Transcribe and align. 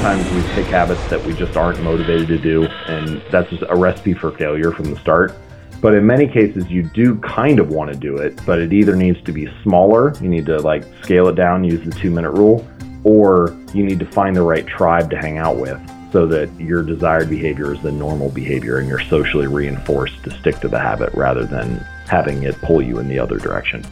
sometimes 0.00 0.32
we 0.32 0.54
pick 0.54 0.64
habits 0.64 1.06
that 1.10 1.22
we 1.26 1.34
just 1.34 1.58
aren't 1.58 1.78
motivated 1.82 2.26
to 2.26 2.38
do, 2.38 2.64
and 2.88 3.20
that's 3.30 3.50
just 3.50 3.62
a 3.68 3.76
recipe 3.76 4.14
for 4.14 4.30
failure 4.30 4.72
from 4.72 4.86
the 4.86 4.98
start. 4.98 5.34
But 5.82 5.92
in 5.92 6.06
many 6.06 6.26
cases, 6.26 6.70
you 6.70 6.84
do 6.84 7.16
kind 7.16 7.58
of 7.58 7.68
want 7.68 7.92
to 7.92 7.98
do 7.98 8.16
it, 8.16 8.40
but 8.46 8.58
it 8.58 8.72
either 8.72 8.96
needs 8.96 9.22
to 9.24 9.32
be 9.32 9.46
smaller, 9.62 10.14
you 10.22 10.30
need 10.30 10.46
to 10.46 10.56
like 10.56 10.84
scale 11.04 11.28
it 11.28 11.34
down, 11.34 11.64
use 11.64 11.84
the 11.84 11.90
two 11.90 12.10
minute 12.10 12.30
rule, 12.30 12.66
or 13.04 13.54
you 13.74 13.84
need 13.84 13.98
to 13.98 14.06
find 14.06 14.34
the 14.34 14.40
right 14.40 14.66
tribe 14.66 15.10
to 15.10 15.18
hang 15.18 15.36
out 15.36 15.58
with 15.58 15.78
so 16.12 16.26
that 16.28 16.48
your 16.58 16.82
desired 16.82 17.28
behavior 17.28 17.74
is 17.74 17.82
the 17.82 17.92
normal 17.92 18.30
behavior 18.30 18.78
and 18.78 18.88
you're 18.88 19.00
socially 19.00 19.48
reinforced 19.48 20.24
to 20.24 20.30
stick 20.30 20.56
to 20.60 20.68
the 20.68 20.80
habit 20.80 21.12
rather 21.12 21.44
than 21.44 21.76
having 22.08 22.44
it 22.44 22.58
pull 22.62 22.80
you 22.80 23.00
in 23.00 23.06
the 23.06 23.18
other 23.18 23.36
direction. 23.36 23.84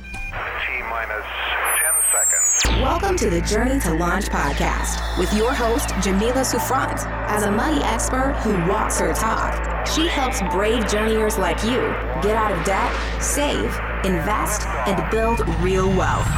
Welcome 3.08 3.30
to 3.30 3.40
the 3.40 3.46
Journey 3.46 3.80
to 3.80 3.94
Launch 3.94 4.26
podcast 4.26 5.18
with 5.18 5.32
your 5.32 5.54
host, 5.54 5.94
Jamila 6.02 6.44
Souffrant. 6.44 7.06
As 7.30 7.42
a 7.44 7.50
money 7.50 7.82
expert 7.84 8.34
who 8.42 8.50
walks 8.70 9.00
her 9.00 9.14
talk, 9.14 9.86
she 9.86 10.06
helps 10.06 10.42
brave 10.54 10.86
journeyers 10.90 11.38
like 11.38 11.64
you 11.64 11.80
get 12.20 12.36
out 12.36 12.52
of 12.52 12.62
debt, 12.66 12.92
save, 13.22 13.74
invest, 14.04 14.66
and 14.86 15.10
build 15.10 15.40
real 15.60 15.88
wealth. 15.88 16.28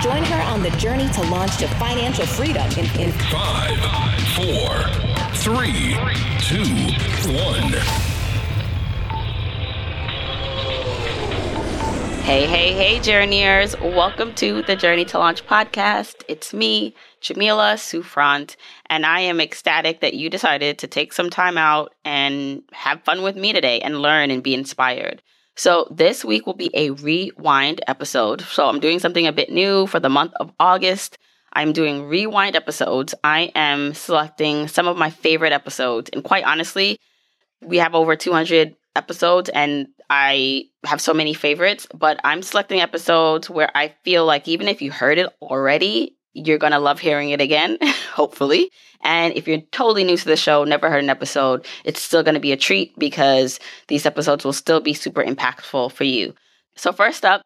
Join 0.00 0.22
her 0.22 0.40
on 0.42 0.62
the 0.62 0.70
journey 0.78 1.08
to 1.14 1.22
launch 1.22 1.56
to 1.56 1.66
financial 1.66 2.26
freedom 2.26 2.70
in, 2.78 3.00
in 3.00 3.10
five, 3.32 3.76
four, 4.36 4.78
three, 5.34 5.96
two, 6.38 6.62
one. 7.32 8.17
Hey, 12.28 12.46
hey, 12.46 12.74
hey, 12.74 13.00
journeyers. 13.00 13.74
Welcome 13.80 14.34
to 14.34 14.60
the 14.60 14.76
Journey 14.76 15.06
to 15.06 15.18
Launch 15.18 15.46
podcast. 15.46 16.24
It's 16.28 16.52
me, 16.52 16.94
Jamila 17.22 17.78
Souffrant, 17.78 18.54
and 18.90 19.06
I 19.06 19.20
am 19.20 19.40
ecstatic 19.40 20.00
that 20.00 20.12
you 20.12 20.28
decided 20.28 20.76
to 20.80 20.86
take 20.86 21.14
some 21.14 21.30
time 21.30 21.56
out 21.56 21.94
and 22.04 22.62
have 22.72 23.02
fun 23.02 23.22
with 23.22 23.34
me 23.34 23.54
today 23.54 23.80
and 23.80 24.02
learn 24.02 24.30
and 24.30 24.42
be 24.42 24.52
inspired. 24.52 25.22
So, 25.56 25.88
this 25.90 26.22
week 26.22 26.46
will 26.46 26.52
be 26.52 26.70
a 26.74 26.90
rewind 26.90 27.80
episode. 27.88 28.42
So, 28.42 28.68
I'm 28.68 28.78
doing 28.78 28.98
something 28.98 29.26
a 29.26 29.32
bit 29.32 29.50
new 29.50 29.86
for 29.86 29.98
the 29.98 30.10
month 30.10 30.34
of 30.38 30.52
August. 30.60 31.16
I'm 31.54 31.72
doing 31.72 32.04
rewind 32.04 32.56
episodes. 32.56 33.14
I 33.24 33.52
am 33.54 33.94
selecting 33.94 34.68
some 34.68 34.86
of 34.86 34.98
my 34.98 35.08
favorite 35.08 35.54
episodes, 35.54 36.10
and 36.12 36.22
quite 36.22 36.44
honestly, 36.44 36.98
we 37.62 37.78
have 37.78 37.94
over 37.94 38.16
200 38.16 38.76
episodes 38.94 39.48
and 39.48 39.88
I 40.10 40.64
have 40.84 41.00
so 41.00 41.12
many 41.12 41.34
favorites, 41.34 41.86
but 41.94 42.20
I'm 42.24 42.42
selecting 42.42 42.80
episodes 42.80 43.50
where 43.50 43.70
I 43.76 43.94
feel 44.04 44.24
like 44.24 44.48
even 44.48 44.68
if 44.68 44.80
you 44.80 44.90
heard 44.90 45.18
it 45.18 45.28
already, 45.42 46.16
you're 46.32 46.58
going 46.58 46.72
to 46.72 46.78
love 46.78 46.98
hearing 47.00 47.30
it 47.30 47.40
again, 47.40 47.78
hopefully. 48.12 48.70
And 49.02 49.34
if 49.34 49.46
you're 49.46 49.60
totally 49.72 50.04
new 50.04 50.16
to 50.16 50.24
the 50.24 50.36
show, 50.36 50.64
never 50.64 50.90
heard 50.90 51.04
an 51.04 51.10
episode, 51.10 51.66
it's 51.84 52.00
still 52.00 52.22
going 52.22 52.34
to 52.34 52.40
be 52.40 52.52
a 52.52 52.56
treat 52.56 52.98
because 52.98 53.60
these 53.88 54.06
episodes 54.06 54.44
will 54.44 54.52
still 54.52 54.80
be 54.80 54.94
super 54.94 55.22
impactful 55.22 55.92
for 55.92 56.04
you. 56.04 56.34
So, 56.74 56.92
first 56.92 57.24
up 57.24 57.42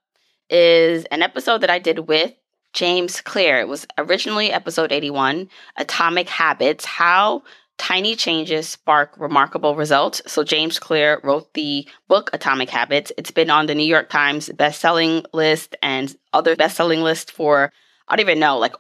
is 0.51 1.05
an 1.07 1.23
episode 1.23 1.63
that 1.63 1.71
I 1.71 1.79
did 1.79 2.01
with 2.01 2.33
James 2.73 3.21
Clear. 3.21 3.61
It 3.61 3.69
was 3.69 3.87
originally 3.99 4.51
episode 4.51 4.93
81 4.93 5.49
Atomic 5.77 6.29
Habits 6.29 6.85
How 6.85 7.43
Tiny 7.79 8.15
changes 8.15 8.69
spark 8.69 9.15
remarkable 9.19 9.75
results. 9.75 10.23
So, 10.27 10.45
James 10.45 10.79
Clear 10.79 11.21
wrote 11.25 11.53
the 11.55 11.89
book 12.09 12.31
Atomic 12.33 12.71
Habits. 12.71 13.11
It's 13.19 13.33
been 13.33 13.51
on 13.51 13.67
the 13.67 13.75
New 13.75 13.83
York 13.83 14.09
Times 14.09 14.49
best-selling 14.51 15.25
list 15.33 15.75
and 15.83 16.15
other 16.33 16.55
best-selling 16.55 17.03
list 17.03 17.33
for, 17.33 17.73
I 18.07 18.17
don't 18.17 18.25
even 18.25 18.39
know, 18.39 18.59
like 18.59 18.75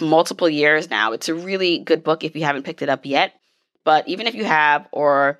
multiple 0.00 0.48
years 0.48 0.90
now. 0.90 1.12
It's 1.12 1.28
a 1.28 1.34
really 1.34 1.78
good 1.78 2.02
book 2.02 2.24
if 2.24 2.34
you 2.34 2.44
haven't 2.44 2.64
picked 2.64 2.82
it 2.82 2.88
up 2.88 3.06
yet. 3.06 3.34
But 3.84 4.08
even 4.08 4.26
if 4.26 4.34
you 4.34 4.44
have, 4.44 4.88
or 4.92 5.38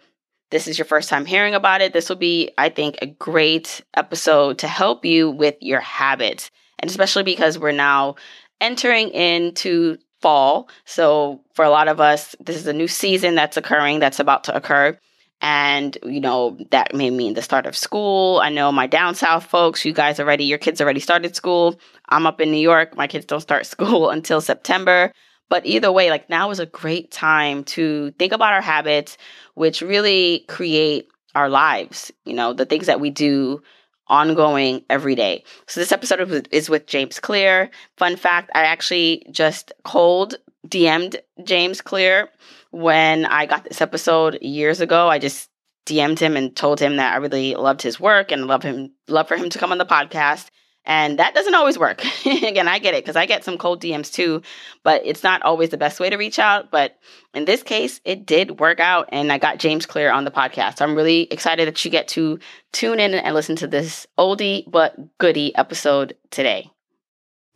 this 0.51 0.67
is 0.67 0.79
your 0.79 0.85
first 0.85 1.09
time 1.09 1.27
hearing 1.27 1.55
about 1.55 1.81
it, 1.81 1.93
this 1.93 2.09
will 2.09 2.17
be, 2.17 2.53
I 2.59 2.69
think, 2.69 2.99
a 3.01 3.07
great 3.07 3.83
episode 3.95 4.59
to 4.59 4.69
help 4.69 5.05
you 5.05 5.31
with 5.31 5.57
your 5.61 5.81
habits. 5.81 6.51
And 6.79 6.91
especially 6.91 7.23
because 7.23 7.59
we're 7.59 7.73
now 7.73 8.17
entering 8.61 9.11
into 9.11 9.99
fall. 10.21 10.69
So 10.85 11.41
for 11.55 11.65
a 11.65 11.71
lot 11.71 11.89
of 11.89 12.01
us, 12.01 12.37
this 12.41 12.57
is 12.57 12.67
a 12.67 12.73
new 12.73 12.89
season 12.89 13.35
that's 13.35 13.57
occurring, 13.57 14.01
that's 14.01 14.21
about 14.21 14.45
to 14.45 14.57
occur. 14.57 14.99
And, 15.43 15.97
you 16.05 16.21
know, 16.21 16.59
that 16.71 16.95
may 16.95 17.11
mean 17.11 17.33
the 17.33 17.43
start 17.43 17.65
of 17.65 17.77
school. 17.77 18.41
I 18.41 18.51
know 18.51 18.71
my 18.71 18.87
down 18.87 19.15
south 19.15 19.47
folks, 19.47 19.85
you 19.85 19.95
guys 19.95 20.21
already, 20.21 20.45
your 20.45 20.59
kids 20.59 20.81
already 20.81 21.01
started 21.01 21.35
school. 21.35 21.81
I'm 22.11 22.27
up 22.27 22.41
in 22.41 22.51
New 22.51 22.59
York. 22.59 22.97
My 22.97 23.07
kids 23.07 23.25
don't 23.25 23.41
start 23.41 23.65
school 23.75 24.11
until 24.11 24.41
September. 24.41 25.13
But 25.49 25.67
either 25.67 25.91
way, 25.91 26.11
like 26.11 26.31
now 26.31 26.51
is 26.51 26.61
a 26.61 26.67
great 26.67 27.11
time 27.11 27.65
to 27.65 28.13
think 28.13 28.33
about 28.33 28.53
our 28.53 28.61
habits, 28.61 29.17
which 29.55 29.81
really 29.81 30.45
create 30.49 31.09
our 31.35 31.49
lives, 31.49 32.13
you 32.25 32.35
know, 32.35 32.53
the 32.53 32.67
things 32.67 32.87
that 32.87 33.01
we 33.01 33.11
do 33.11 33.63
ongoing 34.11 34.85
every 34.91 35.15
day. 35.15 35.45
So 35.67 35.81
this 35.81 35.93
episode 35.93 36.49
is 36.51 36.69
with 36.69 36.87
James 36.87 37.19
Clear. 37.19 37.71
Fun 37.97 38.17
fact, 38.17 38.51
I 38.55 38.65
actually 38.65 39.27
just 39.31 39.73
cold 39.85 40.35
DM'd 40.69 41.23
James 41.45 41.81
Clear 41.81 42.29
when 42.71 43.25
I 43.25 43.47
got 43.47 43.65
this 43.65 43.81
episode 43.81 44.39
years 44.43 44.81
ago. 44.81 45.09
I 45.09 45.19
just 45.19 45.49
DM'd 45.87 46.19
him 46.19 46.37
and 46.37 46.55
told 46.55 46.81
him 46.81 46.97
that 46.97 47.15
I 47.15 47.17
really 47.17 47.55
loved 47.55 47.83
his 47.83 47.99
work 47.99 48.31
and 48.31 48.47
love 48.47 48.63
him 48.63 48.93
love 49.09 49.29
for 49.29 49.37
him 49.37 49.49
to 49.51 49.59
come 49.59 49.73
on 49.73 49.79
the 49.79 49.87
podcast. 49.87 50.49
And 50.87 51.19
that 51.19 51.35
doesn't 51.35 51.55
always 51.55 51.79
work. 51.79 52.03
Again, 52.27 52.67
I 52.67 52.79
get 52.79 52.95
it 52.95 53.05
because 53.05 53.17
I 53.17 53.27
get 53.27 53.45
some 53.45 53.59
cold 53.59 53.83
DMs 53.83 54.13
too, 54.13 54.43
but 54.83 55.03
it's 55.05 55.23
not 55.23 55.43
always 55.43 55.69
the 55.69 55.77
best 55.77 56.01
way 56.01 56.11
to 56.11 56.17
reach 56.17 56.39
out. 56.39 56.71
But 56.71 56.99
in 57.35 57.45
this 57.45 57.63
case, 57.63 58.01
it 58.05 58.25
did 58.27 58.59
work 58.61 58.81
out, 58.81 59.09
and 59.13 59.31
I 59.31 59.39
got 59.39 59.59
James 59.59 59.87
Clear 59.87 60.11
on 60.11 60.25
the 60.25 60.31
podcast. 60.31 60.79
So 60.79 60.85
I'm 60.85 60.97
really 60.97 61.23
excited 61.31 61.69
that 61.69 61.85
you 61.85 61.91
get 61.91 62.09
to 62.09 62.39
tune 62.73 62.99
in 62.99 63.15
and 63.15 63.35
listen 63.35 63.57
to 63.57 63.67
this 63.67 64.07
oldie 64.19 64.65
but 64.71 65.19
goodie 65.19 65.55
episode 65.55 66.17
today. 66.31 66.71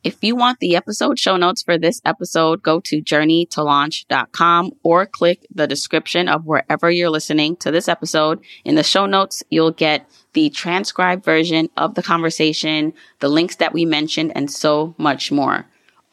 If 0.04 0.22
you 0.22 0.37
want 0.37 0.60
the 0.60 0.76
episode 0.76 1.19
show 1.19 1.38
notes 1.38 1.62
for 1.62 1.78
this 1.78 2.03
episode, 2.04 2.62
go 2.62 2.78
to 2.81 3.00
journeytolaunch.com 3.00 4.72
or 4.82 5.06
click 5.06 5.47
the 5.50 5.66
description 5.66 6.28
of 6.28 6.44
wherever 6.44 6.91
you're 6.91 7.09
listening 7.09 7.56
to 7.56 7.70
this 7.70 7.88
episode. 7.88 8.44
In 8.66 8.75
the 8.75 8.82
show 8.82 9.06
notes, 9.06 9.42
you'll 9.48 9.70
get 9.70 10.06
the 10.34 10.50
transcribed 10.50 11.25
version 11.25 11.70
of 11.78 11.94
the 11.94 12.03
conversation, 12.03 12.92
the 13.20 13.31
links 13.31 13.56
that 13.56 13.72
we 13.72 13.87
mentioned, 13.87 14.32
and 14.34 14.50
so 14.50 14.94
much 14.98 15.32
more. 15.32 15.65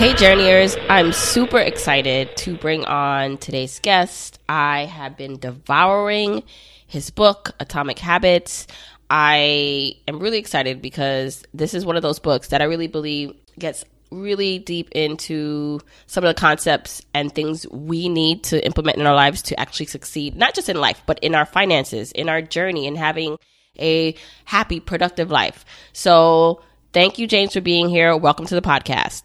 Hey, 0.00 0.14
journeyers. 0.14 0.78
I'm 0.88 1.12
super 1.12 1.58
excited 1.58 2.34
to 2.38 2.56
bring 2.56 2.86
on 2.86 3.36
today's 3.36 3.78
guest. 3.80 4.38
I 4.48 4.86
have 4.86 5.14
been 5.18 5.38
devouring 5.38 6.42
his 6.86 7.10
book, 7.10 7.50
Atomic 7.60 7.98
Habits. 7.98 8.66
I 9.10 9.96
am 10.08 10.18
really 10.18 10.38
excited 10.38 10.80
because 10.80 11.44
this 11.52 11.74
is 11.74 11.84
one 11.84 11.96
of 11.96 12.02
those 12.02 12.18
books 12.18 12.48
that 12.48 12.62
I 12.62 12.64
really 12.64 12.86
believe 12.86 13.34
gets 13.58 13.84
really 14.10 14.58
deep 14.58 14.90
into 14.92 15.80
some 16.06 16.24
of 16.24 16.34
the 16.34 16.40
concepts 16.40 17.02
and 17.12 17.30
things 17.30 17.68
we 17.68 18.08
need 18.08 18.42
to 18.44 18.64
implement 18.64 18.96
in 18.96 19.06
our 19.06 19.14
lives 19.14 19.42
to 19.42 19.60
actually 19.60 19.84
succeed, 19.84 20.34
not 20.34 20.54
just 20.54 20.70
in 20.70 20.80
life, 20.80 21.02
but 21.04 21.18
in 21.18 21.34
our 21.34 21.44
finances, 21.44 22.10
in 22.12 22.30
our 22.30 22.40
journey, 22.40 22.86
and 22.86 22.96
having 22.96 23.36
a 23.78 24.14
happy, 24.46 24.80
productive 24.80 25.30
life. 25.30 25.66
So, 25.92 26.62
thank 26.94 27.18
you, 27.18 27.26
James, 27.26 27.52
for 27.52 27.60
being 27.60 27.90
here. 27.90 28.16
Welcome 28.16 28.46
to 28.46 28.54
the 28.54 28.62
podcast. 28.62 29.24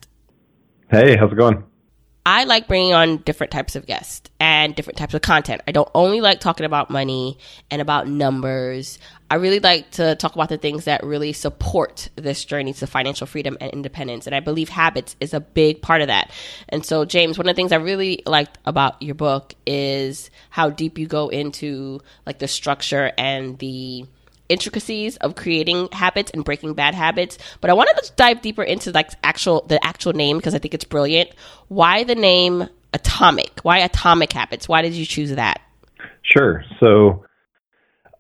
Hey, 0.95 1.17
how's 1.17 1.29
it 1.29 1.35
going? 1.35 1.61
I 2.25 2.45
like 2.45 2.69
bringing 2.69 2.93
on 2.93 3.17
different 3.17 3.51
types 3.51 3.75
of 3.75 3.85
guests 3.85 4.29
and 4.39 4.73
different 4.73 4.97
types 4.97 5.13
of 5.13 5.21
content. 5.21 5.59
I 5.67 5.73
don't 5.73 5.89
only 5.93 6.21
like 6.21 6.39
talking 6.39 6.65
about 6.65 6.89
money 6.89 7.37
and 7.69 7.81
about 7.81 8.07
numbers. 8.07 8.97
I 9.29 9.35
really 9.35 9.59
like 9.59 9.91
to 9.91 10.15
talk 10.15 10.35
about 10.35 10.47
the 10.47 10.57
things 10.57 10.85
that 10.85 11.03
really 11.03 11.33
support 11.33 12.07
this 12.15 12.45
journey 12.45 12.71
to 12.71 12.87
financial 12.87 13.27
freedom 13.27 13.57
and 13.59 13.73
independence. 13.73 14.25
And 14.25 14.33
I 14.33 14.39
believe 14.39 14.69
habits 14.69 15.17
is 15.19 15.33
a 15.33 15.41
big 15.41 15.81
part 15.81 15.99
of 15.99 16.07
that. 16.07 16.31
And 16.69 16.85
so, 16.85 17.03
James, 17.03 17.37
one 17.37 17.45
of 17.49 17.53
the 17.53 17.59
things 17.59 17.73
I 17.73 17.75
really 17.75 18.23
liked 18.25 18.57
about 18.63 19.01
your 19.01 19.15
book 19.15 19.53
is 19.65 20.31
how 20.49 20.69
deep 20.69 20.97
you 20.97 21.07
go 21.07 21.27
into 21.27 21.99
like 22.25 22.39
the 22.39 22.47
structure 22.47 23.11
and 23.17 23.59
the 23.59 24.05
intricacies 24.49 25.17
of 25.17 25.35
creating 25.35 25.87
habits 25.91 26.31
and 26.31 26.45
breaking 26.45 26.73
bad 26.73 26.93
habits 26.93 27.37
but 27.61 27.69
i 27.69 27.73
wanted 27.73 27.95
to 28.03 28.11
dive 28.15 28.41
deeper 28.41 28.63
into 28.63 28.91
like 28.91 29.11
actual 29.23 29.61
the 29.67 29.83
actual 29.83 30.13
name 30.13 30.37
because 30.37 30.53
i 30.53 30.59
think 30.59 30.73
it's 30.73 30.85
brilliant. 30.85 31.29
Why 31.67 32.03
the 32.03 32.15
name 32.15 32.69
atomic? 32.93 33.59
Why 33.63 33.79
atomic 33.79 34.31
habits? 34.31 34.67
Why 34.67 34.81
did 34.81 34.93
you 34.93 35.05
choose 35.05 35.31
that? 35.35 35.61
Sure. 36.23 36.63
So 36.79 37.25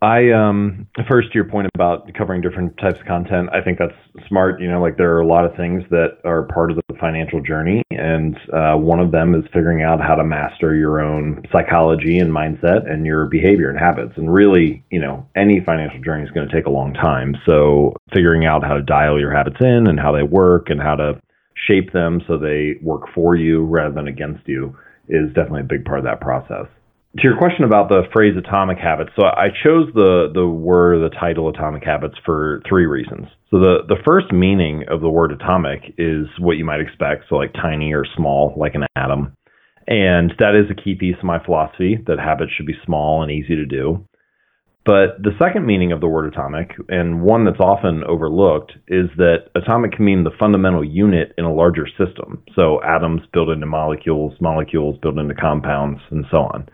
I 0.01 0.31
um 0.31 0.87
first 1.07 1.31
to 1.31 1.35
your 1.35 1.45
point 1.45 1.69
about 1.73 2.11
covering 2.13 2.41
different 2.41 2.77
types 2.77 2.99
of 2.99 3.05
content, 3.05 3.49
I 3.53 3.61
think 3.61 3.79
that's 3.79 3.95
smart. 4.27 4.61
You 4.61 4.69
know, 4.69 4.81
like 4.81 4.97
there 4.97 5.15
are 5.15 5.21
a 5.21 5.27
lot 5.27 5.45
of 5.45 5.55
things 5.55 5.83
that 5.89 6.17
are 6.25 6.43
part 6.43 6.71
of 6.71 6.77
the 6.77 6.95
financial 6.99 7.41
journey, 7.41 7.83
and 7.91 8.37
uh, 8.53 8.75
one 8.75 8.99
of 8.99 9.11
them 9.11 9.35
is 9.35 9.43
figuring 9.53 9.83
out 9.83 10.01
how 10.01 10.15
to 10.15 10.23
master 10.23 10.75
your 10.75 10.99
own 10.99 11.43
psychology 11.51 12.19
and 12.19 12.31
mindset 12.31 12.89
and 12.89 13.05
your 13.05 13.25
behavior 13.25 13.69
and 13.69 13.79
habits. 13.79 14.13
And 14.17 14.33
really, 14.33 14.83
you 14.91 14.99
know, 14.99 15.27
any 15.35 15.61
financial 15.65 16.01
journey 16.01 16.23
is 16.23 16.31
going 16.31 16.47
to 16.47 16.53
take 16.53 16.65
a 16.65 16.71
long 16.71 16.93
time. 16.93 17.35
So 17.45 17.93
figuring 18.13 18.45
out 18.45 18.63
how 18.63 18.75
to 18.75 18.81
dial 18.81 19.19
your 19.19 19.33
habits 19.33 19.57
in 19.59 19.87
and 19.87 19.99
how 19.99 20.11
they 20.11 20.23
work 20.23 20.69
and 20.69 20.81
how 20.81 20.95
to 20.95 21.21
shape 21.67 21.93
them 21.93 22.21
so 22.27 22.37
they 22.37 22.75
work 22.81 23.03
for 23.13 23.35
you 23.35 23.63
rather 23.63 23.93
than 23.93 24.07
against 24.07 24.47
you 24.47 24.75
is 25.07 25.27
definitely 25.33 25.61
a 25.61 25.65
big 25.65 25.85
part 25.85 25.99
of 25.99 26.05
that 26.05 26.19
process 26.19 26.67
to 27.17 27.23
your 27.23 27.37
question 27.37 27.63
about 27.63 27.87
the 27.87 28.03
phrase 28.11 28.35
atomic 28.37 28.77
habits, 28.77 29.11
so 29.15 29.23
I 29.25 29.47
chose 29.63 29.87
the 29.93 30.31
the 30.33 30.47
word, 30.47 30.99
the 30.99 31.15
title 31.15 31.47
atomic 31.49 31.83
habits 31.83 32.15
for 32.25 32.61
three 32.67 32.85
reasons. 32.85 33.27
So 33.51 33.59
the 33.59 33.77
the 33.87 34.01
first 34.05 34.33
meaning 34.33 34.83
of 34.89 35.01
the 35.01 35.09
word 35.09 35.31
atomic 35.31 35.93
is 35.97 36.27
what 36.39 36.57
you 36.57 36.65
might 36.65 36.81
expect, 36.81 37.25
so 37.29 37.35
like 37.35 37.53
tiny 37.53 37.93
or 37.93 38.05
small, 38.17 38.53
like 38.57 38.75
an 38.75 38.85
atom. 38.95 39.37
And 39.87 40.33
that 40.39 40.55
is 40.55 40.69
a 40.69 40.81
key 40.81 40.95
piece 40.95 41.15
of 41.17 41.23
my 41.23 41.43
philosophy 41.43 41.97
that 42.07 42.19
habits 42.19 42.51
should 42.51 42.65
be 42.65 42.75
small 42.85 43.21
and 43.21 43.31
easy 43.31 43.55
to 43.55 43.65
do. 43.65 44.05
But 44.83 45.17
the 45.21 45.31
second 45.39 45.65
meaning 45.65 45.91
of 45.91 46.01
the 46.01 46.07
word 46.07 46.31
atomic, 46.31 46.71
and 46.89 47.21
one 47.23 47.45
that's 47.45 47.59
often 47.59 48.03
overlooked, 48.03 48.73
is 48.87 49.09
that 49.17 49.49
atomic 49.55 49.93
can 49.93 50.05
mean 50.05 50.23
the 50.23 50.35
fundamental 50.37 50.83
unit 50.83 51.33
in 51.37 51.45
a 51.45 51.53
larger 51.53 51.87
system. 51.87 52.43
So 52.55 52.83
atoms 52.83 53.21
build 53.33 53.49
into 53.49 53.65
molecules, 53.65 54.33
molecules 54.39 54.97
build 55.01 55.17
into 55.17 55.33
compounds, 55.33 56.01
and 56.11 56.25
so 56.29 56.37
on. 56.37 56.69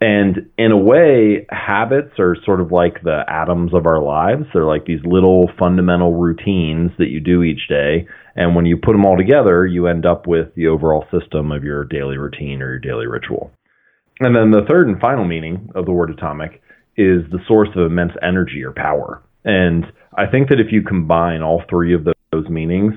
And 0.00 0.50
in 0.58 0.72
a 0.72 0.76
way, 0.76 1.46
habits 1.50 2.18
are 2.18 2.36
sort 2.44 2.60
of 2.60 2.72
like 2.72 3.02
the 3.02 3.22
atoms 3.28 3.72
of 3.72 3.86
our 3.86 4.02
lives. 4.02 4.44
They're 4.52 4.66
like 4.66 4.84
these 4.84 5.00
little 5.04 5.50
fundamental 5.58 6.12
routines 6.12 6.90
that 6.98 7.08
you 7.08 7.20
do 7.20 7.42
each 7.42 7.68
day. 7.68 8.06
And 8.36 8.54
when 8.54 8.66
you 8.66 8.76
put 8.76 8.92
them 8.92 9.04
all 9.04 9.16
together, 9.16 9.64
you 9.66 9.86
end 9.86 10.04
up 10.04 10.26
with 10.26 10.54
the 10.56 10.66
overall 10.66 11.06
system 11.10 11.52
of 11.52 11.64
your 11.64 11.84
daily 11.84 12.18
routine 12.18 12.60
or 12.60 12.70
your 12.70 12.80
daily 12.80 13.06
ritual. 13.06 13.50
And 14.20 14.34
then 14.34 14.50
the 14.50 14.66
third 14.68 14.88
and 14.88 15.00
final 15.00 15.24
meaning 15.24 15.70
of 15.74 15.86
the 15.86 15.92
word 15.92 16.10
atomic 16.10 16.60
is 16.96 17.22
the 17.30 17.40
source 17.48 17.70
of 17.76 17.86
immense 17.86 18.12
energy 18.22 18.62
or 18.62 18.72
power. 18.72 19.22
And 19.44 19.84
I 20.16 20.26
think 20.26 20.48
that 20.48 20.60
if 20.60 20.70
you 20.70 20.82
combine 20.82 21.42
all 21.42 21.62
three 21.68 21.94
of 21.94 22.04
those 22.04 22.48
meanings, 22.48 22.94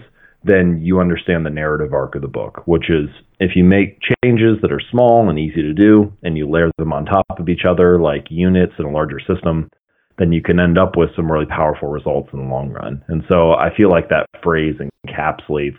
then 0.47 0.79
you 0.81 0.99
understand 0.99 1.45
the 1.45 1.49
narrative 1.49 1.93
arc 1.93 2.15
of 2.15 2.21
the 2.21 2.27
book, 2.27 2.63
which 2.65 2.89
is 2.89 3.09
if 3.39 3.51
you 3.55 3.63
make 3.63 3.99
changes 4.23 4.57
that 4.61 4.71
are 4.71 4.81
small 4.91 5.29
and 5.29 5.37
easy 5.37 5.61
to 5.61 5.73
do 5.73 6.11
and 6.23 6.37
you 6.37 6.49
layer 6.49 6.71
them 6.77 6.93
on 6.93 7.05
top 7.05 7.39
of 7.39 7.49
each 7.49 7.65
other 7.67 7.99
like 7.99 8.25
units 8.29 8.73
in 8.79 8.85
a 8.85 8.91
larger 8.91 9.19
system, 9.19 9.69
then 10.17 10.31
you 10.31 10.41
can 10.41 10.59
end 10.59 10.77
up 10.77 10.95
with 10.95 11.09
some 11.15 11.31
really 11.31 11.45
powerful 11.45 11.89
results 11.89 12.29
in 12.33 12.39
the 12.39 12.45
long 12.45 12.69
run. 12.69 13.03
And 13.07 13.23
so 13.29 13.51
I 13.51 13.75
feel 13.75 13.89
like 13.89 14.09
that 14.09 14.25
phrase 14.41 14.75
encapsulates 15.05 15.77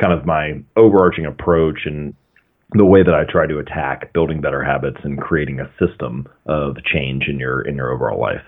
kind 0.00 0.12
of 0.12 0.26
my 0.26 0.60
overarching 0.76 1.26
approach 1.26 1.80
and 1.84 2.14
the 2.72 2.84
way 2.84 3.02
that 3.02 3.14
I 3.14 3.30
try 3.30 3.46
to 3.46 3.58
attack 3.58 4.12
building 4.12 4.40
better 4.40 4.62
habits 4.62 4.98
and 5.04 5.20
creating 5.20 5.60
a 5.60 5.70
system 5.78 6.26
of 6.46 6.76
change 6.84 7.24
in 7.28 7.38
your 7.38 7.62
in 7.62 7.76
your 7.76 7.92
overall 7.92 8.20
life 8.20 8.42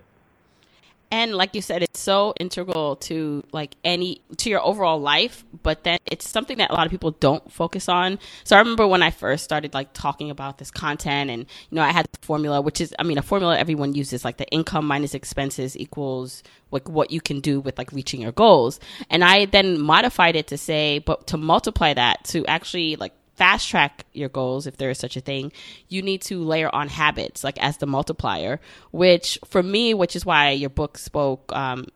and 1.10 1.34
like 1.34 1.54
you 1.54 1.62
said 1.62 1.82
it's 1.82 2.00
so 2.00 2.34
integral 2.38 2.96
to 2.96 3.42
like 3.52 3.76
any 3.84 4.20
to 4.36 4.50
your 4.50 4.60
overall 4.60 5.00
life 5.00 5.44
but 5.62 5.84
then 5.84 5.98
it's 6.06 6.28
something 6.28 6.58
that 6.58 6.70
a 6.70 6.74
lot 6.74 6.86
of 6.86 6.90
people 6.90 7.12
don't 7.12 7.50
focus 7.50 7.88
on. 7.88 8.18
So 8.44 8.56
i 8.56 8.58
remember 8.58 8.86
when 8.86 9.02
i 9.02 9.10
first 9.10 9.44
started 9.44 9.74
like 9.74 9.92
talking 9.92 10.30
about 10.30 10.58
this 10.58 10.70
content 10.70 11.30
and 11.30 11.46
you 11.70 11.76
know 11.76 11.82
i 11.82 11.90
had 11.90 12.06
the 12.12 12.18
formula 12.26 12.60
which 12.60 12.80
is 12.80 12.94
i 12.98 13.02
mean 13.02 13.18
a 13.18 13.22
formula 13.22 13.58
everyone 13.58 13.94
uses 13.94 14.24
like 14.24 14.36
the 14.36 14.48
income 14.48 14.86
minus 14.86 15.14
expenses 15.14 15.76
equals 15.76 16.42
like 16.70 16.88
what 16.88 17.10
you 17.10 17.20
can 17.20 17.40
do 17.40 17.60
with 17.60 17.78
like 17.78 17.92
reaching 17.92 18.20
your 18.20 18.32
goals. 18.32 18.78
And 19.10 19.24
i 19.24 19.46
then 19.46 19.80
modified 19.80 20.36
it 20.36 20.48
to 20.48 20.58
say 20.58 20.98
but 20.98 21.26
to 21.28 21.36
multiply 21.36 21.94
that 21.94 22.24
to 22.24 22.46
actually 22.46 22.96
like 22.96 23.12
fast 23.38 23.68
track 23.68 24.04
your 24.12 24.28
goals, 24.28 24.66
if 24.66 24.76
there 24.76 24.90
is 24.90 24.98
such 24.98 25.16
a 25.16 25.20
thing, 25.20 25.52
you 25.88 26.02
need 26.02 26.20
to 26.22 26.42
layer 26.42 26.68
on 26.74 26.88
habits, 26.88 27.44
like 27.44 27.58
as 27.62 27.78
the 27.78 27.86
multiplier, 27.86 28.60
which 28.90 29.38
for 29.46 29.62
me, 29.62 29.94
which 29.94 30.16
is 30.16 30.26
why 30.26 30.50
your 30.50 30.70
book 30.70 30.98
spoke, 30.98 31.54
um, 31.54 31.86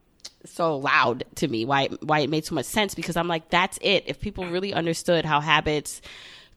so 0.44 0.76
loud 0.76 1.24
to 1.36 1.48
me, 1.48 1.64
why, 1.64 1.88
why 2.00 2.20
it 2.20 2.30
made 2.30 2.44
so 2.44 2.54
much 2.54 2.66
sense, 2.66 2.94
because 2.94 3.16
I'm 3.16 3.28
like, 3.28 3.50
that's 3.50 3.78
it. 3.82 4.04
If 4.06 4.20
people 4.20 4.46
really 4.46 4.72
understood 4.72 5.24
how 5.24 5.40
habits 5.40 6.00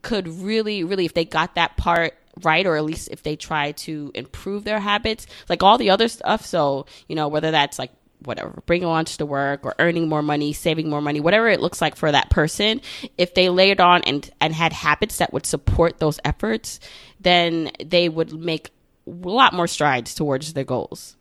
could 0.02 0.28
really, 0.28 0.84
really, 0.84 1.04
if 1.04 1.14
they 1.14 1.24
got 1.24 1.56
that 1.56 1.76
part 1.76 2.14
right, 2.42 2.66
or 2.66 2.76
at 2.76 2.84
least 2.84 3.08
if 3.10 3.22
they 3.22 3.36
try 3.36 3.72
to 3.72 4.10
improve 4.14 4.64
their 4.64 4.80
habits, 4.80 5.26
like 5.48 5.62
all 5.62 5.78
the 5.78 5.90
other 5.90 6.08
stuff. 6.08 6.44
So, 6.44 6.86
you 7.08 7.16
know, 7.16 7.28
whether 7.28 7.50
that's 7.50 7.78
like 7.78 7.90
whatever, 8.24 8.62
bringing 8.66 8.88
lunch 8.88 9.16
to 9.18 9.26
work 9.26 9.64
or 9.64 9.74
earning 9.78 10.08
more 10.08 10.22
money, 10.22 10.52
saving 10.52 10.88
more 10.88 11.00
money, 11.00 11.20
whatever 11.20 11.48
it 11.48 11.60
looks 11.60 11.80
like 11.80 11.96
for 11.96 12.10
that 12.10 12.30
person, 12.30 12.80
if 13.18 13.34
they 13.34 13.48
layered 13.48 13.80
on 13.80 14.02
and, 14.04 14.30
and 14.40 14.54
had 14.54 14.72
habits 14.72 15.18
that 15.18 15.32
would 15.32 15.46
support 15.46 15.98
those 15.98 16.18
efforts, 16.24 16.80
then 17.20 17.70
they 17.84 18.08
would 18.08 18.32
make 18.32 18.70
a 19.06 19.10
lot 19.10 19.52
more 19.52 19.66
strides 19.66 20.14
towards 20.14 20.52
their 20.54 20.64
goals. 20.64 21.16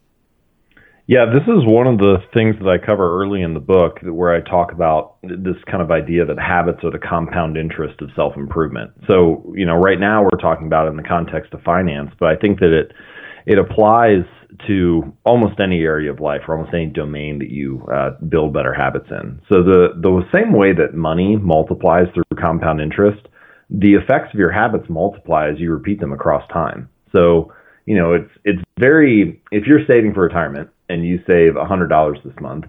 Yeah, 1.08 1.26
this 1.26 1.44
is 1.44 1.64
one 1.66 1.86
of 1.86 2.00
the 2.00 2.18
things 2.34 2.56
that 2.58 2.68
I 2.68 2.84
cover 2.84 3.22
early 3.22 3.44
in 3.44 3.54
the 3.54 3.60
book 3.60 4.00
where 4.02 4.34
I 4.34 4.42
talk 4.42 4.72
about 4.72 5.18
this 5.22 5.58
kind 5.70 5.84
of 5.84 5.92
idea 5.92 6.26
that 6.26 6.40
habits 6.40 6.80
are 6.84 6.90
the 6.90 6.98
compound 6.98 7.58
interest 7.58 8.02
of 8.02 8.10
self 8.16 8.36
improvement. 8.36 8.90
So, 9.08 9.54
you 9.56 9.68
know, 9.68 9.76
right 9.76 10.00
now 10.00 10.24
we're 10.24 10.42
talking 10.42 10.66
about 10.66 10.88
it 10.88 10.92
in 10.92 10.98
the 10.98 11.04
context 11.04 11.54
of 11.54 11.62
finance, 11.62 12.10
but 12.20 12.30
I 12.30 12.36
think 12.36 12.60
that 12.60 12.74
it 12.74 12.92
it 13.46 13.60
applies 13.60 14.26
to 14.68 15.14
almost 15.26 15.60
any 15.60 15.82
area 15.82 16.12
of 16.12 16.20
life 16.20 16.42
or 16.48 16.58
almost 16.58 16.74
any 16.74 16.88
domain 16.88 17.40
that 17.40 17.50
you 17.50 17.86
uh, 17.94 18.12
build 18.28 18.54
better 18.54 18.74
habits 18.74 19.08
in. 19.10 19.42
So 19.50 19.64
the 19.64 19.90
the 19.96 20.22
same 20.34 20.54
way 20.54 20.74
that 20.74 20.94
money 20.94 21.36
multiplies 21.36 22.08
through 22.14 22.24
compound 22.40 22.82
interest, 22.82 23.28
the 23.70 23.94
effects 23.94 24.34
of 24.34 24.40
your 24.40 24.52
habits 24.52 24.86
multiply 24.90 25.50
as 25.50 25.60
you 25.60 25.72
repeat 25.72 26.00
them 26.00 26.14
across 26.14 26.48
time. 26.52 26.90
So 27.16 27.54
you 27.86 27.96
know 27.96 28.14
it's 28.14 28.32
it's 28.44 28.62
very 28.80 29.42
if 29.52 29.66
you're 29.68 29.86
saving 29.88 30.14
for 30.14 30.24
retirement 30.24 30.70
and 30.90 31.06
you 31.06 31.20
save 31.28 31.56
hundred 31.56 31.88
dollars 31.88 32.20
this 32.24 32.36
month, 32.40 32.66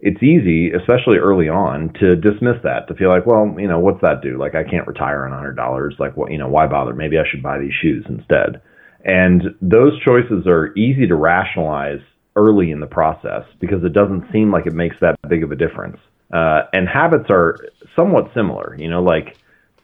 it's 0.00 0.22
easy, 0.22 0.72
especially 0.72 1.16
early 1.16 1.48
on, 1.48 1.92
to 2.00 2.16
dismiss 2.16 2.56
that 2.62 2.86
to 2.88 2.94
feel 2.94 3.08
like, 3.08 3.26
well, 3.26 3.54
you 3.58 3.66
know, 3.66 3.78
what's 3.78 4.02
that 4.02 4.22
do? 4.22 4.38
Like 4.38 4.54
I 4.54 4.62
can't 4.62 4.86
retire 4.86 5.24
on 5.24 5.32
hundred 5.32 5.56
dollars. 5.56 5.96
Like 5.98 6.16
what 6.16 6.30
you 6.30 6.38
know, 6.38 6.48
why 6.48 6.66
bother? 6.66 6.94
Maybe 6.94 7.18
I 7.18 7.24
should 7.28 7.42
buy 7.42 7.58
these 7.58 7.74
shoes 7.80 8.04
instead. 8.08 8.60
And 9.06 9.54
those 9.62 9.98
choices 10.00 10.48
are 10.48 10.74
easy 10.76 11.06
to 11.06 11.14
rationalize 11.14 12.00
early 12.34 12.72
in 12.72 12.80
the 12.80 12.88
process 12.88 13.44
because 13.60 13.82
it 13.84 13.92
doesn't 13.92 14.30
seem 14.32 14.50
like 14.50 14.66
it 14.66 14.74
makes 14.74 14.96
that 15.00 15.16
big 15.28 15.44
of 15.44 15.52
a 15.52 15.56
difference. 15.56 15.96
Uh, 16.34 16.62
and 16.72 16.88
habits 16.88 17.30
are 17.30 17.56
somewhat 17.94 18.32
similar. 18.34 18.76
You 18.76 18.90
know, 18.90 19.00
like 19.00 19.38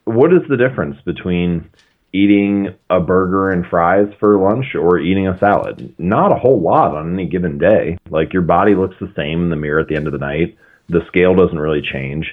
what 0.05 0.33
is 0.33 0.43
the 0.49 0.57
difference 0.57 0.97
between 1.05 1.71
eating 2.13 2.75
a 2.91 2.99
burger 2.99 3.51
and 3.51 3.65
fries 3.65 4.09
for 4.19 4.37
lunch 4.39 4.75
or 4.75 4.99
eating 4.99 5.29
a 5.29 5.39
salad? 5.39 5.95
Not 5.99 6.33
a 6.33 6.39
whole 6.39 6.61
lot 6.61 6.97
on 6.97 7.15
any 7.15 7.27
given 7.27 7.59
day. 7.59 7.99
Like 8.11 8.33
your 8.33 8.43
body 8.43 8.75
looks 8.75 8.97
the 9.01 9.13
same 9.17 9.45
in 9.45 9.51
the 9.51 9.57
mirror 9.57 9.79
at 9.79 9.87
the 9.87 9.95
end 9.95 10.09
of 10.09 10.13
the 10.13 10.19
night. 10.19 10.59
The 10.89 11.07
scale 11.07 11.37
doesn't 11.37 11.59
really 11.59 11.81
change. 11.81 12.27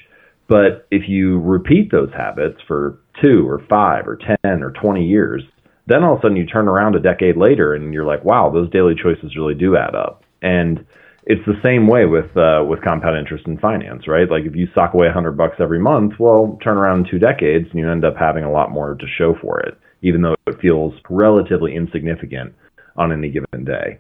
But 0.47 0.87
if 0.89 1.07
you 1.07 1.39
repeat 1.39 1.91
those 1.91 2.09
habits 2.17 2.59
for 2.67 2.97
two 3.21 3.47
or 3.47 3.59
five 3.69 4.07
or 4.07 4.17
10 4.43 4.63
or 4.63 4.71
20 4.71 5.05
years, 5.05 5.43
then 5.89 6.03
all 6.03 6.13
of 6.13 6.19
a 6.19 6.22
sudden 6.22 6.38
you 6.38 6.46
turn 6.46 6.67
around 6.67 6.96
a 6.96 7.00
decade 7.00 7.36
later 7.36 7.74
and 7.74 7.93
you're 7.93 8.05
like, 8.05 8.24
wow, 8.24 8.50
those 8.50 8.69
daily 8.69 8.96
choices 8.96 9.36
really 9.36 9.55
do 9.55 9.75
add 9.75 9.96
up. 9.96 10.24
And 10.41 10.86
it's 11.25 11.46
the 11.46 11.60
same 11.62 11.88
way 11.88 12.05
with 12.05 12.36
uh, 12.38 12.63
with 12.67 12.81
compound 12.81 13.17
interest 13.17 13.46
in 13.48 13.60
finance, 13.60 14.08
right? 14.08 14.29
Like 14.29 14.46
if 14.46 14.55
you 14.55 14.67
sock 14.74 14.93
away 14.93 15.08
a 15.08 15.13
hundred 15.13 15.38
bucks 15.38 15.58
every 15.60 15.79
month, 15.79 16.13
well, 16.19 16.58
turn 16.63 16.77
around 16.77 17.05
in 17.05 17.12
two 17.12 17.19
decades 17.19 17.67
and 17.69 17.79
you 17.79 17.89
end 17.89 18.05
up 18.05 18.15
having 18.17 18.43
a 18.43 18.51
lot 18.51 18.72
more 18.72 18.96
to 18.96 19.05
show 19.17 19.36
for 19.41 19.60
it, 19.60 19.77
even 20.01 20.22
though 20.22 20.36
it 20.48 20.62
feels 20.62 20.93
relatively 21.10 21.75
insignificant 21.75 22.53
on 22.96 23.12
any 23.12 23.29
given 23.29 23.65
day. 23.65 24.00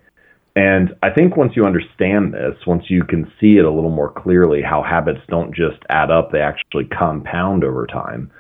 And 0.55 0.95
I 1.03 1.09
think 1.11 1.37
once 1.37 1.53
you 1.55 1.65
understand 1.65 2.33
this, 2.33 2.55
once 2.65 2.83
you 2.89 3.03
can 3.03 3.31
see 3.39 3.57
it 3.57 3.65
a 3.65 3.71
little 3.71 3.91
more 3.91 4.11
clearly, 4.11 4.61
how 4.61 4.83
habits 4.83 5.21
don't 5.29 5.55
just 5.55 5.77
add 5.89 6.11
up, 6.11 6.31
they 6.31 6.41
actually 6.41 6.85
compound 6.85 7.63
over 7.63 7.85
time, 7.85 8.31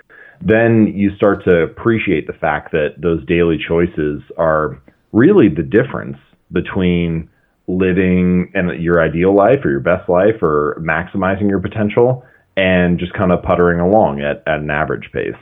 then 0.41 0.93
you 0.95 1.15
start 1.15 1.43
to 1.45 1.63
appreciate 1.63 2.27
the 2.27 2.33
fact 2.33 2.71
that 2.71 2.95
those 2.97 3.25
daily 3.25 3.57
choices 3.57 4.21
are 4.37 4.81
really 5.11 5.49
the 5.49 5.63
difference 5.63 6.17
between 6.51 7.29
living 7.67 8.51
and 8.55 8.81
your 8.81 9.01
ideal 9.01 9.35
life 9.35 9.59
or 9.63 9.69
your 9.69 9.79
best 9.79 10.09
life 10.09 10.41
or 10.41 10.81
maximizing 10.81 11.49
your 11.49 11.59
potential 11.59 12.25
and 12.57 12.99
just 12.99 13.13
kind 13.13 13.31
of 13.31 13.43
puttering 13.43 13.79
along 13.79 14.21
at, 14.21 14.43
at 14.47 14.59
an 14.59 14.69
average 14.69 15.09
pace. 15.13 15.35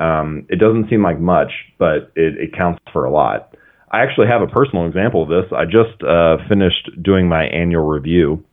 Um, 0.00 0.46
it 0.48 0.56
doesn't 0.56 0.90
seem 0.90 1.02
like 1.02 1.20
much, 1.20 1.50
but 1.78 2.12
it, 2.14 2.38
it 2.38 2.56
counts 2.56 2.80
for 2.92 3.04
a 3.04 3.10
lot. 3.10 3.56
I 3.90 4.02
actually 4.02 4.26
have 4.26 4.42
a 4.42 4.46
personal 4.46 4.86
example 4.86 5.22
of 5.22 5.28
this. 5.28 5.50
I 5.56 5.64
just 5.64 6.02
uh, 6.02 6.36
finished 6.48 6.90
doing 7.02 7.28
my 7.28 7.44
annual 7.44 7.86
review 7.86 8.44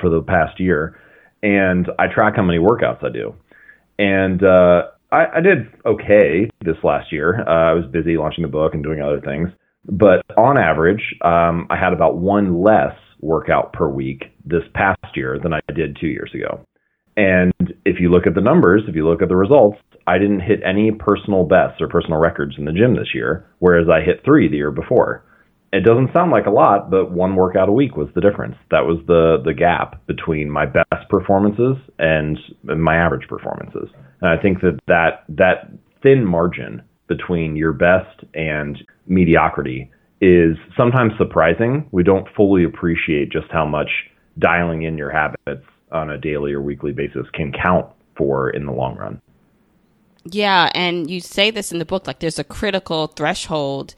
for 0.00 0.08
the 0.08 0.22
past 0.22 0.60
year, 0.60 0.98
and 1.42 1.88
I 1.98 2.06
track 2.06 2.36
how 2.36 2.42
many 2.42 2.58
workouts 2.58 3.04
I 3.04 3.10
do. 3.10 3.34
And 3.98 4.42
uh, 4.44 4.88
I, 5.10 5.26
I 5.36 5.40
did 5.40 5.66
okay 5.86 6.50
this 6.64 6.76
last 6.84 7.12
year. 7.12 7.40
Uh, 7.46 7.70
I 7.70 7.74
was 7.74 7.86
busy 7.90 8.16
launching 8.16 8.42
the 8.42 8.48
book 8.48 8.74
and 8.74 8.82
doing 8.82 9.00
other 9.00 9.20
things, 9.20 9.48
But 9.88 10.24
on 10.36 10.58
average, 10.58 11.02
um, 11.22 11.66
I 11.70 11.76
had 11.76 11.92
about 11.92 12.18
one 12.18 12.62
less 12.62 12.94
workout 13.20 13.72
per 13.72 13.88
week 13.88 14.24
this 14.44 14.62
past 14.74 15.16
year 15.16 15.38
than 15.42 15.52
I 15.54 15.60
did 15.74 15.96
two 16.00 16.08
years 16.08 16.30
ago. 16.34 16.60
And 17.16 17.52
if 17.84 17.98
you 17.98 18.10
look 18.10 18.26
at 18.26 18.34
the 18.34 18.40
numbers, 18.40 18.82
if 18.86 18.94
you 18.94 19.08
look 19.08 19.22
at 19.22 19.28
the 19.28 19.36
results, 19.36 19.78
I 20.06 20.18
didn't 20.18 20.40
hit 20.40 20.60
any 20.64 20.92
personal 20.92 21.44
bests 21.44 21.80
or 21.80 21.88
personal 21.88 22.18
records 22.18 22.54
in 22.58 22.64
the 22.64 22.72
gym 22.72 22.94
this 22.94 23.14
year, 23.14 23.46
whereas 23.58 23.88
I 23.88 24.04
hit 24.04 24.24
three 24.24 24.48
the 24.48 24.56
year 24.56 24.70
before. 24.70 25.24
It 25.72 25.84
doesn't 25.84 26.12
sound 26.14 26.30
like 26.30 26.46
a 26.46 26.50
lot, 26.50 26.90
but 26.90 27.10
one 27.10 27.36
workout 27.36 27.68
a 27.68 27.72
week 27.72 27.96
was 27.96 28.08
the 28.14 28.22
difference. 28.22 28.56
That 28.70 28.86
was 28.86 28.98
the 29.06 29.42
the 29.44 29.52
gap 29.52 30.06
between 30.06 30.50
my 30.50 30.64
best 30.64 31.08
performances 31.10 31.76
and 31.98 32.38
my 32.62 32.96
average 32.96 33.28
performances. 33.28 33.88
And 34.20 34.30
I 34.30 34.40
think 34.40 34.60
that 34.62 34.78
that, 34.86 35.24
that 35.28 35.70
thin 36.02 36.24
margin 36.24 36.82
between 37.06 37.56
your 37.56 37.72
best 37.72 38.24
and 38.34 38.78
mediocrity 39.06 39.90
is 40.20 40.56
sometimes 40.76 41.12
surprising. 41.18 41.88
We 41.92 42.02
don't 42.02 42.26
fully 42.34 42.64
appreciate 42.64 43.30
just 43.30 43.46
how 43.50 43.66
much 43.66 43.90
dialing 44.38 44.82
in 44.82 44.96
your 44.96 45.10
habits 45.10 45.66
on 45.92 46.10
a 46.10 46.18
daily 46.18 46.52
or 46.52 46.62
weekly 46.62 46.92
basis 46.92 47.26
can 47.34 47.52
count 47.52 47.86
for 48.16 48.50
in 48.50 48.66
the 48.66 48.72
long 48.72 48.96
run. 48.96 49.20
Yeah, 50.24 50.70
and 50.74 51.10
you 51.10 51.20
say 51.20 51.50
this 51.50 51.72
in 51.72 51.78
the 51.78 51.84
book 51.84 52.06
like 52.06 52.18
there's 52.18 52.38
a 52.38 52.44
critical 52.44 53.06
threshold 53.08 53.94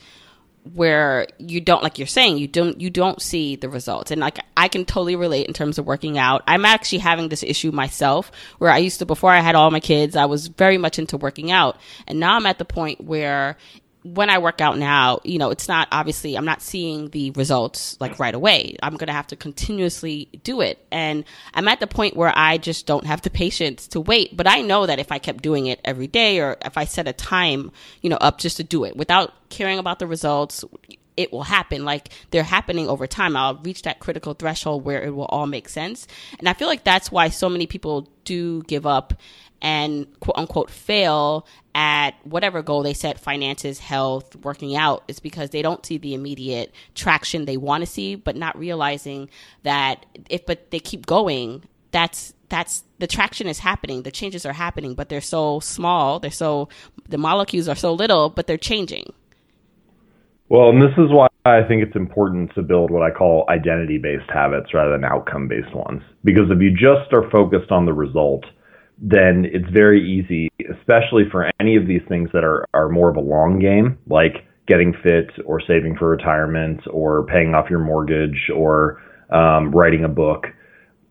where 0.74 1.26
you 1.38 1.60
don't 1.60 1.82
like 1.82 1.98
you're 1.98 2.06
saying 2.06 2.36
you 2.36 2.46
don't 2.46 2.80
you 2.80 2.90
don't 2.90 3.22
see 3.22 3.56
the 3.56 3.68
results. 3.68 4.10
And 4.10 4.20
like 4.20 4.38
i 4.56 4.68
can 4.68 4.84
totally 4.84 5.16
relate 5.16 5.46
in 5.46 5.54
terms 5.54 5.78
of 5.78 5.86
working 5.86 6.18
out. 6.18 6.42
I'm 6.46 6.64
actually 6.64 6.98
having 6.98 7.28
this 7.28 7.42
issue 7.42 7.70
myself 7.72 8.30
where 8.58 8.70
i 8.70 8.78
used 8.78 8.98
to 8.98 9.06
before 9.06 9.30
i 9.30 9.40
had 9.40 9.54
all 9.54 9.70
my 9.70 9.80
kids 9.80 10.16
i 10.16 10.26
was 10.26 10.48
very 10.48 10.78
much 10.78 10.98
into 10.98 11.16
working 11.16 11.50
out. 11.50 11.78
And 12.06 12.20
now 12.20 12.36
i'm 12.36 12.46
at 12.46 12.58
the 12.58 12.64
point 12.64 13.02
where 13.02 13.56
when 14.02 14.30
I 14.30 14.38
work 14.38 14.61
out 14.61 14.78
now, 14.78 15.21
you 15.25 15.38
know, 15.38 15.50
it's 15.50 15.69
not 15.69 15.88
obviously 15.92 16.37
I'm 16.37 16.45
not 16.45 16.62
seeing 16.62 17.11
the 17.11 17.30
results 17.33 17.99
like 18.00 18.19
right 18.19 18.35
away. 18.35 18.76
I'm 18.83 18.97
going 18.97 19.09
to 19.09 19.12
have 19.12 19.26
to 19.28 19.37
continuously 19.37 20.28
do 20.42 20.61
it. 20.62 20.85
And 20.90 21.25
I'm 21.52 21.69
at 21.69 21.80
the 21.80 21.87
point 21.87 22.16
where 22.16 22.33
I 22.35 22.57
just 22.57 22.87
don't 22.87 23.07
have 23.07 23.21
the 23.23 23.30
patience 23.30 23.88
to 23.88 24.00
wait, 24.00 24.37
but 24.37 24.47
I 24.47 24.62
know 24.62 24.87
that 24.87 24.99
if 24.99 25.12
I 25.12 25.19
kept 25.19 25.42
doing 25.42 25.66
it 25.66 25.80
every 25.85 26.07
day 26.07 26.40
or 26.40 26.57
if 26.64 26.78
I 26.78 26.85
set 26.85 27.09
a 27.09 27.12
time, 27.12 27.73
you 28.00 28.09
know, 28.09 28.16
up 28.16 28.38
just 28.38 28.57
to 28.57 28.64
do 28.64 28.85
it 28.85 28.97
without 28.97 29.33
caring 29.50 29.78
about 29.78 29.99
the 29.99 30.07
results, 30.07 30.64
it 31.16 31.30
will 31.33 31.42
happen. 31.42 31.85
Like 31.85 32.09
they're 32.30 32.42
happening 32.42 32.88
over 32.88 33.07
time. 33.07 33.37
I'll 33.37 33.57
reach 33.57 33.83
that 33.83 34.00
critical 34.00 34.33
threshold 34.33 34.85
where 34.85 35.02
it 35.02 35.14
will 35.14 35.26
all 35.26 35.47
make 35.47 35.69
sense. 35.69 36.07
And 36.38 36.49
I 36.49 36.54
feel 36.54 36.69
like 36.69 36.85
that's 36.85 37.12
why 37.12 37.28
so 37.28 37.50
many 37.50 37.66
people 37.66 38.09
do 38.25 38.62
give 38.62 38.87
up 38.87 39.12
and 39.62 40.06
quote 40.20 40.38
unquote 40.38 40.70
fail 40.70 41.46
at 41.74 42.14
whatever 42.24 42.62
goal 42.62 42.82
they 42.82 42.94
set 42.94 43.18
finances 43.18 43.78
health 43.78 44.34
working 44.36 44.74
out 44.74 45.04
is 45.08 45.20
because 45.20 45.50
they 45.50 45.62
don't 45.62 45.84
see 45.86 45.98
the 45.98 46.14
immediate 46.14 46.72
traction 46.94 47.44
they 47.44 47.56
want 47.56 47.82
to 47.82 47.86
see 47.86 48.14
but 48.14 48.36
not 48.36 48.58
realizing 48.58 49.28
that 49.62 50.04
if 50.28 50.44
but 50.46 50.70
they 50.70 50.80
keep 50.80 51.06
going 51.06 51.62
that's 51.90 52.34
that's 52.48 52.84
the 52.98 53.06
traction 53.06 53.46
is 53.46 53.58
happening 53.58 54.02
the 54.02 54.10
changes 54.10 54.44
are 54.44 54.52
happening 54.52 54.94
but 54.94 55.08
they're 55.08 55.20
so 55.20 55.60
small 55.60 56.18
they're 56.18 56.30
so 56.30 56.68
the 57.08 57.18
molecules 57.18 57.68
are 57.68 57.76
so 57.76 57.92
little 57.92 58.28
but 58.28 58.46
they're 58.46 58.56
changing. 58.56 59.12
Well 60.48 60.70
and 60.70 60.82
this 60.82 60.92
is 60.98 61.10
why 61.10 61.28
i 61.44 61.62
think 61.62 61.82
it's 61.82 61.94
important 61.94 62.52
to 62.54 62.62
build 62.62 62.90
what 62.90 63.02
i 63.02 63.10
call 63.10 63.44
identity 63.48 63.98
based 63.98 64.28
habits 64.30 64.74
rather 64.74 64.90
than 64.90 65.04
outcome 65.04 65.46
based 65.46 65.74
ones. 65.74 66.02
Because 66.24 66.50
if 66.50 66.60
you 66.60 66.70
just 66.70 67.12
are 67.12 67.30
focused 67.30 67.70
on 67.70 67.86
the 67.86 67.92
result 67.92 68.44
then 69.00 69.47
it's 69.50 69.69
very 69.71 70.02
easy, 70.07 70.49
especially 70.71 71.25
for 71.30 71.50
any 71.59 71.76
of 71.76 71.87
these 71.87 72.02
things 72.09 72.28
that 72.33 72.45
are, 72.45 72.66
are 72.75 72.88
more 72.88 73.09
of 73.09 73.16
a 73.16 73.21
long 73.21 73.59
game, 73.59 73.99
like 74.09 74.45
getting 74.66 74.92
fit 75.02 75.30
or 75.47 75.61
saving 75.61 75.97
for 75.97 76.09
retirement 76.09 76.80
or 76.90 77.25
paying 77.26 77.54
off 77.54 77.71
your 77.71 77.78
mortgage 77.78 78.50
or 78.54 79.02
um, 79.30 79.71
writing 79.73 80.04
a 80.04 80.09
book. 80.09 80.47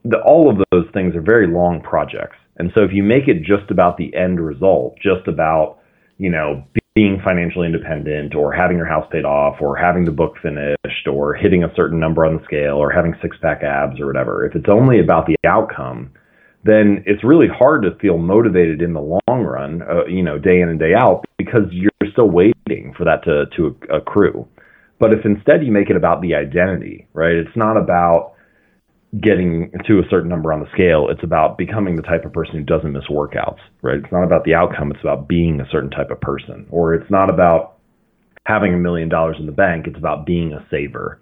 The, 0.06 0.22
all 0.22 0.50
of 0.50 0.64
those 0.72 0.86
things 0.94 1.16
are 1.16 1.22
very 1.22 1.48
long 1.48 1.82
projects. 1.82 2.38
And 2.58 2.72
so 2.76 2.82
if 2.82 2.92
you 2.94 3.04
make 3.04 3.28
it 3.28 3.42
just 3.44 3.72
about 3.72 3.98
the 3.98 4.14
end 4.16 4.40
result, 4.40 4.96
just 5.02 5.28
about, 5.28 5.80
you 6.18 6.30
know, 6.30 6.64
being 6.94 7.22
financially 7.24 7.66
independent 7.66 8.36
or 8.36 8.52
having 8.54 8.78
your 8.78 8.86
house 8.86 9.08
paid 9.12 9.26
off 9.26 9.58
or 9.62 9.76
having 9.76 10.06
the 10.06 10.12
book 10.12 10.36
finished 10.42 11.08
or 11.12 11.34
hitting 11.34 11.64
a 11.64 11.74
certain 11.76 12.00
number 12.00 12.26
on 12.26 12.36
the 12.38 12.44
scale 12.44 12.76
or 12.76 12.92
having 12.92 13.16
six 13.22 13.38
pack 13.42 13.64
abs 13.64 14.00
or 14.00 14.06
whatever, 14.06 14.46
if 14.46 14.56
it's 14.56 14.70
only 14.70 15.00
about 15.00 15.26
the 15.26 15.36
outcome, 15.48 16.12
then 16.64 17.04
it's 17.06 17.24
really 17.24 17.48
hard 17.48 17.84
to 17.84 17.96
feel 18.00 18.18
motivated 18.18 18.82
in 18.82 18.94
the 18.94 19.02
long 19.02 19.44
run, 19.44 19.82
uh, 19.82 20.06
you 20.06 20.24
know, 20.24 20.38
day 20.38 20.60
in 20.62 20.70
and 20.70 20.80
day 20.80 20.94
out, 20.94 21.26
because 21.38 21.64
you're 21.72 21.92
still 22.12 22.30
waiting 22.30 22.94
for 22.98 23.06
that 23.06 23.24
to, 23.24 23.46
to 23.56 23.78
accrue. 23.94 24.48
But 25.00 25.14
if 25.14 25.26
instead 25.26 25.66
you 25.66 25.72
make 25.72 25.90
it 25.90 25.96
about 25.96 26.22
the 26.22 26.36
identity, 26.36 27.08
right? 27.14 27.36
It's 27.36 27.56
not 27.56 27.78
about 27.78 28.34
getting 29.22 29.72
to 29.88 30.00
a 30.00 30.10
certain 30.10 30.30
number 30.30 30.54
on 30.54 30.60
the 30.60 30.70
scale. 30.74 31.08
It's 31.10 31.24
about 31.24 31.58
becoming 31.58 31.96
the 31.96 32.02
type 32.04 32.26
of 32.26 32.34
person 32.34 32.56
who 32.56 32.64
doesn't 32.64 32.92
miss 32.92 33.08
workouts, 33.10 33.60
right? 33.82 33.98
It's 33.98 34.12
not 34.12 34.24
about 34.24 34.44
the 34.44 34.54
outcome. 34.54 34.92
It's 34.92 35.02
about 35.02 35.28
being 35.28 35.62
a 35.62 35.70
certain 35.72 35.90
type 35.90 36.12
of 36.12 36.22
person. 36.22 36.68
Or 36.70 36.94
it's 36.94 37.10
not 37.10 37.30
about 37.30 37.78
having 38.46 38.74
a 38.74 38.78
million 38.78 39.10
dollars 39.10 39.38
in 39.40 39.46
the 39.46 39.52
bank. 39.52 39.88
It's 39.88 39.98
about 39.98 40.26
being 40.26 40.54
a 40.54 40.66
saver 40.70 41.20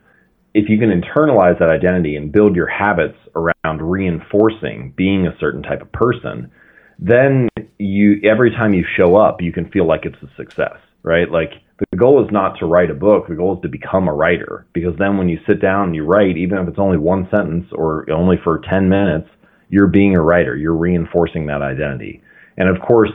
if 0.54 0.70
you 0.70 0.78
can 0.78 0.90
internalize 0.90 1.60
that 1.60 1.70
identity 1.70 2.16
and 2.16 2.32
build 2.32 2.56
your 2.56 2.68
habits 2.68 3.18
around 3.36 3.82
reinforcing 3.82 4.94
being 4.96 5.28
a 5.28 5.38
certain 5.40 5.62
type 5.62 5.82
of 5.82 5.92
person, 5.92 6.52
then 7.00 7.48
you 7.78 8.20
every 8.24 8.52
time 8.52 8.74
you 8.74 8.84
show 8.98 9.16
up, 9.18 9.42
you 9.42 9.52
can 9.52 9.70
feel 9.70 9.88
like 9.88 10.06
it's 10.06 10.22
a 10.24 10.36
success, 10.36 10.78
right? 11.04 11.30
Like 11.30 11.52
the 11.92 11.98
goal 11.98 12.24
is 12.26 12.32
not 12.32 12.58
to 12.60 12.66
write 12.66 12.90
a 12.90 12.96
book, 12.96 13.28
the 13.28 13.36
goal 13.36 13.56
is 13.56 13.62
to 13.62 13.70
become 13.70 14.08
a 14.08 14.14
writer 14.14 14.66
because 14.74 14.94
then 14.98 15.18
when 15.18 15.30
you 15.30 15.38
sit 15.48 15.62
down 15.62 15.86
and 15.86 15.96
you 15.96 16.06
write, 16.06 16.38
even 16.38 16.58
if 16.58 16.68
it's 16.68 16.80
only 16.80 16.98
one 16.98 17.28
sentence 17.30 17.66
or 17.72 18.10
only 18.12 18.38
for 18.44 18.62
10 18.68 18.90
minutes, 18.90 19.30
you're 19.70 19.88
being 19.88 20.16
a 20.16 20.22
writer, 20.22 20.56
you're 20.56 20.76
reinforcing 20.76 21.46
that 21.48 21.62
identity. 21.62 22.22
And 22.58 22.68
of 22.68 22.82
course, 22.82 23.12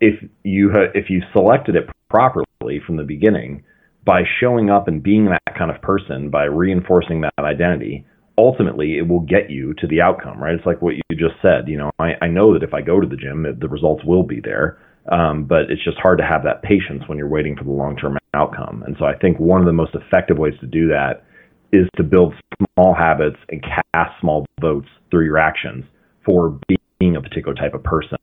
if 0.00 0.14
you 0.44 0.70
ha- 0.70 0.92
if 0.94 1.10
you 1.10 1.22
selected 1.32 1.76
it 1.76 1.88
properly 2.08 2.80
from 2.86 2.96
the 2.96 3.02
beginning, 3.02 3.64
by 4.06 4.22
showing 4.40 4.70
up 4.70 4.88
and 4.88 5.02
being 5.02 5.26
that 5.26 5.58
kind 5.58 5.70
of 5.70 5.82
person, 5.82 6.30
by 6.30 6.44
reinforcing 6.44 7.20
that 7.20 7.32
identity, 7.38 8.06
ultimately 8.38 8.96
it 8.96 9.08
will 9.08 9.20
get 9.20 9.50
you 9.50 9.74
to 9.74 9.86
the 9.86 10.00
outcome, 10.00 10.40
right? 10.42 10.54
It's 10.54 10.64
like 10.64 10.80
what 10.80 10.94
you 10.94 11.02
just 11.10 11.34
said. 11.42 11.68
You 11.68 11.76
know, 11.76 11.90
I, 11.98 12.12
I 12.22 12.28
know 12.28 12.54
that 12.54 12.62
if 12.62 12.72
I 12.72 12.80
go 12.80 13.00
to 13.00 13.06
the 13.06 13.16
gym, 13.16 13.44
the 13.58 13.68
results 13.68 14.04
will 14.04 14.22
be 14.22 14.40
there. 14.40 14.78
Um, 15.10 15.44
but 15.44 15.70
it's 15.70 15.84
just 15.84 15.98
hard 15.98 16.18
to 16.18 16.24
have 16.24 16.42
that 16.44 16.62
patience 16.62 17.04
when 17.06 17.18
you're 17.18 17.28
waiting 17.28 17.56
for 17.56 17.64
the 17.64 17.70
long 17.70 17.96
term 17.96 18.18
outcome. 18.34 18.82
And 18.86 18.96
so 18.98 19.04
I 19.04 19.14
think 19.16 19.38
one 19.38 19.60
of 19.60 19.66
the 19.66 19.72
most 19.72 19.94
effective 19.94 20.38
ways 20.38 20.54
to 20.60 20.66
do 20.66 20.88
that 20.88 21.24
is 21.72 21.88
to 21.96 22.02
build 22.02 22.34
small 22.74 22.94
habits 22.94 23.36
and 23.48 23.62
cast 23.62 24.20
small 24.20 24.46
votes 24.60 24.88
through 25.10 25.24
your 25.24 25.38
actions 25.38 25.84
for 26.24 26.58
being 26.98 27.16
a 27.16 27.20
particular 27.20 27.54
type 27.54 27.74
of 27.74 27.82
person 27.82 28.18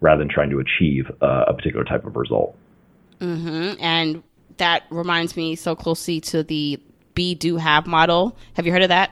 rather 0.00 0.18
than 0.18 0.28
trying 0.28 0.50
to 0.50 0.58
achieve 0.60 1.04
uh, 1.20 1.44
a 1.48 1.54
particular 1.54 1.84
type 1.84 2.04
of 2.04 2.16
result. 2.16 2.56
Mm-hmm. 3.20 3.82
And 3.82 4.22
that 4.60 4.84
reminds 4.90 5.36
me 5.36 5.56
so 5.56 5.74
closely 5.74 6.20
to 6.20 6.42
the 6.42 6.80
be 7.14 7.34
do 7.34 7.56
have 7.56 7.86
model. 7.86 8.36
Have 8.54 8.66
you 8.66 8.72
heard 8.72 8.82
of 8.82 8.88
that? 8.88 9.10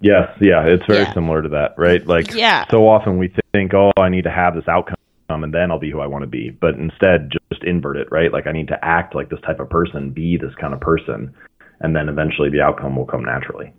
Yes, 0.00 0.28
yeah, 0.40 0.64
it's 0.64 0.84
very 0.86 1.02
yeah. 1.02 1.14
similar 1.14 1.42
to 1.42 1.48
that, 1.50 1.74
right? 1.76 2.04
Like 2.06 2.32
yeah. 2.34 2.64
so 2.70 2.88
often 2.88 3.18
we 3.18 3.32
think, 3.52 3.74
"Oh, 3.74 3.92
I 3.96 4.08
need 4.08 4.24
to 4.24 4.30
have 4.30 4.54
this 4.54 4.66
outcome 4.68 4.96
and 5.28 5.52
then 5.52 5.70
I'll 5.70 5.78
be 5.78 5.90
who 5.90 6.00
I 6.00 6.06
want 6.06 6.22
to 6.22 6.28
be." 6.28 6.50
But 6.50 6.74
instead 6.76 7.30
just 7.50 7.64
invert 7.64 7.96
it, 7.96 8.08
right? 8.10 8.32
Like 8.32 8.46
I 8.46 8.52
need 8.52 8.68
to 8.68 8.84
act 8.84 9.14
like 9.14 9.28
this 9.28 9.40
type 9.40 9.60
of 9.60 9.68
person, 9.68 10.10
be 10.10 10.36
this 10.36 10.54
kind 10.60 10.72
of 10.72 10.80
person, 10.80 11.34
and 11.80 11.94
then 11.94 12.08
eventually 12.08 12.50
the 12.50 12.60
outcome 12.60 12.96
will 12.96 13.06
come 13.06 13.24
naturally. 13.24 13.72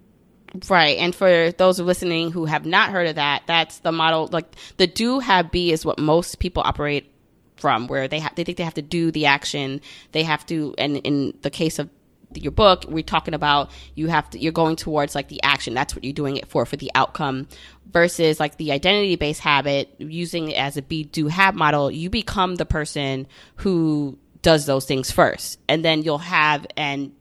Right. 0.68 0.98
And 0.98 1.14
for 1.14 1.52
those 1.52 1.80
listening 1.80 2.32
who 2.32 2.46
have 2.46 2.66
not 2.66 2.90
heard 2.90 3.08
of 3.08 3.16
that, 3.16 3.44
that's 3.46 3.80
the 3.80 3.92
model 3.92 4.28
like 4.32 4.56
the 4.78 4.88
do 4.88 5.20
have 5.20 5.52
be 5.52 5.72
is 5.72 5.86
what 5.86 6.00
most 6.00 6.40
people 6.40 6.64
operate 6.66 7.12
from 7.60 7.88
where 7.88 8.08
they 8.08 8.20
have 8.20 8.36
they 8.36 8.44
think 8.44 8.58
they 8.58 8.64
have 8.64 8.74
to 8.76 8.82
do 8.82 9.12
the 9.12 9.26
action. 9.26 9.82
They 10.12 10.24
have 10.24 10.46
to 10.48 10.74
and 10.78 10.98
in 10.98 11.38
the 11.42 11.50
case 11.50 11.80
of 11.80 11.90
your 12.36 12.52
book 12.52 12.86
we're 12.88 13.02
talking 13.02 13.34
about 13.34 13.72
you 13.96 14.08
have 14.08 14.30
to 14.30 14.40
you're 14.40 14.52
going 14.52 14.76
towards 14.76 15.16
like 15.16 15.28
the 15.28 15.42
action. 15.44 15.74
That's 15.74 15.96
what 15.96 16.04
you're 16.04 16.14
doing 16.14 16.38
it 16.38 16.48
for 16.48 16.66
for 16.66 16.78
the 16.78 16.92
outcome 16.96 17.48
versus 17.92 18.40
like 18.40 18.58
the 18.58 18.72
identity 18.72 19.16
based 19.16 19.42
habit 19.42 19.94
using 19.98 20.52
it 20.52 20.58
as 20.58 20.78
a 20.78 20.82
be 20.82 21.04
do 21.04 21.28
have 21.28 21.56
model. 21.56 21.92
You 21.92 22.10
become 22.10 22.56
the 22.56 22.66
person 22.66 23.28
who 23.58 24.18
does 24.42 24.66
those 24.66 24.86
things 24.86 25.12
first 25.12 25.60
and 25.68 25.84
then 25.84 26.04
you'll 26.04 26.18
have 26.20 26.66
and 26.78 27.12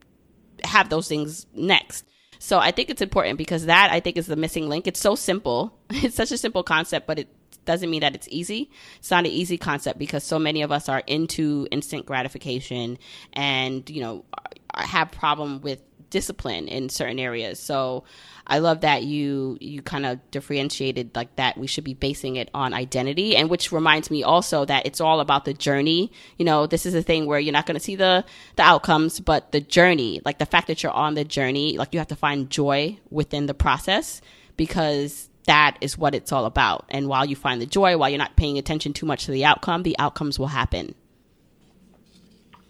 have 0.63 0.89
those 0.89 1.07
things 1.07 1.45
next. 1.53 2.05
So 2.37 2.57
i 2.59 2.71
think 2.71 2.89
it's 2.89 3.01
important 3.01 3.37
because 3.37 3.65
that 3.65 3.91
i 3.91 3.99
think 3.99 4.17
is 4.17 4.27
the 4.27 4.35
missing 4.35 4.69
link. 4.69 4.87
It's 4.87 4.99
so 4.99 5.15
simple. 5.15 5.77
It's 5.89 6.15
such 6.15 6.31
a 6.31 6.37
simple 6.37 6.63
concept 6.63 7.07
but 7.07 7.19
it 7.19 7.27
doesn't 7.69 7.91
mean 7.91 8.01
that 8.01 8.15
it's 8.15 8.27
easy. 8.31 8.67
It's 8.97 9.11
not 9.11 9.25
an 9.25 9.31
easy 9.31 9.55
concept 9.55 9.99
because 9.99 10.23
so 10.23 10.39
many 10.39 10.63
of 10.63 10.71
us 10.71 10.89
are 10.89 11.03
into 11.05 11.67
instant 11.69 12.07
gratification 12.07 12.97
and, 13.33 13.87
you 13.87 14.01
know, 14.01 14.25
uh, 14.73 14.81
have 14.81 15.11
problem 15.11 15.61
with 15.61 15.79
discipline 16.09 16.67
in 16.67 16.89
certain 16.89 17.19
areas. 17.19 17.59
So 17.59 18.05
I 18.47 18.57
love 18.57 18.81
that 18.81 19.03
you 19.03 19.59
you 19.61 19.83
kind 19.83 20.07
of 20.07 20.19
differentiated 20.31 21.15
like 21.15 21.35
that 21.35 21.59
we 21.59 21.67
should 21.67 21.83
be 21.83 21.93
basing 21.93 22.37
it 22.37 22.49
on 22.55 22.73
identity 22.73 23.35
and 23.35 23.51
which 23.51 23.71
reminds 23.71 24.09
me 24.09 24.23
also 24.23 24.65
that 24.65 24.87
it's 24.87 24.99
all 24.99 25.19
about 25.19 25.45
the 25.45 25.53
journey. 25.53 26.11
You 26.39 26.45
know, 26.45 26.65
this 26.65 26.87
is 26.87 26.95
a 26.95 27.03
thing 27.03 27.27
where 27.27 27.39
you're 27.39 27.53
not 27.53 27.67
going 27.67 27.77
to 27.77 27.83
see 27.83 27.95
the 27.95 28.25
the 28.55 28.63
outcomes, 28.63 29.19
but 29.19 29.51
the 29.51 29.61
journey, 29.61 30.21
like 30.25 30.39
the 30.39 30.47
fact 30.47 30.65
that 30.69 30.81
you're 30.81 30.91
on 30.91 31.13
the 31.13 31.23
journey, 31.23 31.77
like 31.77 31.93
you 31.93 31.99
have 31.99 32.07
to 32.07 32.15
find 32.15 32.49
joy 32.49 32.97
within 33.11 33.45
the 33.45 33.53
process 33.53 34.21
because 34.57 35.28
that 35.49 35.77
is 35.81 35.97
what 35.97 36.13
it's 36.13 36.31
all 36.31 36.45
about. 36.45 36.85
And 36.89 37.07
while 37.07 37.25
you 37.25 37.35
find 37.35 37.59
the 37.59 37.65
joy, 37.65 37.97
while 37.97 38.07
you're 38.07 38.19
not 38.19 38.35
paying 38.35 38.59
attention 38.59 38.93
too 38.93 39.07
much 39.07 39.25
to 39.25 39.31
the 39.31 39.45
outcome, 39.45 39.81
the 39.81 39.97
outcomes 39.97 40.37
will 40.37 40.47
happen. 40.47 40.93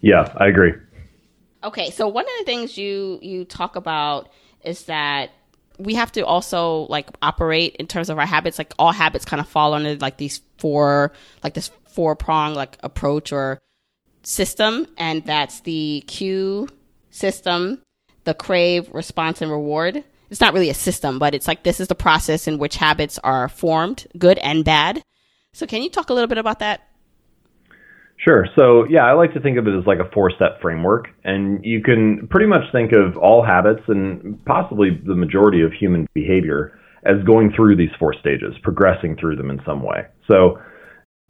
Yeah, 0.00 0.32
I 0.34 0.46
agree. 0.46 0.72
Okay, 1.62 1.90
so 1.90 2.08
one 2.08 2.24
of 2.24 2.30
the 2.38 2.44
things 2.46 2.78
you 2.78 3.18
you 3.20 3.44
talk 3.44 3.76
about 3.76 4.30
is 4.64 4.84
that 4.84 5.30
we 5.78 5.94
have 5.94 6.10
to 6.12 6.24
also 6.24 6.86
like 6.88 7.10
operate 7.20 7.76
in 7.76 7.86
terms 7.86 8.08
of 8.08 8.18
our 8.18 8.24
habits. 8.24 8.56
Like 8.56 8.72
all 8.78 8.92
habits 8.92 9.26
kind 9.26 9.40
of 9.40 9.48
fall 9.48 9.74
under 9.74 9.96
like 9.96 10.16
these 10.16 10.40
four, 10.56 11.12
like 11.44 11.52
this 11.52 11.70
four 11.88 12.16
prong 12.16 12.54
like 12.54 12.78
approach 12.82 13.30
or 13.30 13.58
system, 14.22 14.86
and 14.96 15.22
that's 15.26 15.60
the 15.60 16.02
cue 16.06 16.66
system, 17.10 17.82
the 18.24 18.32
crave, 18.32 18.88
response, 18.94 19.42
and 19.42 19.50
reward. 19.50 20.02
It's 20.30 20.40
not 20.40 20.54
really 20.54 20.70
a 20.70 20.74
system, 20.74 21.18
but 21.18 21.34
it's 21.34 21.48
like 21.48 21.64
this 21.64 21.80
is 21.80 21.88
the 21.88 21.94
process 21.94 22.46
in 22.46 22.58
which 22.58 22.76
habits 22.76 23.18
are 23.24 23.48
formed, 23.48 24.06
good 24.16 24.38
and 24.38 24.64
bad. 24.64 25.02
So, 25.52 25.66
can 25.66 25.82
you 25.82 25.90
talk 25.90 26.10
a 26.10 26.14
little 26.14 26.28
bit 26.28 26.38
about 26.38 26.60
that? 26.60 26.86
Sure. 28.16 28.46
So, 28.56 28.84
yeah, 28.88 29.04
I 29.04 29.12
like 29.12 29.32
to 29.34 29.40
think 29.40 29.58
of 29.58 29.66
it 29.66 29.76
as 29.76 29.86
like 29.86 29.98
a 29.98 30.10
four 30.12 30.30
step 30.30 30.60
framework. 30.60 31.08
And 31.24 31.64
you 31.64 31.82
can 31.82 32.28
pretty 32.28 32.46
much 32.46 32.62
think 32.70 32.92
of 32.92 33.16
all 33.16 33.44
habits 33.44 33.80
and 33.88 34.44
possibly 34.44 34.90
the 35.06 35.14
majority 35.14 35.62
of 35.62 35.72
human 35.72 36.06
behavior 36.12 36.78
as 37.04 37.16
going 37.24 37.50
through 37.56 37.76
these 37.76 37.90
four 37.98 38.14
stages, 38.14 38.54
progressing 38.62 39.16
through 39.16 39.36
them 39.36 39.50
in 39.50 39.60
some 39.64 39.82
way. 39.82 40.06
So, 40.30 40.58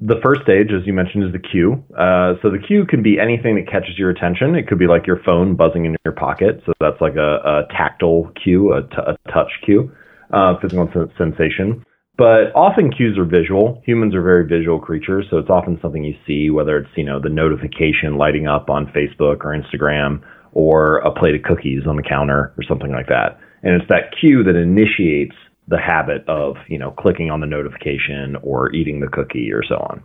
the 0.00 0.16
first 0.23 0.42
stage, 0.42 0.69
as 0.73 0.87
you 0.87 0.95
mentioned, 0.95 1.25
is 1.25 1.33
the 1.33 1.38
cue. 1.38 1.85
Uh, 1.92 2.35
so, 2.40 2.50
the 2.50 2.59
cue 2.59 2.87
can 2.87 3.02
be 3.02 3.21
anything 3.21 3.57
that 3.57 3.71
catches 3.71 3.99
your 3.99 4.09
attention. 4.09 4.54
It 4.54 4.66
could 4.66 4.78
be 4.78 4.87
like 4.87 5.07
your 5.07 5.21
phone 5.25 5.57
buzzing 5.57 5.85
in 5.85 5.95
your 6.04 6.14
pocket. 6.14 6.62
So, 6.64 6.73
that's 6.80 7.00
like 7.00 7.16
a, 7.16 7.37
a 7.45 7.62
tactile 7.71 8.33
cue, 8.42 8.73
a, 8.73 8.83
t- 8.83 8.97
a 8.97 9.16
touch 9.30 9.52
cue, 9.64 9.92
uh, 10.33 10.59
physical 10.61 10.88
sensation. 11.19 11.85
But 12.16 12.52
often 12.54 12.92
cues 12.92 13.16
are 13.16 13.25
visual. 13.25 13.83
Humans 13.87 14.14
are 14.14 14.23
very 14.23 14.47
visual 14.47 14.78
creatures, 14.78 15.26
so 15.30 15.38
it's 15.38 15.49
often 15.49 15.78
something 15.80 16.04
you 16.04 16.16
see, 16.26 16.50
whether 16.50 16.76
it's 16.76 16.90
you 16.97 17.04
know 17.04 17.21
the 17.21 17.30
notification 17.30 18.16
lighting 18.16 18.47
up 18.47 18.69
on 18.69 18.92
Facebook 18.92 19.45
or 19.45 19.57
Instagram, 19.57 20.23
or 20.52 20.99
a 20.99 21.12
plate 21.12 21.35
of 21.35 21.42
cookies 21.42 21.87
on 21.87 21.97
the 21.97 22.02
counter 22.02 22.52
or 22.59 22.64
something 22.69 22.90
like 22.90 23.07
that. 23.09 23.38
And 23.62 23.80
it's 23.80 23.88
that 23.88 24.12
cue 24.21 24.42
that 24.45 24.57
initiates 24.57 25.35
the 25.70 25.78
habit 25.78 26.28
of 26.28 26.56
you 26.68 26.78
know 26.78 26.90
clicking 26.90 27.30
on 27.30 27.40
the 27.40 27.46
notification 27.46 28.36
or 28.42 28.72
eating 28.72 29.00
the 29.00 29.08
cookie 29.08 29.50
or 29.52 29.62
so 29.64 29.76
on. 29.76 30.02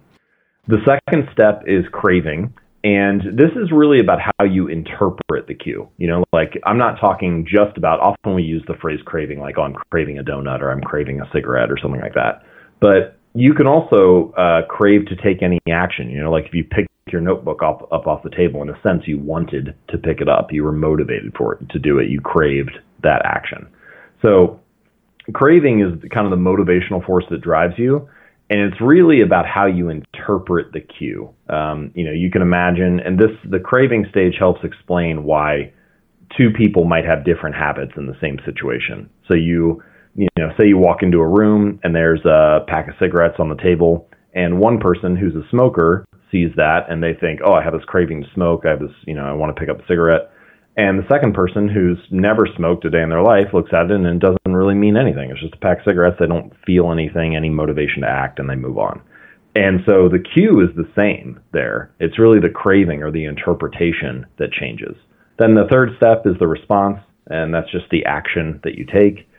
The 0.67 0.77
second 0.85 1.27
step 1.33 1.63
is 1.67 1.85
craving, 1.91 2.53
and 2.83 3.21
this 3.37 3.51
is 3.55 3.71
really 3.71 3.99
about 3.99 4.19
how 4.21 4.45
you 4.45 4.67
interpret 4.67 5.47
the 5.47 5.55
cue. 5.55 5.89
You 5.97 6.07
know, 6.07 6.23
like 6.31 6.53
I'm 6.65 6.77
not 6.77 6.99
talking 6.99 7.45
just 7.45 7.77
about, 7.77 7.99
often 7.99 8.35
we 8.35 8.43
use 8.43 8.63
the 8.67 8.75
phrase 8.81 8.99
craving, 9.05 9.39
like, 9.39 9.55
oh, 9.57 9.63
I'm 9.63 9.75
craving 9.91 10.19
a 10.19 10.23
donut 10.23 10.61
or 10.61 10.71
I'm 10.71 10.81
craving 10.81 11.19
a 11.19 11.29
cigarette 11.33 11.71
or 11.71 11.77
something 11.81 12.01
like 12.01 12.13
that. 12.13 12.43
But 12.79 13.17
you 13.33 13.53
can 13.53 13.67
also 13.67 14.33
uh, 14.37 14.65
crave 14.67 15.07
to 15.07 15.15
take 15.15 15.43
any 15.43 15.59
action. 15.69 16.09
You 16.09 16.21
know, 16.23 16.31
like 16.31 16.45
if 16.45 16.53
you 16.53 16.63
pick 16.63 16.87
your 17.11 17.21
notebook 17.21 17.61
up, 17.63 17.87
up 17.91 18.07
off 18.07 18.23
the 18.23 18.29
table, 18.29 18.61
in 18.61 18.69
a 18.69 18.81
sense, 18.81 19.03
you 19.05 19.19
wanted 19.19 19.75
to 19.89 19.97
pick 19.97 20.21
it 20.21 20.29
up. 20.29 20.51
You 20.51 20.63
were 20.63 20.71
motivated 20.71 21.33
for 21.37 21.55
it 21.55 21.69
to 21.69 21.79
do 21.79 21.99
it. 21.99 22.09
You 22.09 22.21
craved 22.21 22.77
that 23.03 23.21
action. 23.25 23.67
So 24.21 24.59
craving 25.33 25.81
is 25.81 26.09
kind 26.11 26.25
of 26.25 26.31
the 26.31 26.37
motivational 26.37 27.05
force 27.05 27.25
that 27.29 27.41
drives 27.41 27.75
you 27.77 28.07
and 28.49 28.61
it's 28.61 28.79
really 28.79 29.21
about 29.21 29.45
how 29.47 29.65
you 29.65 29.89
interpret 29.89 30.71
the 30.71 30.79
cue. 30.79 31.33
Um, 31.49 31.91
you 31.95 32.05
know, 32.05 32.11
you 32.11 32.29
can 32.29 32.41
imagine, 32.41 32.99
and 32.99 33.17
this 33.17 33.31
the 33.49 33.59
craving 33.59 34.05
stage 34.11 34.35
helps 34.37 34.63
explain 34.63 35.23
why 35.23 35.73
two 36.37 36.51
people 36.51 36.85
might 36.85 37.05
have 37.05 37.25
different 37.25 37.55
habits 37.55 37.93
in 37.97 38.05
the 38.05 38.17
same 38.21 38.37
situation. 38.45 39.09
So 39.27 39.33
you, 39.33 39.81
you 40.15 40.27
know, 40.37 40.49
say 40.59 40.67
you 40.67 40.77
walk 40.77 41.01
into 41.01 41.19
a 41.19 41.27
room 41.27 41.79
and 41.83 41.95
there's 41.95 42.23
a 42.25 42.59
pack 42.67 42.87
of 42.87 42.93
cigarettes 42.99 43.37
on 43.39 43.49
the 43.49 43.55
table, 43.55 44.09
and 44.35 44.59
one 44.59 44.79
person 44.79 45.15
who's 45.15 45.33
a 45.33 45.47
smoker 45.49 46.05
sees 46.31 46.49
that 46.55 46.85
and 46.89 47.01
they 47.01 47.13
think, 47.13 47.39
oh, 47.43 47.53
I 47.53 47.63
have 47.63 47.73
this 47.73 47.85
craving 47.87 48.23
to 48.23 48.29
smoke. 48.35 48.63
I 48.65 48.71
have 48.71 48.79
this, 48.79 48.91
you 49.07 49.15
know, 49.15 49.25
I 49.25 49.33
want 49.33 49.55
to 49.55 49.59
pick 49.59 49.69
up 49.69 49.79
a 49.79 49.87
cigarette. 49.87 50.29
And 50.77 50.99
the 50.99 51.07
second 51.07 51.33
person 51.33 51.69
who's 51.69 51.99
never 52.11 52.47
smoked 52.57 52.83
a 52.83 52.89
day 52.89 53.01
in 53.01 53.09
their 53.09 53.21
life 53.21 53.53
looks 53.53 53.71
at 53.73 53.85
it 53.85 53.91
and 53.91 54.05
it 54.05 54.19
doesn't 54.19 54.39
really 54.45 54.75
mean 54.75 54.97
anything. 54.97 55.31
It's 55.31 55.39
just 55.39 55.53
a 55.53 55.57
pack 55.57 55.79
of 55.79 55.85
cigarettes. 55.85 56.17
They 56.19 56.27
don't 56.27 56.51
feel 56.65 56.91
anything, 56.91 57.35
any 57.35 57.49
motivation 57.49 58.01
to 58.01 58.09
act, 58.09 58.39
and 58.39 58.49
they 58.49 58.55
move 58.55 58.77
on. 58.77 59.01
And 59.55 59.79
so 59.85 60.09
the 60.09 60.19
cue 60.19 60.59
is 60.59 60.75
the 60.75 60.89
same 60.95 61.39
there. 61.53 61.91
It's 61.99 62.19
really 62.19 62.39
the 62.41 62.49
craving 62.49 63.03
or 63.03 63.11
the 63.11 63.23
interpretation 63.23 64.25
that 64.37 64.51
changes. 64.51 64.97
Then 65.39 65.55
the 65.55 65.67
third 65.71 65.91
step 65.95 66.23
is 66.25 66.35
the 66.39 66.47
response, 66.47 66.99
and 67.27 67.53
that's 67.53 67.71
just 67.71 67.89
the 67.89 68.03
action 68.05 68.59
that 68.63 68.75
you 68.75 68.85
take. 68.85 69.29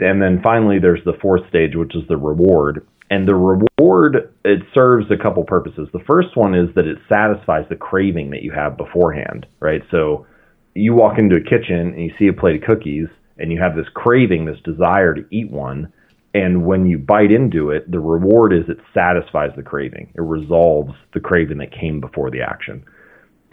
And 0.00 0.20
then 0.20 0.42
finally, 0.42 0.78
there's 0.78 1.04
the 1.04 1.18
fourth 1.22 1.48
stage, 1.48 1.76
which 1.76 1.94
is 1.96 2.06
the 2.08 2.16
reward. 2.18 2.86
And 3.10 3.26
the 3.26 3.34
reward, 3.34 4.34
it 4.44 4.62
serves 4.74 5.06
a 5.10 5.22
couple 5.22 5.44
purposes. 5.44 5.88
The 5.92 6.04
first 6.06 6.36
one 6.36 6.54
is 6.54 6.74
that 6.74 6.86
it 6.86 6.98
satisfies 7.08 7.64
the 7.70 7.76
craving 7.76 8.30
that 8.30 8.42
you 8.42 8.52
have 8.52 8.76
beforehand, 8.76 9.46
right? 9.60 9.82
So 9.90 10.26
you 10.74 10.94
walk 10.94 11.18
into 11.18 11.36
a 11.36 11.40
kitchen 11.40 11.94
and 11.94 12.00
you 12.00 12.12
see 12.18 12.26
a 12.26 12.32
plate 12.32 12.56
of 12.56 12.66
cookies 12.66 13.08
and 13.38 13.50
you 13.50 13.60
have 13.60 13.76
this 13.76 13.88
craving, 13.94 14.44
this 14.44 14.60
desire 14.64 15.14
to 15.14 15.24
eat 15.30 15.50
one. 15.50 15.92
And 16.34 16.66
when 16.66 16.86
you 16.86 16.98
bite 16.98 17.30
into 17.30 17.70
it, 17.70 17.90
the 17.90 18.00
reward 18.00 18.52
is 18.52 18.68
it 18.68 18.78
satisfies 18.92 19.50
the 19.56 19.62
craving. 19.62 20.12
It 20.16 20.20
resolves 20.20 20.92
the 21.12 21.20
craving 21.20 21.58
that 21.58 21.72
came 21.72 22.00
before 22.00 22.30
the 22.30 22.40
action. 22.42 22.84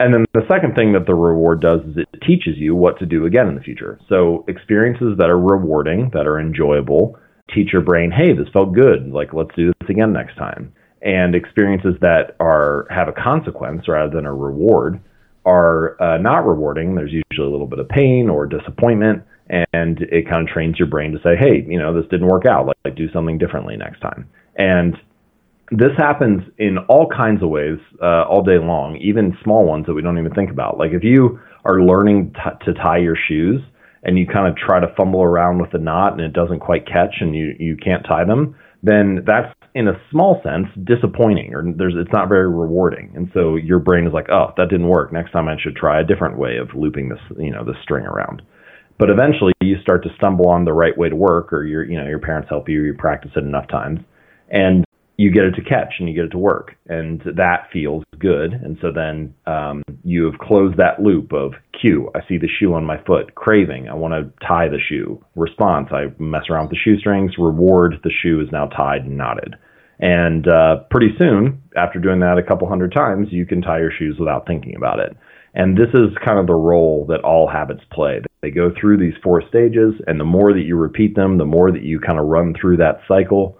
And 0.00 0.12
then 0.12 0.24
the 0.34 0.46
second 0.48 0.74
thing 0.74 0.92
that 0.94 1.06
the 1.06 1.14
reward 1.14 1.60
does 1.60 1.80
is 1.82 1.96
it 1.96 2.08
teaches 2.26 2.56
you 2.56 2.74
what 2.74 2.98
to 2.98 3.06
do 3.06 3.26
again 3.26 3.46
in 3.46 3.54
the 3.54 3.60
future. 3.60 4.00
So 4.08 4.44
experiences 4.48 5.16
that 5.18 5.30
are 5.30 5.38
rewarding, 5.38 6.10
that 6.12 6.26
are 6.26 6.40
enjoyable, 6.40 7.16
teach 7.54 7.72
your 7.72 7.82
brain, 7.82 8.10
hey, 8.10 8.32
this 8.32 8.52
felt 8.52 8.74
good. 8.74 9.12
Like 9.12 9.32
let's 9.32 9.54
do 9.54 9.72
this 9.80 9.90
again 9.90 10.12
next 10.12 10.36
time. 10.36 10.72
And 11.02 11.36
experiences 11.36 11.94
that 12.00 12.34
are 12.40 12.86
have 12.90 13.06
a 13.06 13.12
consequence 13.12 13.86
rather 13.86 14.12
than 14.12 14.26
a 14.26 14.34
reward 14.34 15.00
are 15.44 16.00
uh, 16.00 16.18
not 16.18 16.46
rewarding. 16.46 16.94
There's 16.94 17.12
usually 17.12 17.48
a 17.48 17.50
little 17.50 17.66
bit 17.66 17.78
of 17.78 17.88
pain 17.88 18.28
or 18.28 18.46
disappointment, 18.46 19.22
and 19.48 20.00
it 20.00 20.28
kind 20.28 20.46
of 20.46 20.52
trains 20.52 20.78
your 20.78 20.88
brain 20.88 21.12
to 21.12 21.18
say, 21.22 21.36
"Hey, 21.36 21.64
you 21.68 21.78
know, 21.78 21.94
this 21.94 22.08
didn't 22.10 22.28
work 22.28 22.46
out. 22.46 22.66
Like, 22.66 22.76
like 22.84 22.94
do 22.94 23.10
something 23.12 23.38
differently 23.38 23.76
next 23.76 24.00
time." 24.00 24.28
And 24.56 24.96
this 25.70 25.92
happens 25.96 26.42
in 26.58 26.78
all 26.88 27.08
kinds 27.08 27.42
of 27.42 27.48
ways 27.48 27.78
uh, 28.02 28.24
all 28.24 28.42
day 28.42 28.58
long, 28.58 28.96
even 29.00 29.36
small 29.42 29.64
ones 29.64 29.86
that 29.86 29.94
we 29.94 30.02
don't 30.02 30.18
even 30.18 30.34
think 30.34 30.50
about. 30.50 30.78
Like 30.78 30.92
if 30.92 31.02
you 31.02 31.40
are 31.64 31.80
learning 31.80 32.34
t- 32.34 32.66
to 32.66 32.74
tie 32.74 32.98
your 32.98 33.16
shoes 33.16 33.60
and 34.02 34.18
you 34.18 34.26
kind 34.26 34.46
of 34.46 34.56
try 34.56 34.80
to 34.80 34.92
fumble 34.96 35.22
around 35.22 35.60
with 35.60 35.70
the 35.70 35.78
knot 35.78 36.12
and 36.12 36.20
it 36.20 36.32
doesn't 36.32 36.60
quite 36.60 36.86
catch 36.86 37.16
and 37.20 37.34
you 37.34 37.54
you 37.58 37.76
can't 37.76 38.04
tie 38.04 38.24
them, 38.24 38.54
then 38.82 39.24
that's 39.26 39.54
in 39.74 39.88
a 39.88 40.00
small 40.10 40.40
sense 40.42 40.66
disappointing 40.84 41.54
or 41.54 41.64
there's 41.76 41.94
it's 41.96 42.12
not 42.12 42.28
very 42.28 42.48
rewarding. 42.48 43.12
And 43.14 43.30
so 43.32 43.56
your 43.56 43.78
brain 43.78 44.06
is 44.06 44.12
like 44.12 44.28
oh 44.30 44.52
that 44.56 44.68
didn't 44.68 44.88
work. 44.88 45.12
Next 45.12 45.32
time 45.32 45.48
i 45.48 45.56
should 45.60 45.76
try 45.76 46.00
a 46.00 46.04
different 46.04 46.38
way 46.38 46.56
of 46.58 46.68
looping 46.74 47.08
this 47.08 47.20
you 47.38 47.50
know 47.50 47.64
the 47.64 47.74
string 47.82 48.04
around. 48.04 48.42
But 48.98 49.10
eventually 49.10 49.52
you 49.60 49.76
start 49.80 50.04
to 50.04 50.10
stumble 50.16 50.48
on 50.48 50.64
the 50.64 50.72
right 50.72 50.96
way 50.96 51.08
to 51.08 51.16
work 51.16 51.52
or 51.52 51.64
your 51.64 51.84
you 51.84 51.98
know 51.98 52.06
your 52.06 52.18
parents 52.18 52.48
help 52.48 52.68
you 52.68 52.82
you 52.82 52.94
practice 52.94 53.32
it 53.36 53.44
enough 53.44 53.68
times. 53.68 54.00
And 54.50 54.84
you 55.22 55.30
get 55.30 55.44
it 55.44 55.52
to 55.52 55.62
catch 55.62 55.94
and 56.00 56.08
you 56.08 56.14
get 56.16 56.24
it 56.24 56.30
to 56.30 56.38
work 56.38 56.74
and 56.88 57.22
that 57.36 57.68
feels 57.72 58.02
good. 58.18 58.52
And 58.52 58.76
so 58.82 58.88
then 58.92 59.32
um, 59.46 59.84
you 60.02 60.24
have 60.24 60.40
closed 60.40 60.76
that 60.78 61.00
loop 61.00 61.32
of 61.32 61.52
cue 61.80 62.10
i 62.16 62.20
see 62.28 62.38
the 62.38 62.48
shoe 62.58 62.74
on 62.74 62.84
my 62.84 63.02
foot 63.04 63.34
craving 63.34 63.88
i 63.88 63.94
want 63.94 64.12
to 64.12 64.46
tie 64.46 64.68
the 64.68 64.80
shoe. 64.88 65.24
Response 65.36 65.88
i 65.92 66.06
mess 66.18 66.42
around 66.50 66.64
with 66.64 66.72
the 66.72 66.84
shoestrings 66.84 67.32
reward 67.38 67.94
the 68.02 68.10
shoe 68.22 68.40
is 68.40 68.48
now 68.50 68.66
tied 68.66 69.02
and 69.02 69.16
knotted. 69.16 69.54
And 70.00 70.48
uh, 70.48 70.82
pretty 70.90 71.14
soon 71.16 71.62
after 71.76 72.00
doing 72.00 72.18
that 72.20 72.38
a 72.38 72.42
couple 72.42 72.68
hundred 72.68 72.92
times 72.92 73.28
you 73.30 73.46
can 73.46 73.62
tie 73.62 73.78
your 73.78 73.92
shoes 73.96 74.16
without 74.18 74.48
thinking 74.48 74.74
about 74.74 74.98
it. 74.98 75.16
And 75.54 75.76
this 75.76 75.90
is 75.94 76.16
kind 76.24 76.40
of 76.40 76.48
the 76.48 76.54
role 76.54 77.06
that 77.10 77.22
all 77.22 77.46
habits 77.46 77.82
play. 77.92 78.22
They 78.40 78.50
go 78.50 78.72
through 78.74 78.96
these 78.98 79.14
four 79.22 79.40
stages 79.48 79.94
and 80.08 80.18
the 80.18 80.24
more 80.24 80.52
that 80.52 80.66
you 80.66 80.74
repeat 80.74 81.14
them 81.14 81.38
the 81.38 81.44
more 81.44 81.70
that 81.70 81.84
you 81.84 82.00
kind 82.00 82.18
of 82.18 82.26
run 82.26 82.54
through 82.60 82.78
that 82.78 82.98
cycle 83.06 83.58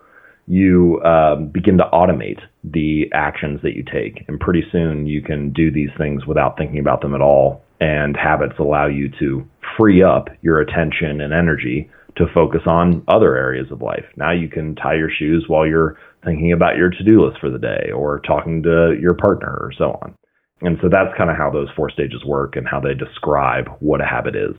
you 0.52 1.00
um, 1.02 1.48
begin 1.48 1.78
to 1.78 1.88
automate 1.94 2.38
the 2.62 3.10
actions 3.14 3.58
that 3.62 3.74
you 3.74 3.82
take. 3.82 4.22
And 4.28 4.38
pretty 4.38 4.62
soon 4.70 5.06
you 5.06 5.22
can 5.22 5.50
do 5.50 5.72
these 5.72 5.88
things 5.96 6.26
without 6.26 6.58
thinking 6.58 6.78
about 6.78 7.00
them 7.00 7.14
at 7.14 7.22
all. 7.22 7.64
And 7.80 8.14
habits 8.14 8.58
allow 8.58 8.86
you 8.86 9.10
to 9.18 9.48
free 9.78 10.02
up 10.02 10.28
your 10.42 10.60
attention 10.60 11.22
and 11.22 11.32
energy 11.32 11.90
to 12.16 12.26
focus 12.34 12.60
on 12.66 13.02
other 13.08 13.34
areas 13.34 13.72
of 13.72 13.80
life. 13.80 14.04
Now 14.16 14.32
you 14.32 14.50
can 14.50 14.74
tie 14.74 14.96
your 14.96 15.08
shoes 15.08 15.46
while 15.48 15.66
you're 15.66 15.98
thinking 16.22 16.52
about 16.52 16.76
your 16.76 16.90
to 16.90 17.02
do 17.02 17.24
list 17.24 17.40
for 17.40 17.48
the 17.48 17.58
day 17.58 17.90
or 17.90 18.20
talking 18.20 18.62
to 18.64 18.94
your 19.00 19.14
partner 19.14 19.56
or 19.58 19.72
so 19.78 19.98
on. 20.02 20.14
And 20.60 20.76
so 20.82 20.90
that's 20.90 21.16
kind 21.16 21.30
of 21.30 21.36
how 21.38 21.50
those 21.50 21.68
four 21.74 21.88
stages 21.88 22.26
work 22.26 22.56
and 22.56 22.68
how 22.68 22.78
they 22.78 22.92
describe 22.92 23.68
what 23.80 24.02
a 24.02 24.06
habit 24.06 24.36
is. 24.36 24.54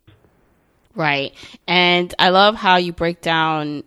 Right. 0.96 1.34
And 1.68 2.14
I 2.18 2.30
love 2.30 2.56
how 2.56 2.78
you 2.78 2.94
break 2.94 3.22
down 3.22 3.84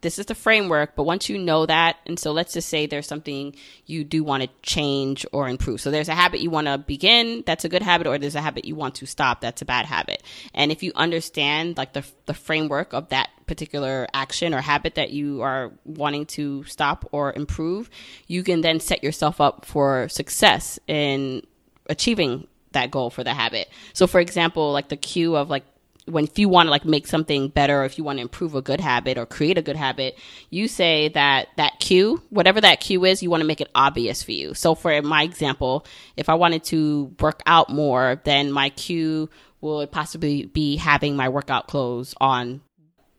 this 0.00 0.18
is 0.18 0.26
the 0.26 0.34
framework, 0.34 0.96
but 0.96 1.04
once 1.04 1.28
you 1.28 1.38
know 1.38 1.66
that, 1.66 1.96
and 2.06 2.18
so 2.18 2.32
let's 2.32 2.52
just 2.54 2.68
say 2.68 2.86
there's 2.86 3.06
something 3.06 3.54
you 3.86 4.04
do 4.04 4.24
want 4.24 4.42
to 4.42 4.48
change 4.62 5.26
or 5.32 5.48
improve. 5.48 5.80
So 5.80 5.90
there's 5.90 6.08
a 6.08 6.14
habit 6.14 6.40
you 6.40 6.50
want 6.50 6.66
to 6.66 6.78
begin, 6.78 7.42
that's 7.46 7.64
a 7.64 7.68
good 7.68 7.82
habit, 7.82 8.06
or 8.06 8.18
there's 8.18 8.34
a 8.34 8.40
habit 8.40 8.64
you 8.64 8.74
want 8.74 8.94
to 8.96 9.06
stop, 9.06 9.40
that's 9.40 9.62
a 9.62 9.64
bad 9.64 9.86
habit. 9.86 10.22
And 10.54 10.72
if 10.72 10.82
you 10.82 10.92
understand 10.94 11.76
like 11.76 11.92
the, 11.92 12.04
the 12.26 12.34
framework 12.34 12.92
of 12.92 13.10
that 13.10 13.30
particular 13.46 14.06
action 14.14 14.54
or 14.54 14.60
habit 14.60 14.94
that 14.94 15.10
you 15.10 15.42
are 15.42 15.72
wanting 15.84 16.26
to 16.26 16.64
stop 16.64 17.06
or 17.12 17.32
improve, 17.32 17.90
you 18.26 18.42
can 18.42 18.62
then 18.62 18.80
set 18.80 19.04
yourself 19.04 19.40
up 19.40 19.64
for 19.64 20.08
success 20.08 20.78
in 20.86 21.42
achieving 21.88 22.46
that 22.72 22.90
goal 22.90 23.10
for 23.10 23.24
the 23.24 23.34
habit. 23.34 23.68
So 23.92 24.06
for 24.06 24.20
example, 24.20 24.72
like 24.72 24.88
the 24.88 24.96
cue 24.96 25.36
of 25.36 25.50
like 25.50 25.64
when 26.10 26.24
if 26.24 26.38
you 26.38 26.48
want 26.48 26.66
to 26.66 26.70
like 26.70 26.84
make 26.84 27.06
something 27.06 27.48
better 27.48 27.82
or 27.82 27.84
if 27.84 27.98
you 27.98 28.04
want 28.04 28.18
to 28.18 28.22
improve 28.22 28.54
a 28.54 28.62
good 28.62 28.80
habit 28.80 29.16
or 29.18 29.26
create 29.26 29.58
a 29.58 29.62
good 29.62 29.76
habit 29.76 30.18
you 30.50 30.68
say 30.68 31.08
that 31.08 31.48
that 31.56 31.78
cue 31.80 32.22
whatever 32.30 32.60
that 32.60 32.80
cue 32.80 33.04
is 33.04 33.22
you 33.22 33.30
want 33.30 33.40
to 33.40 33.46
make 33.46 33.60
it 33.60 33.70
obvious 33.74 34.22
for 34.22 34.32
you. 34.32 34.54
So 34.54 34.74
for 34.74 35.00
my 35.02 35.22
example 35.22 35.86
if 36.16 36.28
i 36.28 36.34
wanted 36.34 36.64
to 36.64 37.14
work 37.20 37.42
out 37.46 37.70
more 37.70 38.20
then 38.24 38.52
my 38.52 38.70
cue 38.70 39.28
would 39.60 39.90
possibly 39.90 40.46
be 40.46 40.76
having 40.76 41.16
my 41.16 41.28
workout 41.28 41.66
clothes 41.66 42.14
on 42.20 42.60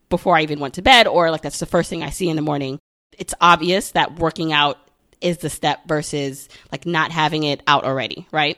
before 0.09 0.35
i 0.35 0.41
even 0.41 0.59
went 0.59 0.73
to 0.75 0.81
bed 0.81 1.07
or 1.07 1.31
like 1.31 1.41
that's 1.41 1.59
the 1.59 1.65
first 1.65 1.89
thing 1.89 2.03
i 2.03 2.09
see 2.09 2.29
in 2.29 2.35
the 2.35 2.41
morning. 2.41 2.79
It's 3.17 3.33
obvious 3.41 3.91
that 3.91 4.19
working 4.19 4.53
out 4.53 4.77
is 5.19 5.37
the 5.37 5.49
step 5.49 5.87
versus 5.87 6.49
like 6.71 6.85
not 6.85 7.11
having 7.11 7.43
it 7.43 7.61
out 7.67 7.83
already 7.83 8.27
right 8.31 8.57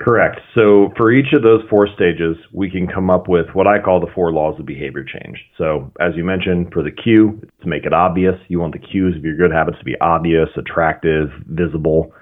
Correct. 0.00 0.40
So 0.54 0.92
for 0.96 1.10
each 1.10 1.32
of 1.32 1.42
those 1.42 1.62
four 1.68 1.88
stages, 1.88 2.36
we 2.52 2.70
can 2.70 2.86
come 2.86 3.10
up 3.10 3.28
with 3.28 3.46
what 3.52 3.66
I 3.66 3.80
call 3.80 4.00
the 4.00 4.12
four 4.14 4.32
laws 4.32 4.58
of 4.60 4.64
behavior 4.64 5.04
change. 5.04 5.38
So 5.56 5.92
as 6.00 6.12
you 6.16 6.22
mentioned, 6.22 6.72
for 6.72 6.84
the 6.84 6.92
cue, 6.92 7.40
to 7.62 7.68
make 7.68 7.84
it 7.84 7.92
obvious, 7.92 8.36
you 8.46 8.60
want 8.60 8.74
the 8.74 8.78
cues 8.78 9.16
of 9.16 9.24
your 9.24 9.36
good 9.36 9.50
habits 9.50 9.78
to 9.78 9.84
be 9.84 9.96
obvious, 10.00 10.48
attractive, 10.56 11.30
visible. 11.46 12.12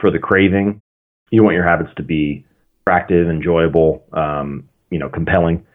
For 0.00 0.10
the 0.10 0.18
craving, 0.18 0.80
you 1.30 1.42
want 1.42 1.54
your 1.54 1.68
habits 1.68 1.90
to 1.96 2.02
be 2.02 2.46
attractive, 2.82 3.28
enjoyable, 3.28 4.04
um, 4.14 4.68
you 4.90 4.98
know, 4.98 5.10
compelling. 5.10 5.66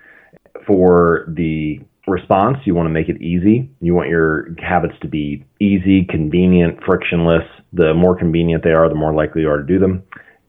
For 0.65 1.25
the 1.27 1.79
response, 2.07 2.57
you 2.65 2.73
want 2.73 2.87
to 2.87 2.93
make 2.93 3.09
it 3.09 3.21
easy. 3.21 3.69
You 3.79 3.93
want 3.93 4.09
your 4.09 4.55
habits 4.59 4.95
to 5.01 5.07
be 5.07 5.45
easy, 5.59 6.05
convenient, 6.09 6.79
frictionless. 6.83 7.43
The 7.73 7.93
more 7.93 8.17
convenient 8.17 8.63
they 8.63 8.71
are, 8.71 8.89
the 8.89 8.95
more 8.95 9.13
likely 9.13 9.41
you 9.41 9.49
are 9.49 9.57
to 9.57 9.67
do 9.67 9.77
them. 9.77 10.03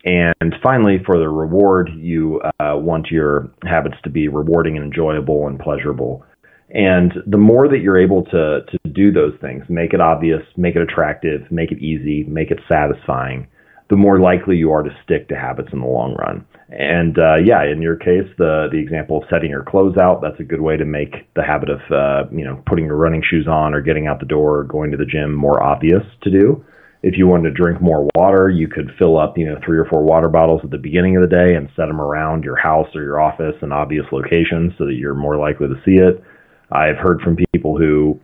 And 0.04 0.54
finally, 0.62 0.98
for 1.04 1.18
the 1.18 1.28
reward, 1.28 1.90
you 1.96 2.40
uh, 2.60 2.76
want 2.76 3.06
your 3.10 3.50
habits 3.64 3.96
to 4.04 4.10
be 4.10 4.28
rewarding 4.28 4.76
and 4.76 4.84
enjoyable 4.84 5.46
and 5.46 5.58
pleasurable. 5.58 6.24
And 6.70 7.12
the 7.26 7.38
more 7.38 7.68
that 7.68 7.78
you're 7.78 8.02
able 8.02 8.24
to, 8.24 8.60
to 8.68 8.78
do 8.92 9.12
those 9.12 9.32
things, 9.40 9.64
make 9.68 9.94
it 9.94 10.00
obvious, 10.00 10.42
make 10.56 10.76
it 10.76 10.82
attractive, 10.82 11.50
make 11.50 11.72
it 11.72 11.78
easy, 11.78 12.24
make 12.24 12.50
it 12.50 12.58
satisfying, 12.68 13.46
the 13.88 13.96
more 13.96 14.18
likely 14.18 14.56
you 14.56 14.72
are 14.72 14.82
to 14.82 14.90
stick 15.04 15.28
to 15.28 15.36
habits 15.36 15.68
in 15.72 15.80
the 15.80 15.86
long 15.86 16.14
run. 16.16 16.44
And 16.68 17.18
uh, 17.18 17.36
yeah, 17.36 17.64
in 17.64 17.80
your 17.80 17.96
case, 17.96 18.28
the 18.38 18.68
the 18.72 18.78
example 18.78 19.18
of 19.18 19.24
setting 19.30 19.50
your 19.50 19.62
clothes 19.62 19.96
out, 19.96 20.20
that's 20.20 20.40
a 20.40 20.44
good 20.44 20.60
way 20.60 20.76
to 20.76 20.84
make 20.84 21.32
the 21.34 21.44
habit 21.44 21.70
of 21.70 21.80
uh, 21.92 22.28
you 22.32 22.44
know 22.44 22.62
putting 22.66 22.86
your 22.86 22.96
running 22.96 23.22
shoes 23.22 23.46
on 23.46 23.74
or 23.74 23.80
getting 23.80 24.06
out 24.06 24.18
the 24.18 24.26
door 24.26 24.58
or 24.58 24.64
going 24.64 24.90
to 24.90 24.96
the 24.96 25.04
gym 25.06 25.32
more 25.34 25.62
obvious 25.62 26.02
to 26.22 26.30
do 26.30 26.64
if 27.04 27.18
you 27.18 27.26
wanted 27.26 27.50
to 27.50 27.62
drink 27.62 27.82
more 27.82 28.08
water, 28.14 28.48
you 28.48 28.66
could 28.66 28.90
fill 28.98 29.18
up, 29.18 29.36
you 29.36 29.44
know, 29.44 29.60
three 29.62 29.76
or 29.76 29.84
four 29.84 30.02
water 30.02 30.30
bottles 30.30 30.62
at 30.64 30.70
the 30.70 30.78
beginning 30.78 31.18
of 31.18 31.20
the 31.20 31.28
day 31.28 31.54
and 31.54 31.68
set 31.76 31.84
them 31.84 32.00
around 32.00 32.44
your 32.44 32.56
house 32.56 32.88
or 32.94 33.02
your 33.02 33.20
office 33.20 33.54
in 33.60 33.72
obvious 33.72 34.06
locations 34.10 34.72
so 34.78 34.86
that 34.86 34.94
you're 34.94 35.12
more 35.12 35.36
likely 35.36 35.68
to 35.68 35.74
see 35.84 35.96
it. 35.96 36.24
I've 36.72 36.96
heard 36.96 37.20
from 37.20 37.36
people 37.52 37.76
who 37.76 38.18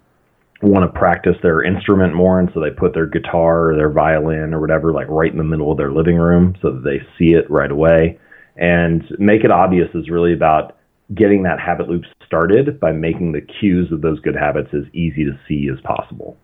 want 0.63 0.91
to 0.91 0.99
practice 0.99 1.37
their 1.43 1.63
instrument 1.63 2.15
more 2.15 2.41
and 2.41 2.49
so 2.55 2.61
they 2.61 2.71
put 2.71 2.95
their 2.95 3.07
guitar 3.07 3.69
or 3.69 3.77
their 3.77 3.91
violin 3.91 4.55
or 4.55 4.61
whatever 4.61 4.93
like 4.93 5.09
right 5.09 5.31
in 5.31 5.39
the 5.39 5.45
middle 5.45 5.71
of 5.71 5.77
their 5.77 5.93
living 5.93 6.17
room 6.17 6.57
so 6.63 6.73
that 6.73 6.83
they 6.83 7.01
see 7.19 7.33
it 7.33 7.51
right 7.51 7.71
away. 7.71 8.19
And 8.57 9.05
make 9.19 9.45
it 9.45 9.51
obvious 9.51 9.91
is 9.95 10.09
really 10.09 10.33
about 10.33 10.79
getting 11.15 11.43
that 11.43 11.61
habit 11.61 11.87
loop 11.87 12.05
started 12.25 12.81
by 12.81 12.93
making 12.93 13.33
the 13.33 13.43
cues 13.43 13.93
of 13.93 14.01
those 14.01 14.21
good 14.21 14.37
habits 14.37 14.71
as 14.73 14.85
easy 14.95 15.25
to 15.25 15.39
see 15.47 15.69
as 15.71 15.79
possible. 15.83 16.39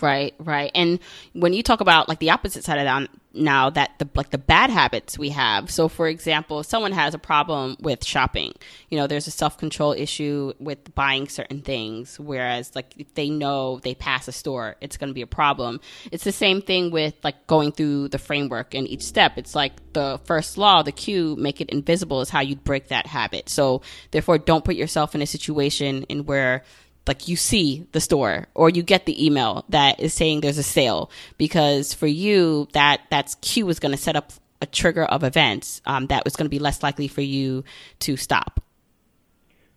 Right, 0.00 0.34
right. 0.38 0.70
And 0.74 1.00
when 1.34 1.52
you 1.52 1.62
talk 1.62 1.82
about 1.82 2.08
like 2.08 2.18
the 2.18 2.30
opposite 2.30 2.64
side 2.64 2.78
of 2.78 2.84
that 2.84 3.10
now 3.34 3.70
that 3.70 3.90
the 3.98 4.08
like 4.14 4.30
the 4.30 4.38
bad 4.38 4.70
habits 4.70 5.18
we 5.18 5.30
have. 5.30 5.70
So 5.70 5.88
for 5.88 6.08
example, 6.08 6.62
someone 6.62 6.92
has 6.92 7.12
a 7.12 7.18
problem 7.18 7.76
with 7.80 8.04
shopping, 8.04 8.52
you 8.88 8.98
know, 8.98 9.06
there's 9.06 9.26
a 9.26 9.30
self-control 9.30 9.92
issue 9.92 10.54
with 10.58 10.94
buying 10.94 11.28
certain 11.28 11.60
things 11.60 12.18
whereas 12.18 12.74
like 12.74 12.94
if 12.96 13.12
they 13.14 13.28
know 13.28 13.80
they 13.80 13.94
pass 13.94 14.28
a 14.28 14.32
store, 14.32 14.76
it's 14.80 14.96
going 14.96 15.08
to 15.08 15.14
be 15.14 15.22
a 15.22 15.26
problem. 15.26 15.80
It's 16.10 16.24
the 16.24 16.32
same 16.32 16.62
thing 16.62 16.90
with 16.90 17.14
like 17.22 17.46
going 17.46 17.72
through 17.72 18.08
the 18.08 18.18
framework 18.18 18.74
and 18.74 18.88
each 18.88 19.02
step. 19.02 19.36
It's 19.36 19.54
like 19.54 19.72
the 19.92 20.20
first 20.24 20.56
law, 20.56 20.82
the 20.82 20.92
cue, 20.92 21.36
make 21.36 21.60
it 21.60 21.68
invisible 21.68 22.22
is 22.22 22.30
how 22.30 22.40
you 22.40 22.56
break 22.56 22.88
that 22.88 23.06
habit. 23.06 23.50
So 23.50 23.82
therefore 24.10 24.38
don't 24.38 24.64
put 24.64 24.76
yourself 24.76 25.14
in 25.14 25.20
a 25.20 25.26
situation 25.26 26.04
in 26.04 26.24
where 26.24 26.64
like 27.06 27.28
you 27.28 27.36
see 27.36 27.86
the 27.92 28.00
store 28.00 28.46
or 28.54 28.70
you 28.70 28.82
get 28.82 29.06
the 29.06 29.24
email 29.24 29.64
that 29.68 29.98
is 30.00 30.14
saying 30.14 30.40
there's 30.40 30.58
a 30.58 30.62
sale 30.62 31.10
because 31.38 31.92
for 31.92 32.06
you 32.06 32.68
that 32.72 33.00
that's 33.10 33.34
cue 33.36 33.68
is 33.68 33.78
going 33.78 33.92
to 33.92 33.98
set 33.98 34.16
up 34.16 34.32
a 34.60 34.66
trigger 34.66 35.04
of 35.04 35.24
events 35.24 35.82
um, 35.86 36.06
that 36.06 36.24
was 36.24 36.36
going 36.36 36.46
to 36.46 36.50
be 36.50 36.60
less 36.60 36.82
likely 36.82 37.08
for 37.08 37.20
you 37.20 37.64
to 37.98 38.16
stop. 38.16 38.62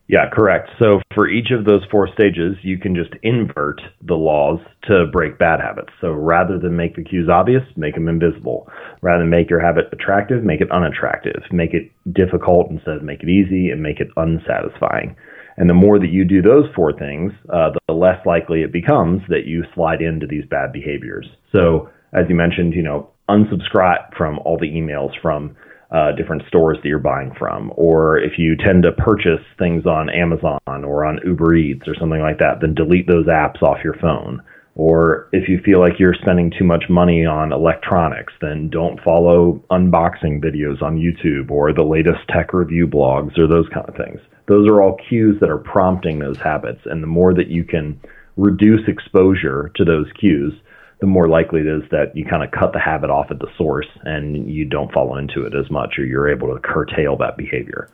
Yeah 0.08 0.30
correct. 0.32 0.70
So 0.78 1.00
for 1.16 1.28
each 1.28 1.50
of 1.50 1.64
those 1.64 1.82
four 1.90 2.08
stages 2.14 2.56
you 2.62 2.78
can 2.78 2.94
just 2.94 3.10
invert 3.24 3.80
the 4.02 4.14
laws 4.14 4.60
to 4.84 5.06
break 5.12 5.36
bad 5.36 5.58
habits. 5.60 5.92
So 6.00 6.12
rather 6.12 6.60
than 6.60 6.76
make 6.76 6.94
the 6.94 7.02
cues 7.02 7.28
obvious 7.28 7.64
make 7.76 7.94
them 7.94 8.08
invisible. 8.08 8.68
Rather 9.02 9.24
than 9.24 9.30
make 9.30 9.50
your 9.50 9.60
habit 9.60 9.86
attractive 9.90 10.44
make 10.44 10.60
it 10.60 10.70
unattractive. 10.70 11.42
Make 11.50 11.74
it 11.74 11.90
difficult 12.12 12.70
instead 12.70 12.98
of 12.98 13.02
make 13.02 13.24
it 13.24 13.28
easy 13.28 13.70
and 13.70 13.82
make 13.82 13.98
it 13.98 14.08
unsatisfying 14.16 15.16
and 15.56 15.68
the 15.68 15.74
more 15.74 15.98
that 15.98 16.10
you 16.10 16.24
do 16.24 16.42
those 16.42 16.66
four 16.74 16.92
things, 16.92 17.32
uh, 17.52 17.70
the 17.86 17.94
less 17.94 18.24
likely 18.26 18.62
it 18.62 18.72
becomes 18.72 19.22
that 19.28 19.46
you 19.46 19.64
slide 19.74 20.02
into 20.02 20.26
these 20.26 20.44
bad 20.50 20.72
behaviors. 20.72 21.26
So, 21.52 21.88
as 22.12 22.26
you 22.28 22.34
mentioned, 22.34 22.74
you 22.74 22.82
know, 22.82 23.10
unsubscribe 23.28 24.14
from 24.16 24.38
all 24.40 24.58
the 24.58 24.70
emails 24.70 25.10
from 25.20 25.56
uh, 25.90 26.12
different 26.16 26.42
stores 26.48 26.78
that 26.82 26.88
you're 26.88 26.98
buying 26.98 27.32
from. 27.38 27.72
Or 27.76 28.18
if 28.18 28.38
you 28.38 28.56
tend 28.56 28.82
to 28.82 28.92
purchase 28.92 29.44
things 29.58 29.86
on 29.86 30.10
Amazon 30.10 30.58
or 30.66 31.04
on 31.04 31.20
Uber 31.24 31.54
Eats 31.54 31.86
or 31.86 31.94
something 31.98 32.20
like 32.20 32.38
that, 32.38 32.60
then 32.60 32.74
delete 32.74 33.06
those 33.06 33.26
apps 33.26 33.62
off 33.62 33.78
your 33.84 33.94
phone. 33.94 34.42
Or 34.76 35.28
if 35.32 35.48
you 35.48 35.58
feel 35.64 35.80
like 35.80 35.98
you're 35.98 36.14
spending 36.14 36.52
too 36.56 36.64
much 36.64 36.84
money 36.90 37.24
on 37.24 37.50
electronics, 37.50 38.34
then 38.42 38.68
don't 38.68 39.02
follow 39.02 39.64
unboxing 39.70 40.44
videos 40.44 40.82
on 40.82 40.98
YouTube 40.98 41.50
or 41.50 41.72
the 41.72 41.82
latest 41.82 42.20
tech 42.28 42.52
review 42.52 42.86
blogs 42.86 43.38
or 43.38 43.46
those 43.46 43.66
kind 43.72 43.88
of 43.88 43.96
things. 43.96 44.20
Those 44.48 44.68
are 44.68 44.82
all 44.82 44.98
cues 45.08 45.40
that 45.40 45.48
are 45.48 45.58
prompting 45.58 46.18
those 46.18 46.36
habits. 46.36 46.82
And 46.84 47.02
the 47.02 47.06
more 47.06 47.32
that 47.32 47.48
you 47.48 47.64
can 47.64 47.98
reduce 48.36 48.86
exposure 48.86 49.72
to 49.76 49.84
those 49.84 50.06
cues, 50.20 50.52
the 51.00 51.06
more 51.06 51.26
likely 51.26 51.60
it 51.60 51.66
is 51.66 51.82
that 51.90 52.14
you 52.14 52.26
kind 52.26 52.44
of 52.44 52.50
cut 52.50 52.74
the 52.74 52.78
habit 52.78 53.08
off 53.08 53.30
at 53.30 53.38
the 53.38 53.48
source 53.56 53.88
and 54.04 54.50
you 54.50 54.66
don't 54.66 54.92
fall 54.92 55.16
into 55.16 55.46
it 55.46 55.54
as 55.54 55.70
much 55.70 55.98
or 55.98 56.04
you're 56.04 56.28
able 56.28 56.54
to 56.54 56.60
curtail 56.60 57.16
that 57.16 57.38
behavior. 57.38 57.88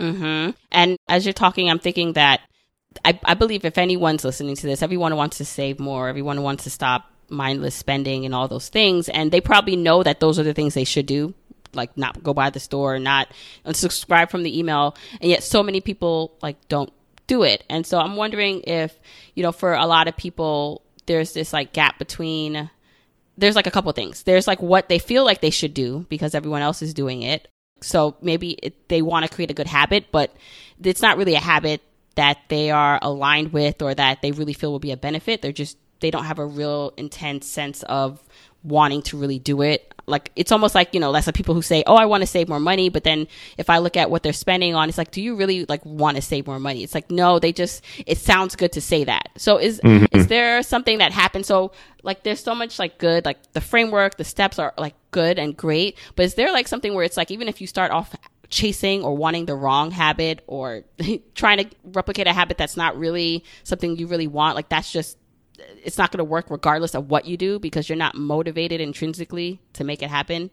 Mm-hmm. 0.00 0.50
And 0.72 0.98
as 1.08 1.24
you're 1.24 1.32
talking, 1.32 1.70
I'm 1.70 1.78
thinking 1.78 2.14
that 2.14 2.40
I, 3.04 3.18
I 3.24 3.34
believe 3.34 3.64
if 3.64 3.78
anyone's 3.78 4.24
listening 4.24 4.56
to 4.56 4.66
this, 4.66 4.82
everyone 4.82 5.16
wants 5.16 5.38
to 5.38 5.44
save 5.44 5.78
more, 5.78 6.08
everyone 6.08 6.42
wants 6.42 6.64
to 6.64 6.70
stop 6.70 7.10
mindless 7.28 7.74
spending 7.74 8.24
and 8.24 8.34
all 8.34 8.48
those 8.48 8.68
things. 8.68 9.08
And 9.08 9.30
they 9.30 9.40
probably 9.40 9.76
know 9.76 10.02
that 10.02 10.20
those 10.20 10.38
are 10.38 10.42
the 10.42 10.54
things 10.54 10.74
they 10.74 10.84
should 10.84 11.06
do, 11.06 11.34
like 11.72 11.96
not 11.96 12.22
go 12.22 12.34
by 12.34 12.50
the 12.50 12.60
store, 12.60 12.98
not 12.98 13.28
unsubscribe 13.64 14.30
from 14.30 14.42
the 14.42 14.58
email. 14.58 14.96
And 15.20 15.30
yet 15.30 15.42
so 15.42 15.62
many 15.62 15.80
people 15.80 16.36
like 16.42 16.56
don't 16.68 16.92
do 17.26 17.44
it. 17.44 17.64
And 17.70 17.86
so 17.86 17.98
I'm 17.98 18.16
wondering 18.16 18.62
if, 18.66 18.98
you 19.34 19.42
know, 19.42 19.52
for 19.52 19.74
a 19.74 19.86
lot 19.86 20.08
of 20.08 20.16
people, 20.16 20.82
there's 21.06 21.32
this 21.32 21.52
like 21.52 21.72
gap 21.72 21.98
between, 21.98 22.70
there's 23.38 23.56
like 23.56 23.68
a 23.68 23.70
couple 23.70 23.92
things. 23.92 24.24
There's 24.24 24.48
like 24.48 24.60
what 24.60 24.88
they 24.88 24.98
feel 24.98 25.24
like 25.24 25.40
they 25.40 25.50
should 25.50 25.74
do 25.74 26.06
because 26.08 26.34
everyone 26.34 26.62
else 26.62 26.82
is 26.82 26.92
doing 26.92 27.22
it. 27.22 27.46
So 27.82 28.16
maybe 28.20 28.50
it, 28.50 28.88
they 28.88 29.00
want 29.00 29.24
to 29.24 29.34
create 29.34 29.50
a 29.50 29.54
good 29.54 29.68
habit, 29.68 30.06
but 30.12 30.34
it's 30.82 31.00
not 31.00 31.16
really 31.16 31.34
a 31.34 31.40
habit 31.40 31.80
that 32.16 32.38
they 32.48 32.70
are 32.70 32.98
aligned 33.02 33.52
with 33.52 33.82
or 33.82 33.94
that 33.94 34.22
they 34.22 34.32
really 34.32 34.52
feel 34.52 34.72
will 34.72 34.78
be 34.78 34.92
a 34.92 34.96
benefit. 34.96 35.42
They're 35.42 35.52
just, 35.52 35.76
they 36.00 36.10
don't 36.10 36.24
have 36.24 36.38
a 36.38 36.46
real 36.46 36.92
intense 36.96 37.46
sense 37.46 37.82
of 37.84 38.22
wanting 38.62 39.02
to 39.02 39.16
really 39.16 39.38
do 39.38 39.62
it. 39.62 39.94
Like 40.06 40.32
it's 40.34 40.50
almost 40.50 40.74
like, 40.74 40.92
you 40.92 40.98
know, 40.98 41.10
less 41.10 41.28
of 41.28 41.34
people 41.34 41.54
who 41.54 41.62
say, 41.62 41.84
Oh, 41.86 41.94
I 41.94 42.06
want 42.06 42.22
to 42.22 42.26
save 42.26 42.48
more 42.48 42.58
money. 42.58 42.88
But 42.88 43.04
then 43.04 43.28
if 43.56 43.70
I 43.70 43.78
look 43.78 43.96
at 43.96 44.10
what 44.10 44.22
they're 44.22 44.32
spending 44.32 44.74
on, 44.74 44.88
it's 44.88 44.98
like, 44.98 45.12
do 45.12 45.22
you 45.22 45.36
really 45.36 45.66
like 45.66 45.84
want 45.86 46.16
to 46.16 46.22
save 46.22 46.46
more 46.46 46.58
money? 46.58 46.82
It's 46.82 46.94
like, 46.94 47.10
no, 47.10 47.38
they 47.38 47.52
just, 47.52 47.84
it 48.06 48.18
sounds 48.18 48.56
good 48.56 48.72
to 48.72 48.80
say 48.80 49.04
that. 49.04 49.28
So 49.36 49.58
is, 49.58 49.80
mm-hmm. 49.80 50.16
is 50.16 50.26
there 50.26 50.62
something 50.62 50.98
that 50.98 51.12
happens? 51.12 51.46
So 51.46 51.72
like 52.02 52.24
there's 52.24 52.42
so 52.42 52.54
much 52.54 52.78
like 52.78 52.98
good, 52.98 53.24
like 53.24 53.52
the 53.52 53.60
framework, 53.60 54.16
the 54.16 54.24
steps 54.24 54.58
are 54.58 54.74
like 54.76 54.94
good 55.12 55.38
and 55.38 55.56
great. 55.56 55.96
But 56.16 56.24
is 56.24 56.34
there 56.34 56.52
like 56.52 56.66
something 56.66 56.92
where 56.94 57.04
it's 57.04 57.16
like, 57.16 57.30
even 57.30 57.46
if 57.46 57.60
you 57.60 57.68
start 57.68 57.92
off 57.92 58.14
chasing 58.50 59.02
or 59.02 59.16
wanting 59.16 59.46
the 59.46 59.54
wrong 59.54 59.90
habit 59.90 60.42
or 60.46 60.84
trying 61.34 61.58
to 61.58 61.66
replicate 61.84 62.26
a 62.26 62.32
habit 62.32 62.58
that's 62.58 62.76
not 62.76 62.98
really 62.98 63.44
something 63.62 63.96
you 63.96 64.06
really 64.06 64.26
want, 64.26 64.56
like 64.56 64.68
that's 64.68 64.92
just 64.92 65.16
it's 65.82 65.98
not 65.98 66.10
going 66.10 66.18
to 66.18 66.24
work 66.24 66.46
regardless 66.50 66.94
of 66.94 67.10
what 67.10 67.26
you 67.26 67.36
do 67.36 67.58
because 67.58 67.88
you're 67.88 67.96
not 67.96 68.14
motivated 68.14 68.80
intrinsically 68.80 69.60
to 69.74 69.84
make 69.84 70.02
it 70.02 70.10
happen? 70.10 70.50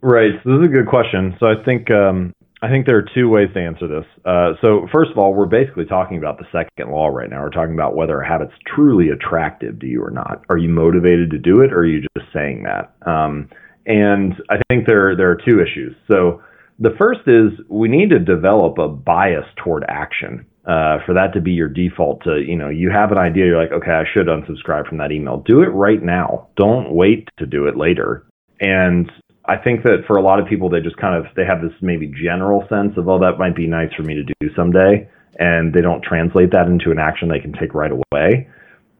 Right. 0.00 0.32
So 0.42 0.50
this 0.50 0.60
is 0.60 0.64
a 0.66 0.72
good 0.72 0.86
question. 0.86 1.36
So 1.38 1.46
I 1.46 1.62
think 1.64 1.90
um, 1.90 2.32
I 2.62 2.68
think 2.68 2.86
there 2.86 2.96
are 2.96 3.06
two 3.14 3.28
ways 3.28 3.48
to 3.54 3.60
answer 3.60 3.86
this. 3.86 4.04
Uh, 4.24 4.52
so 4.60 4.86
first 4.92 5.10
of 5.10 5.18
all, 5.18 5.34
we're 5.34 5.46
basically 5.46 5.84
talking 5.84 6.18
about 6.18 6.38
the 6.38 6.46
second 6.52 6.90
law 6.90 7.08
right 7.08 7.28
now. 7.28 7.42
We're 7.42 7.50
talking 7.50 7.74
about 7.74 7.96
whether 7.96 8.20
a 8.20 8.26
habit's 8.26 8.52
truly 8.66 9.10
attractive 9.10 9.78
to 9.80 9.86
you 9.86 10.02
or 10.02 10.10
not. 10.10 10.44
Are 10.48 10.58
you 10.58 10.68
motivated 10.68 11.30
to 11.30 11.38
do 11.38 11.60
it, 11.60 11.72
or 11.72 11.80
are 11.80 11.86
you 11.86 12.02
just 12.16 12.32
saying 12.32 12.64
that? 12.64 12.94
Um, 13.06 13.48
and 13.86 14.34
I 14.50 14.60
think 14.68 14.86
there 14.86 15.14
there 15.16 15.30
are 15.30 15.36
two 15.36 15.60
issues. 15.60 15.94
So 16.10 16.42
the 16.80 16.96
first 16.98 17.20
is 17.26 17.52
we 17.68 17.88
need 17.88 18.10
to 18.10 18.18
develop 18.18 18.78
a 18.78 18.88
bias 18.88 19.44
toward 19.62 19.84
action. 19.88 20.46
Uh, 20.66 20.98
for 21.06 21.14
that 21.14 21.32
to 21.32 21.40
be 21.40 21.52
your 21.52 21.68
default 21.68 22.22
to, 22.22 22.42
you 22.46 22.54
know, 22.54 22.68
you 22.68 22.90
have 22.90 23.10
an 23.12 23.18
idea, 23.18 23.46
you're 23.46 23.60
like, 23.60 23.72
okay, 23.72 23.92
I 23.92 24.04
should 24.12 24.26
unsubscribe 24.26 24.86
from 24.86 24.98
that 24.98 25.10
email. 25.10 25.42
Do 25.44 25.62
it 25.62 25.68
right 25.68 26.02
now. 26.02 26.48
Don't 26.56 26.92
wait 26.92 27.28
to 27.38 27.46
do 27.46 27.66
it 27.66 27.76
later. 27.76 28.26
And 28.60 29.10
I 29.46 29.56
think 29.56 29.82
that 29.84 30.04
for 30.06 30.16
a 30.16 30.22
lot 30.22 30.38
of 30.38 30.46
people, 30.46 30.68
they 30.68 30.80
just 30.80 30.98
kind 30.98 31.16
of 31.16 31.32
they 31.34 31.44
have 31.44 31.62
this 31.62 31.72
maybe 31.80 32.06
general 32.06 32.66
sense 32.68 32.92
of, 32.98 33.08
oh, 33.08 33.18
that 33.20 33.38
might 33.38 33.56
be 33.56 33.66
nice 33.66 33.92
for 33.96 34.02
me 34.02 34.14
to 34.14 34.22
do 34.22 34.54
someday, 34.54 35.08
and 35.38 35.72
they 35.72 35.80
don't 35.80 36.04
translate 36.04 36.52
that 36.52 36.66
into 36.66 36.90
an 36.90 36.98
action 36.98 37.28
they 37.28 37.40
can 37.40 37.54
take 37.54 37.74
right 37.74 37.90
away. 37.90 38.48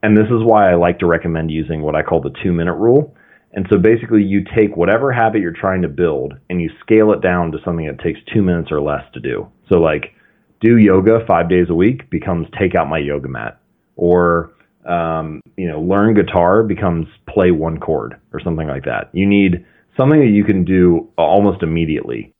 And 0.03 0.17
this 0.17 0.27
is 0.27 0.43
why 0.43 0.71
I 0.71 0.75
like 0.77 0.99
to 1.01 1.07
recommend 1.07 1.51
using 1.51 1.83
what 1.83 1.95
I 1.95 2.03
call 2.03 2.21
the 2.21 2.35
two 2.43 2.53
minute 2.53 2.75
rule. 2.75 3.15
And 3.53 3.67
so 3.69 3.79
basically, 3.79 4.23
you 4.23 4.45
take 4.45 4.77
whatever 4.77 5.13
habit 5.13 5.41
you're 5.41 5.53
trying 5.53 5.83
to 5.83 5.89
build 5.89 6.35
and 6.49 6.61
you 6.63 6.71
scale 6.81 7.13
it 7.13 7.21
down 7.21 7.51
to 7.53 7.59
something 7.65 7.87
that 7.87 7.99
takes 7.99 8.21
two 8.33 8.43
minutes 8.43 8.71
or 8.71 8.81
less 8.81 9.03
to 9.15 9.21
do. 9.21 9.49
So, 9.69 9.77
like, 9.77 10.15
do 10.61 10.77
yoga 10.77 11.25
five 11.27 11.49
days 11.49 11.67
a 11.69 11.75
week 11.75 12.11
becomes 12.11 12.47
take 12.59 12.75
out 12.75 12.89
my 12.89 12.99
yoga 12.99 13.29
mat, 13.29 13.61
or 13.97 14.53
um, 14.87 15.41
you 15.57 15.69
know, 15.69 15.81
learn 15.81 16.15
guitar 16.15 16.63
becomes 16.63 17.07
play 17.29 17.51
one 17.51 17.79
chord 17.79 18.15
or 18.33 18.41
something 18.41 18.69
like 18.69 18.85
that. 18.85 19.11
You 19.13 19.27
need 19.27 19.65
something 19.97 20.21
that 20.21 20.31
you 20.33 20.45
can 20.45 20.65
do 20.65 21.09
almost 21.19 21.63
immediately. 21.63 22.33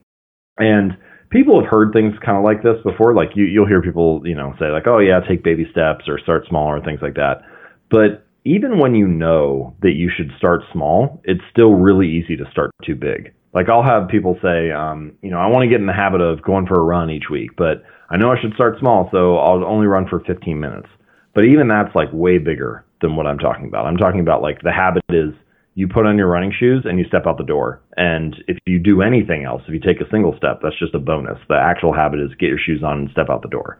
And 0.59 0.97
people 1.31 1.61
have 1.61 1.71
heard 1.71 1.93
things 1.93 2.15
kind 2.25 2.39
of 2.39 2.45
like 2.45 2.63
this 2.63 2.77
before. 2.85 3.15
Like 3.15 3.31
you, 3.35 3.45
you'll 3.45 3.67
hear 3.67 3.83
people, 3.83 4.23
you 4.25 4.35
know, 4.35 4.55
say 4.59 4.67
like, 4.67 4.87
"Oh 4.87 4.99
yeah, 4.99 5.21
take 5.27 5.43
baby 5.43 5.67
steps 5.71 6.09
or 6.09 6.19
start 6.19 6.47
small 6.49 6.69
or 6.69 6.83
things 6.83 7.01
like 7.03 7.15
that." 7.15 7.43
But 7.91 8.27
even 8.45 8.79
when 8.79 8.95
you 8.95 9.07
know 9.07 9.75
that 9.83 9.93
you 9.93 10.11
should 10.15 10.31
start 10.39 10.63
small, 10.73 11.21
it's 11.25 11.43
still 11.51 11.73
really 11.73 12.09
easy 12.09 12.37
to 12.37 12.45
start 12.51 12.71
too 12.85 12.95
big. 12.95 13.33
Like 13.53 13.69
I'll 13.69 13.83
have 13.83 14.09
people 14.09 14.39
say, 14.43 14.71
um, 14.71 15.13
you 15.23 15.31
know, 15.31 15.39
I 15.39 15.49
want 15.49 15.65
to 15.65 15.69
get 15.69 15.81
in 15.81 15.87
the 15.87 15.93
habit 15.93 16.21
of 16.21 16.43
going 16.43 16.67
for 16.67 16.79
a 16.79 16.85
run 16.85 17.11
each 17.11 17.29
week, 17.31 17.51
but 17.57 17.83
I 18.09 18.17
know 18.17 18.31
I 18.31 18.41
should 18.41 18.55
start 18.55 18.79
small, 18.79 19.09
so 19.13 19.37
I'll 19.37 19.65
only 19.65 19.87
run 19.87 20.07
for 20.09 20.21
15 20.21 20.59
minutes. 20.59 20.89
But 21.35 21.45
even 21.45 21.69
that's 21.69 21.95
like 21.95 22.09
way 22.13 22.39
bigger 22.39 22.85
than 23.03 23.17
what 23.17 23.27
I'm 23.27 23.39
talking 23.39 23.67
about. 23.67 23.87
I'm 23.87 23.97
talking 23.97 24.21
about 24.21 24.43
like 24.43 24.63
the 24.63 24.73
habit 24.73 25.03
is 25.11 25.33
you 25.75 25.89
put 25.89 26.07
on 26.07 26.19
your 26.19 26.29
running 26.29 26.53
shoes 26.59 26.85
and 26.85 26.99
you 26.99 27.05
step 27.07 27.27
out 27.27 27.39
the 27.39 27.45
door. 27.45 27.81
And 27.97 28.37
if 28.49 28.59
you 28.67 28.79
do 28.79 29.03
anything 29.03 29.45
else, 29.45 29.63
if 29.67 29.75
you 29.75 29.81
take 29.81 30.01
a 30.01 30.11
single 30.11 30.35
step, 30.37 30.61
that's 30.63 30.79
just 30.79 30.95
a 30.95 30.99
bonus. 30.99 31.39
The 31.49 31.57
actual 31.57 31.95
habit 31.95 32.21
is 32.21 32.31
get 32.39 32.49
your 32.49 32.59
shoes 32.59 32.83
on 32.85 32.99
and 32.99 33.11
step 33.11 33.31
out 33.31 33.43
the 33.43 33.49
door. 33.49 33.79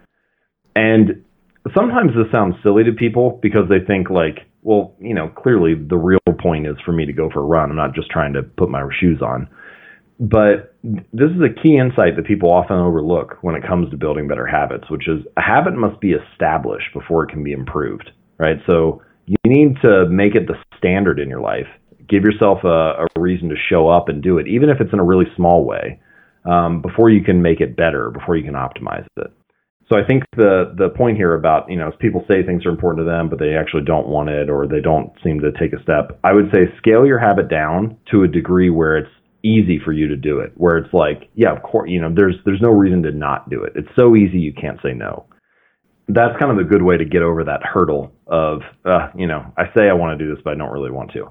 And 0.77 1.25
sometimes 1.75 2.13
this 2.15 2.31
sounds 2.31 2.55
silly 2.63 2.85
to 2.85 2.93
people 2.93 3.39
because 3.43 3.69
they 3.69 3.85
think 3.85 4.11
like, 4.11 4.47
well, 4.63 4.95
you 5.01 5.15
know, 5.15 5.29
clearly 5.29 5.75
the 5.75 5.97
real 5.97 6.21
point 6.41 6.67
is 6.67 6.77
for 6.85 6.93
me 6.93 7.07
to 7.07 7.13
go 7.13 7.31
for 7.31 7.41
a 7.41 7.45
run. 7.45 7.71
I'm 7.71 7.77
not 7.77 7.95
just 7.95 8.11
trying 8.11 8.33
to 8.35 8.43
put 8.43 8.69
my 8.69 8.87
shoes 9.01 9.21
on. 9.23 9.49
But 10.21 10.75
this 10.85 11.31
is 11.31 11.41
a 11.41 11.63
key 11.63 11.79
insight 11.79 12.17
that 12.17 12.27
people 12.27 12.51
often 12.51 12.77
overlook 12.77 13.39
when 13.41 13.55
it 13.55 13.67
comes 13.67 13.91
to 13.91 13.97
building 13.97 14.29
better 14.29 14.47
habits, 14.47 14.91
which 14.91 15.09
is 15.09 15.25
a 15.39 15.41
habit 15.41 15.75
must 15.75 15.99
be 16.01 16.13
established 16.13 16.93
before 16.93 17.25
it 17.25 17.31
can 17.31 17.43
be 17.43 17.53
improved, 17.53 18.11
right? 18.37 18.59
So 18.67 19.01
you 19.25 19.37
need 19.47 19.77
to 19.81 20.07
make 20.11 20.35
it 20.35 20.47
the 20.47 20.57
standard 20.77 21.19
in 21.19 21.31
your 21.31 21.41
life. 21.41 21.69
Give 22.07 22.23
yourself 22.23 22.65
a, 22.65 23.07
a 23.17 23.21
reason 23.21 23.49
to 23.49 23.55
show 23.57 23.89
up 23.89 24.11
and 24.11 24.23
do 24.23 24.37
it, 24.37 24.47
even 24.47 24.69
if 24.69 24.81
it's 24.81 24.93
in 24.93 24.99
a 24.99 25.05
really 25.05 25.27
small 25.37 25.65
way, 25.65 25.99
um, 26.45 26.83
before 26.83 27.09
you 27.09 27.23
can 27.23 27.41
make 27.41 27.61
it 27.61 27.75
better, 27.75 28.11
before 28.11 28.37
you 28.37 28.45
can 28.45 28.55
optimize 28.55 29.07
it. 29.17 29.33
So 29.91 29.99
I 29.99 30.07
think 30.07 30.23
the 30.37 30.73
the 30.77 30.91
point 30.91 31.17
here 31.17 31.35
about 31.35 31.69
you 31.69 31.77
know 31.77 31.91
people 31.99 32.25
say 32.29 32.45
things 32.45 32.65
are 32.65 32.71
important 32.71 33.05
to 33.05 33.11
them, 33.11 33.29
but 33.29 33.39
they 33.39 33.57
actually 33.57 33.85
don't 33.85 34.07
want 34.07 34.29
it 34.31 34.49
or 34.49 34.67
they 34.67 34.81
don't 34.81 35.13
seem 35.25 35.41
to 35.41 35.51
take 35.53 35.73
a 35.73 35.83
step. 35.83 36.19
I 36.23 36.33
would 36.33 36.51
say 36.55 36.73
scale 36.79 37.05
your 37.05 37.19
habit 37.19 37.49
down 37.49 37.97
to 38.13 38.23
a 38.23 38.29
degree 38.29 38.71
where 38.71 38.97
it's 38.97 39.11
easy 39.43 39.81
for 39.83 39.93
you 39.93 40.07
to 40.07 40.17
do 40.17 40.39
it 40.39 40.53
where 40.57 40.77
it's 40.77 40.93
like 40.93 41.31
yeah 41.35 41.51
of 41.51 41.63
course 41.63 41.89
you 41.89 41.99
know 41.99 42.13
there's 42.15 42.35
there's 42.45 42.61
no 42.61 42.69
reason 42.69 43.03
to 43.03 43.11
not 43.11 43.51
do 43.51 43.63
it. 43.65 43.73
It's 43.75 43.89
so 43.97 44.15
easy 44.15 44.39
you 44.39 44.53
can't 44.53 44.79
say 44.83 44.93
no. 44.93 45.27
That's 46.09 46.39
kind 46.39 46.53
of 46.53 46.59
a 46.59 46.69
good 46.69 46.83
way 46.83 46.97
to 46.97 47.05
get 47.05 47.23
over 47.23 47.43
that 47.45 47.63
hurdle 47.65 48.13
of 48.27 48.61
uh, 48.85 49.09
you 49.17 49.27
know 49.27 49.53
i 49.57 49.65
say 49.75 49.89
i 49.89 49.93
want 49.93 50.17
to 50.17 50.25
do 50.25 50.33
this 50.33 50.43
but 50.45 50.53
i 50.53 50.57
don't 50.57 50.71
really 50.71 50.91
want 50.91 51.11
to. 51.13 51.31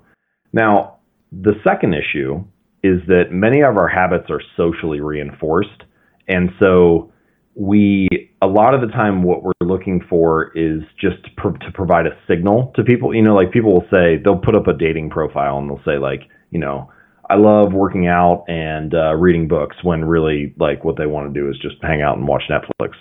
Now 0.51 0.97
the 1.31 1.53
second 1.63 1.93
issue 1.93 2.43
is 2.83 2.99
that 3.07 3.25
many 3.31 3.61
of 3.61 3.77
our 3.77 3.87
habits 3.87 4.29
are 4.29 4.41
socially 4.57 5.01
reinforced. 5.01 5.83
And 6.27 6.49
so 6.59 7.11
we 7.59 8.07
a 8.41 8.47
lot 8.47 8.73
of 8.73 8.81
the 8.81 8.87
time 8.87 9.21
what 9.21 9.43
we're 9.43 9.51
looking 9.61 10.01
for 10.09 10.51
is 10.57 10.81
just 10.99 11.21
to, 11.25 11.29
pro- 11.35 11.51
to 11.51 11.71
provide 11.73 12.05
a 12.07 12.17
signal 12.25 12.71
to 12.75 12.83
people 12.83 13.13
you 13.13 13.21
know 13.21 13.35
like 13.35 13.51
people 13.51 13.73
will 13.73 13.87
say 13.91 14.17
they'll 14.23 14.37
put 14.37 14.55
up 14.55 14.67
a 14.67 14.73
dating 14.73 15.09
profile 15.09 15.57
and 15.57 15.69
they'll 15.69 15.83
say 15.85 15.97
like 15.97 16.21
you 16.51 16.59
know 16.59 16.89
I 17.29 17.35
love 17.35 17.73
working 17.73 18.07
out 18.07 18.45
and 18.47 18.93
uh, 18.93 19.13
reading 19.13 19.47
books 19.47 19.77
when 19.83 20.03
really 20.03 20.53
like 20.57 20.83
what 20.83 20.97
they 20.97 21.05
want 21.05 21.31
to 21.31 21.39
do 21.39 21.47
is 21.47 21.57
just 21.61 21.75
hang 21.81 22.01
out 22.01 22.17
and 22.17 22.27
watch 22.27 22.41
Netflix. 22.49 22.93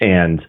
And 0.00 0.40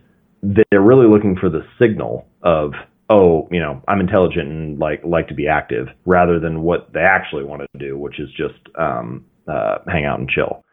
they're 0.44 0.82
really 0.82 1.08
looking 1.08 1.36
for 1.36 1.50
the 1.50 1.62
signal 1.80 2.28
of 2.44 2.74
oh, 3.10 3.48
you 3.52 3.60
know, 3.60 3.82
I'm 3.88 4.00
intelligent 4.00 4.48
and 4.48 4.80
like 4.80 5.02
like 5.04 5.28
to 5.30 5.34
be 5.34 5.48
active 5.48 5.88
rather 6.06 6.40
than 6.40 6.62
what 6.62 6.94
they 6.94 7.02
actually 7.02 7.44
want 7.44 7.64
to 7.64 7.80
do, 7.80 7.98
which 7.98 8.20
is 8.20 8.30
just 8.38 8.60
um, 8.78 9.26
uh, 9.48 9.78
hang 9.88 10.06
out 10.06 10.20
and 10.20 10.30
chill. 10.30 10.64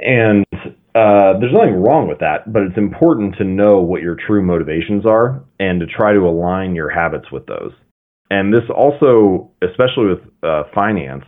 And 0.00 0.44
uh, 0.94 1.38
there's 1.38 1.52
nothing 1.52 1.80
wrong 1.82 2.08
with 2.08 2.18
that, 2.18 2.52
but 2.52 2.62
it's 2.62 2.76
important 2.76 3.36
to 3.36 3.44
know 3.44 3.80
what 3.80 4.02
your 4.02 4.16
true 4.16 4.42
motivations 4.42 5.06
are 5.06 5.42
and 5.60 5.80
to 5.80 5.86
try 5.86 6.12
to 6.12 6.20
align 6.20 6.74
your 6.74 6.90
habits 6.90 7.30
with 7.30 7.46
those. 7.46 7.72
And 8.30 8.52
this 8.52 8.68
also, 8.74 9.50
especially 9.62 10.06
with 10.06 10.18
uh, 10.42 10.64
finance, 10.74 11.24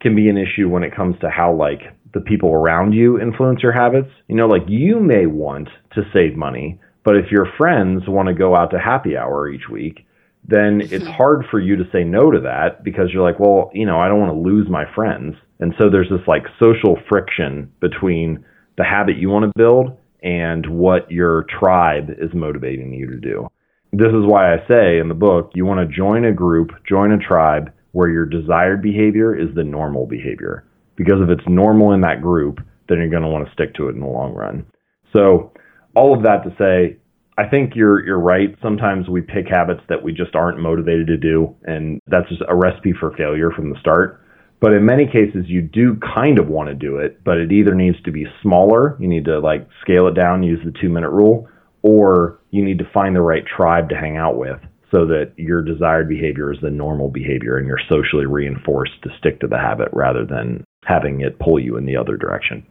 can 0.00 0.16
be 0.16 0.28
an 0.28 0.36
issue 0.36 0.68
when 0.68 0.82
it 0.82 0.94
comes 0.94 1.16
to 1.20 1.30
how 1.30 1.54
like 1.54 1.80
the 2.12 2.20
people 2.20 2.52
around 2.52 2.92
you 2.92 3.20
influence 3.20 3.62
your 3.62 3.72
habits. 3.72 4.10
You 4.28 4.36
know, 4.36 4.46
like 4.46 4.62
you 4.66 4.98
may 4.98 5.26
want 5.26 5.68
to 5.94 6.02
save 6.12 6.36
money, 6.36 6.80
but 7.04 7.16
if 7.16 7.30
your 7.30 7.46
friends 7.56 8.02
want 8.08 8.28
to 8.28 8.34
go 8.34 8.56
out 8.56 8.70
to 8.72 8.78
happy 8.78 9.16
hour 9.16 9.48
each 9.48 9.68
week, 9.70 10.06
then 10.44 10.80
it's 10.80 11.06
hard 11.18 11.44
for 11.50 11.60
you 11.60 11.76
to 11.76 11.84
say 11.92 12.02
no 12.02 12.32
to 12.32 12.40
that 12.40 12.82
because 12.82 13.10
you're 13.12 13.22
like, 13.22 13.38
well, 13.38 13.70
you 13.72 13.86
know, 13.86 14.00
I 14.00 14.08
don't 14.08 14.20
want 14.20 14.32
to 14.32 14.50
lose 14.50 14.68
my 14.68 14.84
friends. 14.92 15.36
And 15.60 15.72
so 15.78 15.88
there's 15.88 16.10
this 16.10 16.26
like 16.26 16.42
social 16.58 16.98
friction 17.08 17.70
between 17.80 18.44
the 18.82 18.88
habit 18.88 19.16
you 19.16 19.30
want 19.30 19.44
to 19.44 19.52
build 19.56 19.96
and 20.22 20.66
what 20.66 21.10
your 21.10 21.46
tribe 21.48 22.10
is 22.10 22.30
motivating 22.34 22.92
you 22.92 23.08
to 23.08 23.16
do. 23.16 23.48
This 23.92 24.08
is 24.08 24.26
why 24.26 24.54
I 24.54 24.56
say 24.66 24.98
in 24.98 25.08
the 25.08 25.14
book, 25.14 25.52
you 25.54 25.64
want 25.64 25.88
to 25.88 25.96
join 25.96 26.24
a 26.24 26.32
group, 26.32 26.70
join 26.88 27.12
a 27.12 27.18
tribe 27.18 27.72
where 27.92 28.08
your 28.08 28.26
desired 28.26 28.82
behavior 28.82 29.36
is 29.36 29.54
the 29.54 29.62
normal 29.62 30.06
behavior. 30.06 30.64
Because 30.96 31.20
if 31.22 31.28
it's 31.28 31.48
normal 31.48 31.92
in 31.92 32.00
that 32.00 32.22
group, 32.22 32.58
then 32.88 32.98
you're 32.98 33.10
going 33.10 33.22
to 33.22 33.28
want 33.28 33.46
to 33.46 33.52
stick 33.52 33.74
to 33.74 33.88
it 33.88 33.94
in 33.94 34.00
the 34.00 34.06
long 34.06 34.34
run. 34.34 34.66
So, 35.12 35.52
all 35.94 36.16
of 36.16 36.22
that 36.24 36.42
to 36.44 36.50
say, 36.58 36.96
I 37.36 37.48
think 37.48 37.74
you're 37.76 38.04
you're 38.04 38.18
right. 38.18 38.56
Sometimes 38.62 39.08
we 39.08 39.20
pick 39.20 39.46
habits 39.48 39.82
that 39.88 40.02
we 40.02 40.12
just 40.12 40.34
aren't 40.34 40.58
motivated 40.58 41.06
to 41.08 41.16
do, 41.18 41.54
and 41.64 42.00
that's 42.06 42.28
just 42.28 42.42
a 42.48 42.54
recipe 42.54 42.94
for 42.98 43.14
failure 43.16 43.50
from 43.50 43.70
the 43.70 43.78
start. 43.78 44.22
But 44.62 44.74
in 44.74 44.86
many 44.86 45.06
cases, 45.06 45.46
you 45.48 45.60
do 45.60 45.98
kind 46.14 46.38
of 46.38 46.46
want 46.46 46.68
to 46.68 46.74
do 46.76 46.98
it, 46.98 47.24
but 47.24 47.36
it 47.36 47.50
either 47.50 47.74
needs 47.74 48.00
to 48.04 48.12
be 48.12 48.26
smaller. 48.42 48.96
You 49.00 49.08
need 49.08 49.24
to 49.24 49.40
like 49.40 49.68
scale 49.80 50.06
it 50.06 50.14
down, 50.14 50.44
use 50.44 50.60
the 50.64 50.72
two 50.80 50.88
minute 50.88 51.10
rule, 51.10 51.48
or 51.82 52.38
you 52.52 52.64
need 52.64 52.78
to 52.78 52.88
find 52.94 53.16
the 53.16 53.22
right 53.22 53.42
tribe 53.44 53.88
to 53.88 53.96
hang 53.96 54.16
out 54.16 54.38
with 54.38 54.60
so 54.92 55.06
that 55.06 55.32
your 55.36 55.62
desired 55.62 56.08
behavior 56.08 56.52
is 56.52 56.60
the 56.62 56.70
normal 56.70 57.08
behavior 57.08 57.56
and 57.56 57.66
you're 57.66 57.80
socially 57.90 58.24
reinforced 58.24 58.92
to 59.02 59.10
stick 59.18 59.40
to 59.40 59.48
the 59.48 59.58
habit 59.58 59.88
rather 59.92 60.24
than 60.24 60.62
having 60.84 61.22
it 61.22 61.40
pull 61.40 61.58
you 61.58 61.76
in 61.76 61.84
the 61.84 61.96
other 61.96 62.16
direction. 62.16 62.64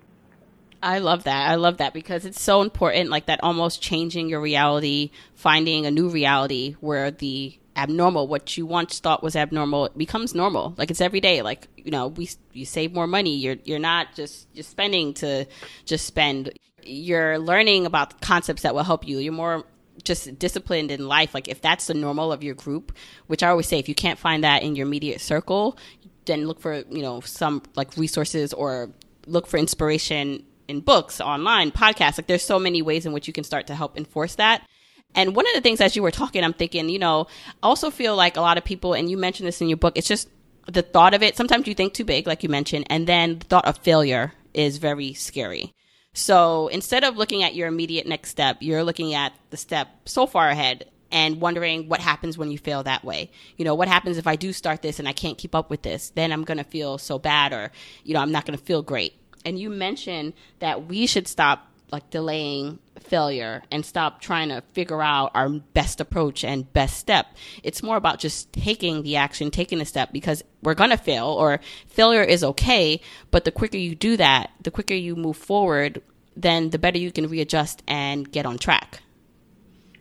I 0.81 0.99
love 0.99 1.25
that. 1.25 1.49
I 1.49 1.55
love 1.55 1.77
that 1.77 1.93
because 1.93 2.25
it's 2.25 2.41
so 2.41 2.61
important, 2.61 3.09
like 3.09 3.25
that 3.25 3.43
almost 3.43 3.81
changing 3.81 4.29
your 4.29 4.39
reality, 4.39 5.11
finding 5.35 5.85
a 5.85 5.91
new 5.91 6.07
reality 6.07 6.77
where 6.79 7.11
the 7.11 7.59
abnormal, 7.75 8.27
what 8.27 8.57
you 8.57 8.65
once 8.65 8.99
thought 8.99 9.23
was 9.23 9.35
abnormal, 9.35 9.85
it 9.85 9.97
becomes 9.97 10.35
normal. 10.35 10.73
Like 10.77 10.91
it's 10.91 11.01
every 11.01 11.21
day. 11.21 11.41
Like, 11.41 11.67
you 11.77 11.91
know, 11.91 12.07
we, 12.07 12.29
you 12.53 12.65
save 12.65 12.93
more 12.93 13.07
money. 13.07 13.35
You're, 13.35 13.57
you're 13.63 13.79
not 13.79 14.15
just, 14.15 14.53
just 14.53 14.69
spending 14.69 15.13
to 15.15 15.45
just 15.85 16.05
spend. 16.05 16.51
You're 16.83 17.39
learning 17.39 17.85
about 17.85 18.21
concepts 18.21 18.63
that 18.63 18.73
will 18.73 18.83
help 18.83 19.07
you. 19.07 19.19
You're 19.19 19.33
more 19.33 19.65
just 20.03 20.39
disciplined 20.39 20.91
in 20.91 21.07
life, 21.07 21.33
like 21.33 21.47
if 21.47 21.61
that's 21.61 21.87
the 21.87 21.93
normal 21.93 22.31
of 22.31 22.43
your 22.43 22.55
group, 22.55 22.91
which 23.27 23.43
I 23.43 23.49
always 23.49 23.67
say, 23.67 23.79
if 23.79 23.87
you 23.87 23.95
can't 23.95 24.17
find 24.17 24.43
that 24.43 24.63
in 24.63 24.75
your 24.75 24.87
immediate 24.87 25.21
circle, 25.21 25.77
then 26.25 26.47
look 26.47 26.59
for 26.59 26.83
you 26.89 27.01
know 27.01 27.21
some 27.21 27.61
like 27.75 27.97
resources 27.97 28.53
or 28.53 28.89
look 29.27 29.47
for 29.47 29.57
inspiration 29.57 30.43
in 30.67 30.79
books, 30.81 31.19
online, 31.21 31.71
podcasts. 31.71 32.17
Like 32.17 32.27
there's 32.27 32.43
so 32.43 32.59
many 32.59 32.81
ways 32.81 33.05
in 33.05 33.13
which 33.13 33.27
you 33.27 33.33
can 33.33 33.43
start 33.43 33.67
to 33.67 33.75
help 33.75 33.97
enforce 33.97 34.35
that. 34.35 34.67
And 35.15 35.35
one 35.35 35.47
of 35.47 35.53
the 35.53 35.61
things 35.61 35.81
as 35.81 35.95
you 35.95 36.03
were 36.03 36.11
talking, 36.11 36.43
I'm 36.43 36.53
thinking, 36.53 36.89
you 36.89 36.99
know, 36.99 37.27
I 37.63 37.67
also 37.67 37.89
feel 37.89 38.15
like 38.15 38.37
a 38.37 38.41
lot 38.41 38.57
of 38.57 38.63
people, 38.63 38.93
and 38.93 39.09
you 39.09 39.17
mentioned 39.17 39.47
this 39.47 39.61
in 39.61 39.67
your 39.67 39.77
book, 39.77 39.97
it's 39.97 40.07
just 40.07 40.29
the 40.67 40.81
thought 40.81 41.13
of 41.13 41.23
it. 41.23 41.35
Sometimes 41.35 41.67
you 41.67 41.73
think 41.73 41.93
too 41.93 42.05
big, 42.05 42.27
like 42.27 42.43
you 42.43 42.49
mentioned, 42.49 42.85
and 42.89 43.07
then 43.07 43.39
the 43.39 43.45
thought 43.45 43.65
of 43.65 43.77
failure 43.79 44.33
is 44.53 44.77
very 44.77 45.13
scary. 45.13 45.73
So 46.13 46.67
instead 46.67 47.03
of 47.03 47.17
looking 47.17 47.43
at 47.43 47.55
your 47.55 47.67
immediate 47.67 48.05
next 48.07 48.29
step, 48.29 48.57
you're 48.59 48.83
looking 48.83 49.13
at 49.13 49.33
the 49.49 49.57
step 49.57 49.87
so 50.05 50.25
far 50.25 50.49
ahead 50.49 50.85
and 51.09 51.41
wondering 51.41 51.89
what 51.89 51.99
happens 51.99 52.37
when 52.37 52.51
you 52.51 52.57
fail 52.57 52.83
that 52.83 53.03
way. 53.03 53.31
You 53.57 53.65
know, 53.65 53.75
what 53.75 53.87
happens 53.87 54.17
if 54.17 54.27
I 54.27 54.35
do 54.35 54.53
start 54.53 54.81
this 54.81 54.99
and 54.99 55.07
I 55.07 55.13
can't 55.13 55.37
keep 55.37 55.55
up 55.55 55.69
with 55.69 55.81
this? 55.81 56.09
Then 56.11 56.31
I'm 56.31 56.43
going 56.43 56.57
to 56.57 56.63
feel 56.63 56.97
so 56.97 57.19
bad 57.19 57.53
or, 57.53 57.71
you 58.03 58.13
know, 58.13 58.21
I'm 58.21 58.31
not 58.31 58.45
going 58.45 58.57
to 58.57 58.63
feel 58.63 58.81
great. 58.81 59.13
And 59.43 59.59
you 59.59 59.69
mentioned 59.69 60.33
that 60.59 60.87
we 60.87 61.07
should 61.07 61.27
stop 61.27 61.67
like 61.91 62.09
delaying 62.09 62.79
failure 62.99 63.63
and 63.71 63.85
stop 63.85 64.21
trying 64.21 64.49
to 64.49 64.61
figure 64.73 65.01
out 65.01 65.31
our 65.33 65.49
best 65.49 65.99
approach 65.99 66.43
and 66.43 66.71
best 66.73 66.97
step. 66.97 67.27
It's 67.63 67.83
more 67.83 67.97
about 67.97 68.19
just 68.19 68.53
taking 68.53 69.03
the 69.03 69.17
action, 69.17 69.51
taking 69.51 69.79
the 69.79 69.85
step 69.85 70.11
because 70.13 70.43
we're 70.63 70.73
going 70.73 70.91
to 70.91 70.97
fail 70.97 71.27
or 71.27 71.59
failure 71.87 72.23
is 72.23 72.43
okay. 72.43 73.01
But 73.31 73.45
the 73.45 73.51
quicker 73.51 73.77
you 73.77 73.95
do 73.95 74.17
that, 74.17 74.51
the 74.61 74.71
quicker 74.71 74.93
you 74.93 75.15
move 75.15 75.37
forward, 75.37 76.01
then 76.35 76.69
the 76.69 76.79
better 76.79 76.97
you 76.97 77.11
can 77.11 77.27
readjust 77.27 77.83
and 77.87 78.31
get 78.31 78.45
on 78.45 78.57
track. 78.57 79.01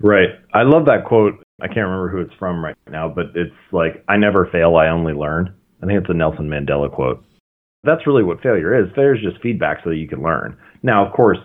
Right. 0.00 0.30
I 0.54 0.62
love 0.62 0.86
that 0.86 1.04
quote. 1.06 1.42
I 1.60 1.66
can't 1.66 1.78
remember 1.78 2.08
who 2.08 2.20
it's 2.20 2.34
from 2.38 2.64
right 2.64 2.76
now, 2.88 3.08
but 3.08 3.26
it's 3.34 3.54
like, 3.72 4.02
I 4.08 4.16
never 4.16 4.48
fail, 4.50 4.76
I 4.76 4.88
only 4.88 5.12
learn. 5.12 5.54
I 5.82 5.86
think 5.86 6.00
it's 6.00 6.10
a 6.10 6.14
Nelson 6.14 6.48
Mandela 6.48 6.90
quote. 6.90 7.24
That's 7.84 8.06
really 8.06 8.22
what 8.22 8.42
failure 8.42 8.78
is. 8.78 8.90
Failure 8.94 9.14
is 9.14 9.22
just 9.22 9.42
feedback 9.42 9.82
so 9.82 9.90
that 9.90 9.96
you 9.96 10.08
can 10.08 10.22
learn. 10.22 10.56
Now, 10.82 11.06
of 11.06 11.12
course, 11.12 11.38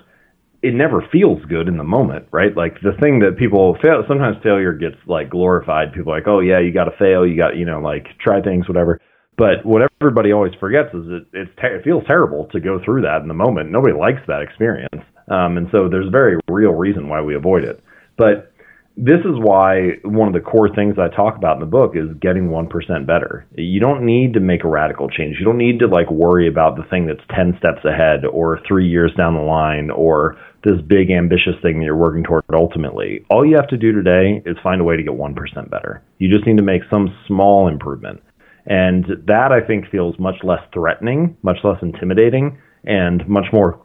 it 0.65 0.73
never 0.73 1.05
feels 1.11 1.45
good 1.45 1.67
in 1.67 1.77
the 1.77 1.83
moment, 1.83 2.25
right? 2.31 2.57
Like 2.57 2.81
the 2.81 2.97
thing 2.99 3.19
that 3.19 3.37
people 3.37 3.77
fail, 3.83 4.01
sometimes 4.07 4.37
failure 4.41 4.73
gets 4.73 4.97
like 5.05 5.29
glorified. 5.29 5.93
People 5.93 6.11
like, 6.11 6.25
oh 6.25 6.39
yeah, 6.39 6.59
you 6.59 6.73
got 6.73 6.85
to 6.85 6.97
fail, 6.97 7.21
you 7.21 7.37
got, 7.37 7.55
you 7.55 7.65
know, 7.65 7.79
like 7.79 8.07
try 8.19 8.41
things, 8.41 8.67
whatever. 8.67 8.99
But 9.37 9.61
what 9.63 9.85
everybody 10.01 10.33
always 10.33 10.53
forgets 10.59 10.89
is 10.95 11.05
it 11.05 11.23
it's 11.33 11.51
te- 11.61 11.75
it 11.77 11.83
feels 11.83 12.03
terrible 12.07 12.47
to 12.51 12.59
go 12.59 12.79
through 12.83 13.03
that 13.03 13.21
in 13.21 13.27
the 13.27 13.37
moment. 13.37 13.69
Nobody 13.69 13.93
likes 13.93 14.25
that 14.27 14.41
experience, 14.41 15.05
um, 15.29 15.57
and 15.57 15.67
so 15.71 15.87
there's 15.87 16.07
a 16.07 16.11
very 16.11 16.39
real 16.47 16.71
reason 16.71 17.09
why 17.09 17.21
we 17.21 17.35
avoid 17.35 17.63
it. 17.63 17.83
But 18.17 18.54
this 18.97 19.19
is 19.19 19.37
why 19.37 19.97
one 20.03 20.27
of 20.27 20.33
the 20.33 20.39
core 20.39 20.73
things 20.73 20.95
I 20.97 21.13
talk 21.13 21.35
about 21.35 21.55
in 21.55 21.59
the 21.59 21.65
book 21.65 21.95
is 21.95 22.07
getting 22.21 22.47
1% 22.47 23.05
better. 23.05 23.45
You 23.55 23.81
don't 23.81 24.05
need 24.05 24.33
to 24.33 24.39
make 24.39 24.63
a 24.63 24.69
radical 24.69 25.09
change. 25.09 25.35
You 25.37 25.45
don't 25.45 25.57
need 25.57 25.79
to 25.79 25.87
like 25.87 26.09
worry 26.09 26.47
about 26.47 26.77
the 26.77 26.83
thing 26.83 27.05
that's 27.05 27.19
10 27.35 27.57
steps 27.59 27.83
ahead 27.83 28.23
or 28.25 28.61
3 28.65 28.87
years 28.87 29.11
down 29.17 29.35
the 29.35 29.41
line 29.41 29.89
or 29.89 30.37
this 30.63 30.79
big 30.87 31.11
ambitious 31.11 31.55
thing 31.61 31.79
that 31.79 31.85
you're 31.85 31.95
working 31.95 32.23
toward 32.23 32.43
ultimately. 32.53 33.25
All 33.29 33.45
you 33.45 33.57
have 33.57 33.67
to 33.67 33.77
do 33.77 33.91
today 33.91 34.41
is 34.45 34.57
find 34.63 34.79
a 34.79 34.85
way 34.85 34.95
to 34.95 35.03
get 35.03 35.11
1% 35.11 35.69
better. 35.69 36.01
You 36.17 36.29
just 36.33 36.47
need 36.47 36.57
to 36.57 36.63
make 36.63 36.81
some 36.89 37.13
small 37.27 37.67
improvement. 37.67 38.23
And 38.65 39.05
that 39.27 39.51
I 39.51 39.59
think 39.59 39.89
feels 39.91 40.17
much 40.17 40.37
less 40.41 40.61
threatening, 40.73 41.37
much 41.43 41.57
less 41.63 41.77
intimidating, 41.81 42.57
and 42.85 43.27
much 43.27 43.45
more 43.51 43.81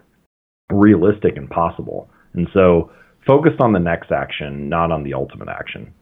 realistic 0.73 1.37
and 1.37 1.51
possible. 1.51 2.09
And 2.35 2.49
so 2.55 2.93
focused 3.27 3.61
on 3.61 3.73
the 3.73 3.79
next 3.79 4.11
action, 4.13 4.69
not 4.69 4.91
on 4.91 5.03
the 5.03 5.15
ultimate 5.15 5.49
action. 5.49 5.93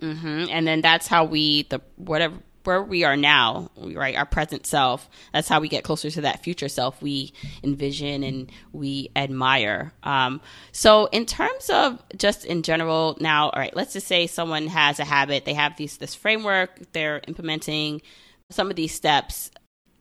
Mm-hmm. 0.00 0.46
And 0.50 0.66
then 0.66 0.80
that's 0.80 1.06
how 1.06 1.24
we 1.24 1.62
the 1.64 1.80
whatever 1.96 2.36
where 2.64 2.82
we 2.82 3.04
are 3.04 3.16
now, 3.16 3.70
right? 3.76 4.16
Our 4.16 4.26
present 4.26 4.66
self. 4.66 5.08
That's 5.32 5.48
how 5.48 5.60
we 5.60 5.68
get 5.68 5.84
closer 5.84 6.10
to 6.10 6.20
that 6.22 6.42
future 6.42 6.68
self 6.68 7.00
we 7.02 7.32
envision 7.62 8.22
and 8.22 8.50
we 8.72 9.10
admire. 9.16 9.92
Um, 10.02 10.40
so, 10.72 11.06
in 11.06 11.26
terms 11.26 11.70
of 11.70 12.02
just 12.16 12.44
in 12.44 12.62
general, 12.62 13.16
now, 13.20 13.50
all 13.50 13.60
right, 13.60 13.74
let's 13.74 13.92
just 13.92 14.06
say 14.06 14.26
someone 14.26 14.66
has 14.68 15.00
a 15.00 15.04
habit. 15.04 15.44
They 15.44 15.54
have 15.54 15.76
these 15.76 15.96
this 15.96 16.14
framework. 16.14 16.92
They're 16.92 17.20
implementing 17.26 18.02
some 18.50 18.70
of 18.70 18.76
these 18.76 18.94
steps. 18.94 19.50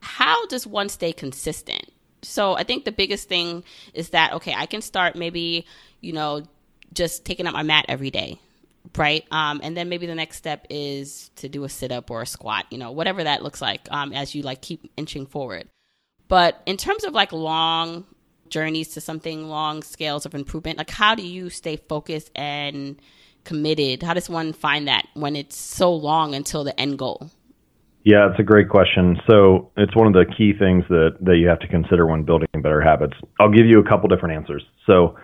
How 0.01 0.45
does 0.47 0.65
one 0.65 0.89
stay 0.89 1.13
consistent? 1.13 1.91
So, 2.23 2.55
I 2.55 2.63
think 2.63 2.85
the 2.85 2.91
biggest 2.91 3.27
thing 3.27 3.63
is 3.93 4.09
that 4.09 4.33
okay, 4.33 4.53
I 4.55 4.65
can 4.65 4.81
start 4.81 5.15
maybe 5.15 5.65
you 6.01 6.13
know, 6.13 6.43
just 6.93 7.25
taking 7.25 7.47
up 7.47 7.53
my 7.53 7.63
mat 7.63 7.85
every 7.87 8.11
day, 8.11 8.39
right? 8.97 9.25
Um, 9.31 9.61
and 9.63 9.77
then 9.77 9.89
maybe 9.89 10.07
the 10.07 10.15
next 10.15 10.37
step 10.37 10.67
is 10.69 11.29
to 11.37 11.47
do 11.47 11.63
a 11.63 11.69
sit 11.69 11.91
up 11.91 12.11
or 12.11 12.21
a 12.21 12.25
squat, 12.25 12.65
you 12.69 12.77
know, 12.77 12.91
whatever 12.91 13.23
that 13.23 13.43
looks 13.43 13.61
like 13.61 13.87
um, 13.91 14.11
as 14.13 14.35
you 14.35 14.41
like 14.41 14.61
keep 14.61 14.91
inching 14.97 15.25
forward. 15.25 15.69
But 16.27 16.61
in 16.65 16.77
terms 16.77 17.03
of 17.03 17.13
like 17.13 17.31
long 17.31 18.05
journeys 18.49 18.89
to 18.89 19.01
something, 19.01 19.47
long 19.47 19.83
scales 19.83 20.25
of 20.25 20.35
improvement, 20.35 20.77
like 20.77 20.89
how 20.89 21.15
do 21.15 21.25
you 21.25 21.49
stay 21.49 21.77
focused 21.77 22.31
and 22.35 23.01
committed? 23.43 24.03
How 24.03 24.13
does 24.13 24.29
one 24.29 24.53
find 24.53 24.87
that 24.87 25.07
when 25.13 25.35
it's 25.35 25.57
so 25.57 25.93
long 25.93 26.35
until 26.35 26.63
the 26.63 26.77
end 26.79 26.97
goal? 26.99 27.29
Yeah, 28.03 28.29
it's 28.29 28.39
a 28.39 28.43
great 28.43 28.67
question. 28.67 29.17
So 29.29 29.71
it's 29.77 29.95
one 29.95 30.07
of 30.07 30.13
the 30.13 30.25
key 30.25 30.53
things 30.57 30.83
that, 30.89 31.17
that 31.21 31.37
you 31.37 31.47
have 31.47 31.59
to 31.59 31.67
consider 31.67 32.07
when 32.07 32.23
building 32.23 32.47
better 32.55 32.81
habits. 32.81 33.13
I'll 33.39 33.51
give 33.51 33.67
you 33.67 33.79
a 33.79 33.87
couple 33.87 34.09
different 34.09 34.35
answers. 34.35 34.63
So 34.87 35.15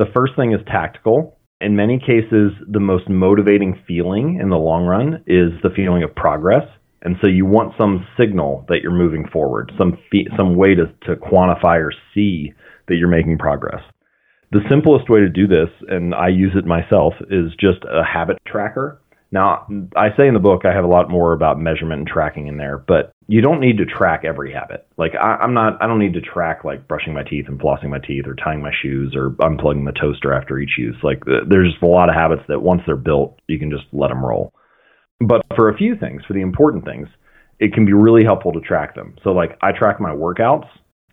the 0.00 0.10
first 0.14 0.34
thing 0.34 0.52
is 0.52 0.60
tactical. 0.66 1.38
In 1.60 1.76
many 1.76 1.98
cases, 1.98 2.52
the 2.66 2.80
most 2.80 3.06
motivating 3.10 3.78
feeling 3.86 4.38
in 4.40 4.48
the 4.48 4.56
long 4.56 4.86
run 4.86 5.22
is 5.26 5.52
the 5.62 5.68
feeling 5.76 6.02
of 6.02 6.14
progress. 6.14 6.66
And 7.02 7.16
so 7.20 7.26
you 7.26 7.44
want 7.44 7.74
some 7.78 8.06
signal 8.18 8.64
that 8.68 8.78
you're 8.82 8.96
moving 8.96 9.28
forward, 9.30 9.70
some 9.76 9.98
fe- 10.10 10.28
some 10.38 10.56
way 10.56 10.74
to, 10.74 10.86
to 11.04 11.16
quantify 11.16 11.84
or 11.84 11.92
see 12.14 12.54
that 12.88 12.96
you're 12.96 13.08
making 13.08 13.36
progress. 13.36 13.82
The 14.52 14.60
simplest 14.70 15.10
way 15.10 15.20
to 15.20 15.28
do 15.28 15.46
this, 15.46 15.68
and 15.88 16.14
I 16.14 16.28
use 16.28 16.52
it 16.56 16.64
myself, 16.64 17.12
is 17.30 17.52
just 17.60 17.84
a 17.84 18.02
habit 18.02 18.38
tracker. 18.46 19.02
Now, 19.30 19.66
I 19.94 20.08
say 20.16 20.28
in 20.28 20.34
the 20.34 20.40
book 20.40 20.62
I 20.64 20.74
have 20.74 20.84
a 20.84 20.88
lot 20.88 21.10
more 21.10 21.34
about 21.34 21.60
measurement 21.60 22.00
and 22.00 22.08
tracking 22.08 22.46
in 22.46 22.56
there, 22.56 22.78
but 22.78 23.12
you 23.30 23.40
don't 23.40 23.60
need 23.60 23.78
to 23.78 23.86
track 23.86 24.24
every 24.24 24.52
habit. 24.52 24.88
Like 24.98 25.12
I, 25.14 25.36
I'm 25.36 25.54
not, 25.54 25.80
I 25.80 25.86
don't 25.86 26.00
need 26.00 26.14
to 26.14 26.20
track 26.20 26.64
like 26.64 26.88
brushing 26.88 27.14
my 27.14 27.22
teeth 27.22 27.44
and 27.46 27.60
flossing 27.60 27.88
my 27.88 28.00
teeth 28.00 28.26
or 28.26 28.34
tying 28.34 28.60
my 28.60 28.72
shoes 28.82 29.14
or 29.14 29.30
unplugging 29.38 29.86
the 29.86 29.92
toaster 29.92 30.32
after 30.32 30.58
each 30.58 30.76
use. 30.76 30.96
Like 31.04 31.22
there's 31.24 31.70
just 31.70 31.82
a 31.82 31.86
lot 31.86 32.08
of 32.08 32.16
habits 32.16 32.42
that 32.48 32.60
once 32.60 32.82
they're 32.84 32.96
built, 32.96 33.38
you 33.46 33.56
can 33.56 33.70
just 33.70 33.84
let 33.92 34.08
them 34.08 34.24
roll. 34.24 34.52
But 35.20 35.42
for 35.54 35.68
a 35.68 35.76
few 35.76 35.94
things, 35.94 36.22
for 36.26 36.32
the 36.32 36.40
important 36.40 36.84
things, 36.84 37.06
it 37.60 37.72
can 37.72 37.86
be 37.86 37.92
really 37.92 38.24
helpful 38.24 38.52
to 38.52 38.60
track 38.60 38.96
them. 38.96 39.14
So 39.22 39.30
like 39.30 39.56
I 39.62 39.70
track 39.70 40.00
my 40.00 40.10
workouts. 40.10 40.66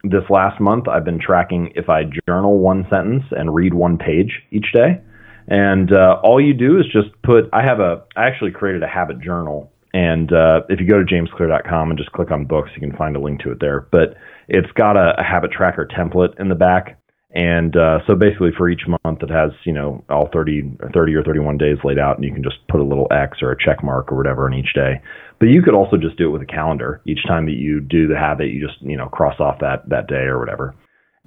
This 0.03 0.23
last 0.31 0.59
month, 0.59 0.87
I've 0.87 1.05
been 1.05 1.19
tracking 1.19 1.71
if 1.75 1.87
I 1.87 2.01
journal 2.27 2.57
one 2.57 2.87
sentence 2.89 3.25
and 3.29 3.53
read 3.53 3.75
one 3.75 3.99
page 3.99 4.41
each 4.49 4.73
day. 4.73 5.01
And 5.47 5.93
uh, 5.93 6.19
all 6.23 6.41
you 6.41 6.55
do 6.55 6.79
is 6.79 6.85
just 6.85 7.09
put. 7.23 7.45
I 7.53 7.63
have 7.63 7.79
a. 7.79 8.03
I 8.15 8.25
actually 8.25 8.51
created 8.51 8.81
a 8.81 8.87
habit 8.87 9.21
journal, 9.21 9.71
and 9.93 10.31
uh, 10.31 10.61
if 10.69 10.79
you 10.79 10.87
go 10.87 11.03
to 11.03 11.05
jamesclear.com 11.05 11.89
and 11.89 11.97
just 11.97 12.11
click 12.11 12.31
on 12.31 12.45
books, 12.45 12.71
you 12.75 12.81
can 12.81 12.95
find 12.97 13.15
a 13.15 13.19
link 13.19 13.41
to 13.41 13.51
it 13.51 13.59
there. 13.59 13.87
But 13.91 14.15
it's 14.47 14.71
got 14.73 14.97
a, 14.97 15.19
a 15.19 15.23
habit 15.23 15.51
tracker 15.51 15.87
template 15.87 16.39
in 16.39 16.49
the 16.49 16.55
back, 16.55 16.99
and 17.31 17.75
uh, 17.75 17.99
so 18.07 18.15
basically 18.15 18.51
for 18.57 18.69
each 18.69 18.83
month, 18.87 19.21
it 19.21 19.29
has 19.29 19.51
you 19.63 19.73
know 19.73 20.03
all 20.09 20.29
30, 20.33 20.77
30 20.93 21.15
or 21.15 21.23
31 21.23 21.57
days 21.57 21.77
laid 21.83 21.99
out, 21.99 22.15
and 22.15 22.25
you 22.25 22.33
can 22.33 22.43
just 22.43 22.57
put 22.67 22.81
a 22.81 22.83
little 22.83 23.07
X 23.11 23.39
or 23.41 23.51
a 23.51 23.57
check 23.57 23.83
mark 23.83 24.11
or 24.11 24.17
whatever 24.17 24.45
on 24.45 24.53
each 24.53 24.73
day. 24.73 25.01
But 25.39 25.49
you 25.49 25.61
could 25.61 25.73
also 25.73 25.97
just 25.97 26.17
do 26.17 26.27
it 26.27 26.31
with 26.31 26.41
a 26.41 26.51
calendar. 26.51 27.01
Each 27.05 27.23
time 27.27 27.45
that 27.45 27.57
you 27.57 27.79
do 27.79 28.07
the 28.07 28.17
habit, 28.17 28.49
you 28.49 28.65
just 28.65 28.81
you 28.81 28.97
know 28.97 29.07
cross 29.07 29.39
off 29.39 29.59
that 29.59 29.87
that 29.89 30.07
day 30.07 30.25
or 30.25 30.39
whatever. 30.39 30.75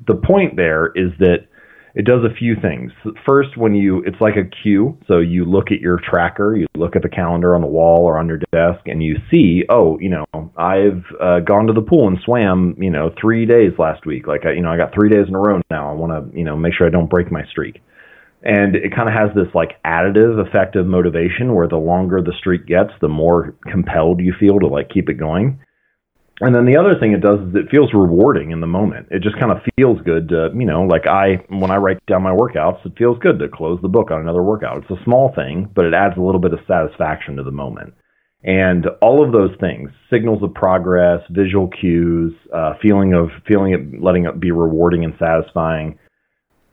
The 0.06 0.14
point 0.14 0.56
there 0.56 0.86
is 0.94 1.12
that 1.18 1.46
it 1.94 2.04
does 2.04 2.24
a 2.24 2.34
few 2.34 2.54
things. 2.60 2.92
First, 3.26 3.56
when 3.56 3.74
you, 3.74 4.02
it's 4.04 4.20
like 4.20 4.36
a 4.36 4.44
cue. 4.62 4.96
So 5.06 5.18
you 5.18 5.44
look 5.44 5.72
at 5.72 5.80
your 5.80 5.98
tracker, 5.98 6.56
you 6.56 6.66
look 6.76 6.96
at 6.96 7.02
the 7.02 7.08
calendar 7.08 7.54
on 7.54 7.60
the 7.60 7.66
wall 7.66 8.04
or 8.04 8.18
on 8.18 8.28
your 8.28 8.38
desk, 8.52 8.86
and 8.86 9.02
you 9.02 9.16
see, 9.30 9.64
oh, 9.68 9.98
you 9.98 10.08
know, 10.08 10.24
I've 10.56 11.04
uh, 11.20 11.40
gone 11.40 11.66
to 11.66 11.72
the 11.72 11.82
pool 11.82 12.08
and 12.08 12.18
swam, 12.24 12.76
you 12.78 12.90
know, 12.90 13.10
three 13.20 13.46
days 13.46 13.72
last 13.78 14.06
week. 14.06 14.26
Like, 14.26 14.46
I, 14.46 14.52
you 14.52 14.62
know, 14.62 14.70
I 14.70 14.76
got 14.76 14.94
three 14.94 15.10
days 15.10 15.26
in 15.28 15.34
a 15.34 15.40
row 15.40 15.60
now. 15.70 15.90
I 15.90 15.94
want 15.94 16.32
to, 16.32 16.38
you 16.38 16.44
know, 16.44 16.56
make 16.56 16.74
sure 16.74 16.86
I 16.86 16.90
don't 16.90 17.10
break 17.10 17.32
my 17.32 17.44
streak. 17.50 17.82
And 18.42 18.74
it 18.74 18.94
kind 18.94 19.08
of 19.08 19.14
has 19.14 19.34
this 19.34 19.54
like 19.54 19.82
additive 19.84 20.46
effect 20.46 20.74
of 20.74 20.86
motivation 20.86 21.54
where 21.54 21.68
the 21.68 21.76
longer 21.76 22.22
the 22.22 22.32
streak 22.38 22.66
gets, 22.66 22.90
the 23.00 23.08
more 23.08 23.54
compelled 23.70 24.20
you 24.20 24.32
feel 24.38 24.58
to 24.60 24.66
like 24.66 24.88
keep 24.88 25.10
it 25.10 25.14
going. 25.14 25.60
And 26.40 26.54
then 26.54 26.64
the 26.64 26.78
other 26.78 26.98
thing 26.98 27.12
it 27.12 27.20
does 27.20 27.38
is 27.40 27.54
it 27.54 27.70
feels 27.70 27.92
rewarding 27.92 28.50
in 28.50 28.60
the 28.60 28.66
moment. 28.66 29.08
It 29.10 29.22
just 29.22 29.38
kind 29.38 29.52
of 29.52 29.58
feels 29.76 30.00
good 30.02 30.30
to, 30.30 30.48
you 30.54 30.64
know, 30.64 30.82
like 30.84 31.06
I, 31.06 31.44
when 31.48 31.70
I 31.70 31.76
write 31.76 32.04
down 32.06 32.22
my 32.22 32.34
workouts, 32.34 32.84
it 32.86 32.96
feels 32.96 33.18
good 33.18 33.38
to 33.40 33.48
close 33.48 33.78
the 33.82 33.88
book 33.88 34.10
on 34.10 34.22
another 34.22 34.42
workout. 34.42 34.78
It's 34.78 35.00
a 35.00 35.04
small 35.04 35.34
thing, 35.34 35.70
but 35.74 35.84
it 35.84 35.92
adds 35.92 36.16
a 36.16 36.22
little 36.22 36.40
bit 36.40 36.54
of 36.54 36.60
satisfaction 36.66 37.36
to 37.36 37.42
the 37.42 37.50
moment. 37.50 37.92
And 38.42 38.86
all 39.02 39.22
of 39.22 39.32
those 39.32 39.54
things, 39.60 39.90
signals 40.08 40.42
of 40.42 40.54
progress, 40.54 41.20
visual 41.28 41.68
cues, 41.68 42.32
uh, 42.54 42.72
feeling 42.80 43.12
of, 43.12 43.28
feeling 43.46 43.74
it, 43.74 44.02
letting 44.02 44.24
it 44.24 44.40
be 44.40 44.50
rewarding 44.50 45.04
and 45.04 45.12
satisfying, 45.18 45.98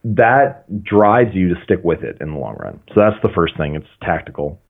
that 0.05 0.63
drives 0.81 1.31
you 1.33 1.49
to 1.49 1.61
stick 1.65 1.79
with 1.83 2.03
it 2.03 2.17
in 2.21 2.31
the 2.31 2.37
long 2.37 2.55
run. 2.55 2.79
So 2.95 3.01
that's 3.01 3.21
the 3.21 3.33
first 3.35 3.57
thing. 3.57 3.75
It's 3.75 3.85
tactical. 4.01 4.61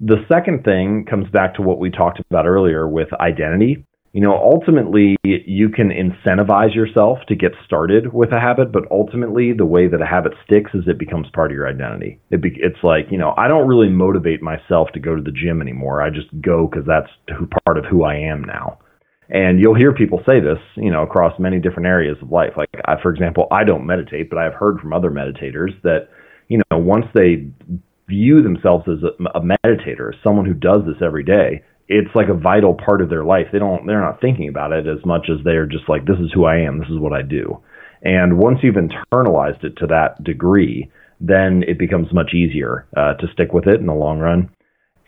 The 0.00 0.24
second 0.26 0.64
thing 0.64 1.04
comes 1.04 1.28
back 1.30 1.54
to 1.56 1.62
what 1.62 1.80
we 1.80 1.90
talked 1.90 2.20
about 2.30 2.46
earlier 2.46 2.88
with 2.88 3.12
identity 3.20 3.84
you 4.18 4.24
know, 4.24 4.34
ultimately 4.34 5.16
you 5.22 5.68
can 5.68 5.90
incentivize 5.90 6.74
yourself 6.74 7.18
to 7.28 7.36
get 7.36 7.52
started 7.64 8.12
with 8.12 8.32
a 8.32 8.40
habit, 8.40 8.72
but 8.72 8.82
ultimately 8.90 9.52
the 9.52 9.64
way 9.64 9.86
that 9.86 10.02
a 10.02 10.04
habit 10.04 10.32
sticks 10.44 10.72
is 10.74 10.88
it 10.88 10.98
becomes 10.98 11.28
part 11.32 11.52
of 11.52 11.54
your 11.54 11.68
identity. 11.68 12.18
It 12.32 12.42
be, 12.42 12.50
it's 12.56 12.82
like, 12.82 13.06
you 13.12 13.18
know, 13.18 13.32
I 13.36 13.46
don't 13.46 13.68
really 13.68 13.88
motivate 13.88 14.42
myself 14.42 14.88
to 14.94 14.98
go 14.98 15.14
to 15.14 15.22
the 15.22 15.30
gym 15.30 15.62
anymore. 15.62 16.02
I 16.02 16.10
just 16.10 16.26
go 16.40 16.66
because 16.66 16.84
that's 16.84 17.06
who, 17.38 17.46
part 17.64 17.78
of 17.78 17.84
who 17.84 18.02
I 18.02 18.16
am 18.16 18.42
now. 18.42 18.80
And 19.28 19.60
you'll 19.60 19.76
hear 19.76 19.92
people 19.94 20.20
say 20.28 20.40
this, 20.40 20.58
you 20.74 20.90
know, 20.90 21.04
across 21.04 21.38
many 21.38 21.60
different 21.60 21.86
areas 21.86 22.16
of 22.20 22.32
life. 22.32 22.54
Like, 22.56 22.70
I, 22.86 23.00
for 23.00 23.12
example, 23.12 23.46
I 23.52 23.62
don't 23.62 23.86
meditate, 23.86 24.30
but 24.30 24.38
I've 24.40 24.54
heard 24.54 24.80
from 24.80 24.92
other 24.92 25.12
meditators 25.12 25.80
that, 25.84 26.08
you 26.48 26.60
know, 26.72 26.78
once 26.78 27.06
they 27.14 27.52
view 28.08 28.42
themselves 28.42 28.84
as 28.88 28.98
a, 29.04 29.38
a 29.38 29.40
meditator, 29.40 30.10
someone 30.24 30.44
who 30.44 30.54
does 30.54 30.80
this 30.86 31.00
every 31.06 31.22
day, 31.22 31.62
it's 31.88 32.14
like 32.14 32.28
a 32.28 32.34
vital 32.34 32.74
part 32.74 33.00
of 33.00 33.08
their 33.08 33.24
life. 33.24 33.46
They 33.52 33.58
don't 33.58 33.86
they're 33.86 34.00
not 34.00 34.20
thinking 34.20 34.48
about 34.48 34.72
it 34.72 34.86
as 34.86 35.04
much 35.04 35.28
as 35.30 35.42
they're 35.44 35.66
just 35.66 35.88
like 35.88 36.04
this 36.04 36.18
is 36.20 36.30
who 36.32 36.44
I 36.44 36.58
am, 36.58 36.78
this 36.78 36.88
is 36.88 36.98
what 36.98 37.12
I 37.12 37.22
do. 37.22 37.60
And 38.02 38.38
once 38.38 38.58
you've 38.62 38.76
internalized 38.76 39.64
it 39.64 39.76
to 39.78 39.86
that 39.88 40.22
degree, 40.22 40.90
then 41.20 41.64
it 41.66 41.78
becomes 41.78 42.12
much 42.12 42.32
easier 42.34 42.86
uh, 42.96 43.14
to 43.14 43.26
stick 43.32 43.52
with 43.52 43.66
it 43.66 43.80
in 43.80 43.86
the 43.86 43.94
long 43.94 44.18
run. 44.18 44.50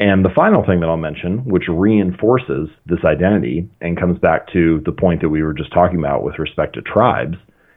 And 0.01 0.25
the 0.25 0.35
final 0.35 0.65
thing 0.65 0.81
that 0.81 0.89
I'll 0.89 0.97
mention, 0.97 1.45
which 1.45 1.65
reinforces 1.69 2.71
this 2.87 3.05
identity 3.05 3.69
and 3.83 4.01
comes 4.01 4.19
back 4.19 4.51
to 4.55 4.81
the 4.87 4.93
point 4.93 5.21
that 5.21 5.29
we 5.29 5.43
were 5.43 5.53
just 5.53 5.73
talking 5.73 5.99
about 5.99 6.25
with 6.25 6.39
respect 6.39 6.75
to 6.75 6.83
tribes, 6.83 7.37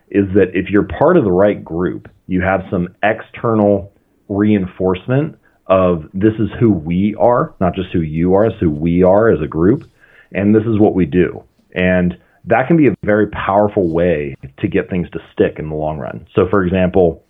is 0.10 0.26
that 0.34 0.52
if 0.54 0.70
you're 0.70 0.88
part 1.00 1.18
of 1.18 1.26
the 1.26 1.32
right 1.32 1.64
group, 1.64 2.08
you 2.28 2.42
have 2.42 2.62
some 2.72 2.96
external 3.04 3.92
reinforcement 4.30 5.38
of 5.74 6.04
this 6.14 6.34
is 6.38 6.50
who 6.60 6.72
we 6.72 7.16
are, 7.16 7.56
not 7.60 7.74
just 7.74 7.90
who 7.92 8.02
you 8.02 8.36
are, 8.36 8.46
it's 8.46 8.60
who 8.60 8.70
we 8.70 9.02
are 9.02 9.32
as 9.32 9.42
a 9.42 9.48
group, 9.48 9.84
and 10.32 10.54
this 10.54 10.64
is 10.64 10.78
what 10.78 10.94
we 10.94 11.08
do. 11.08 11.44
And 11.74 12.16
that 12.46 12.68
can 12.68 12.78
be 12.78 12.88
a 12.88 12.96
very 13.04 13.28
powerful 13.28 13.92
way 13.92 14.36
to 14.60 14.68
get 14.68 14.88
things 14.88 15.10
to 15.12 15.20
stick 15.34 15.58
in 15.58 15.70
the 15.70 15.76
long 15.76 15.98
run. 15.98 16.28
So, 16.36 16.48
for 16.48 16.64
example, 16.64 17.24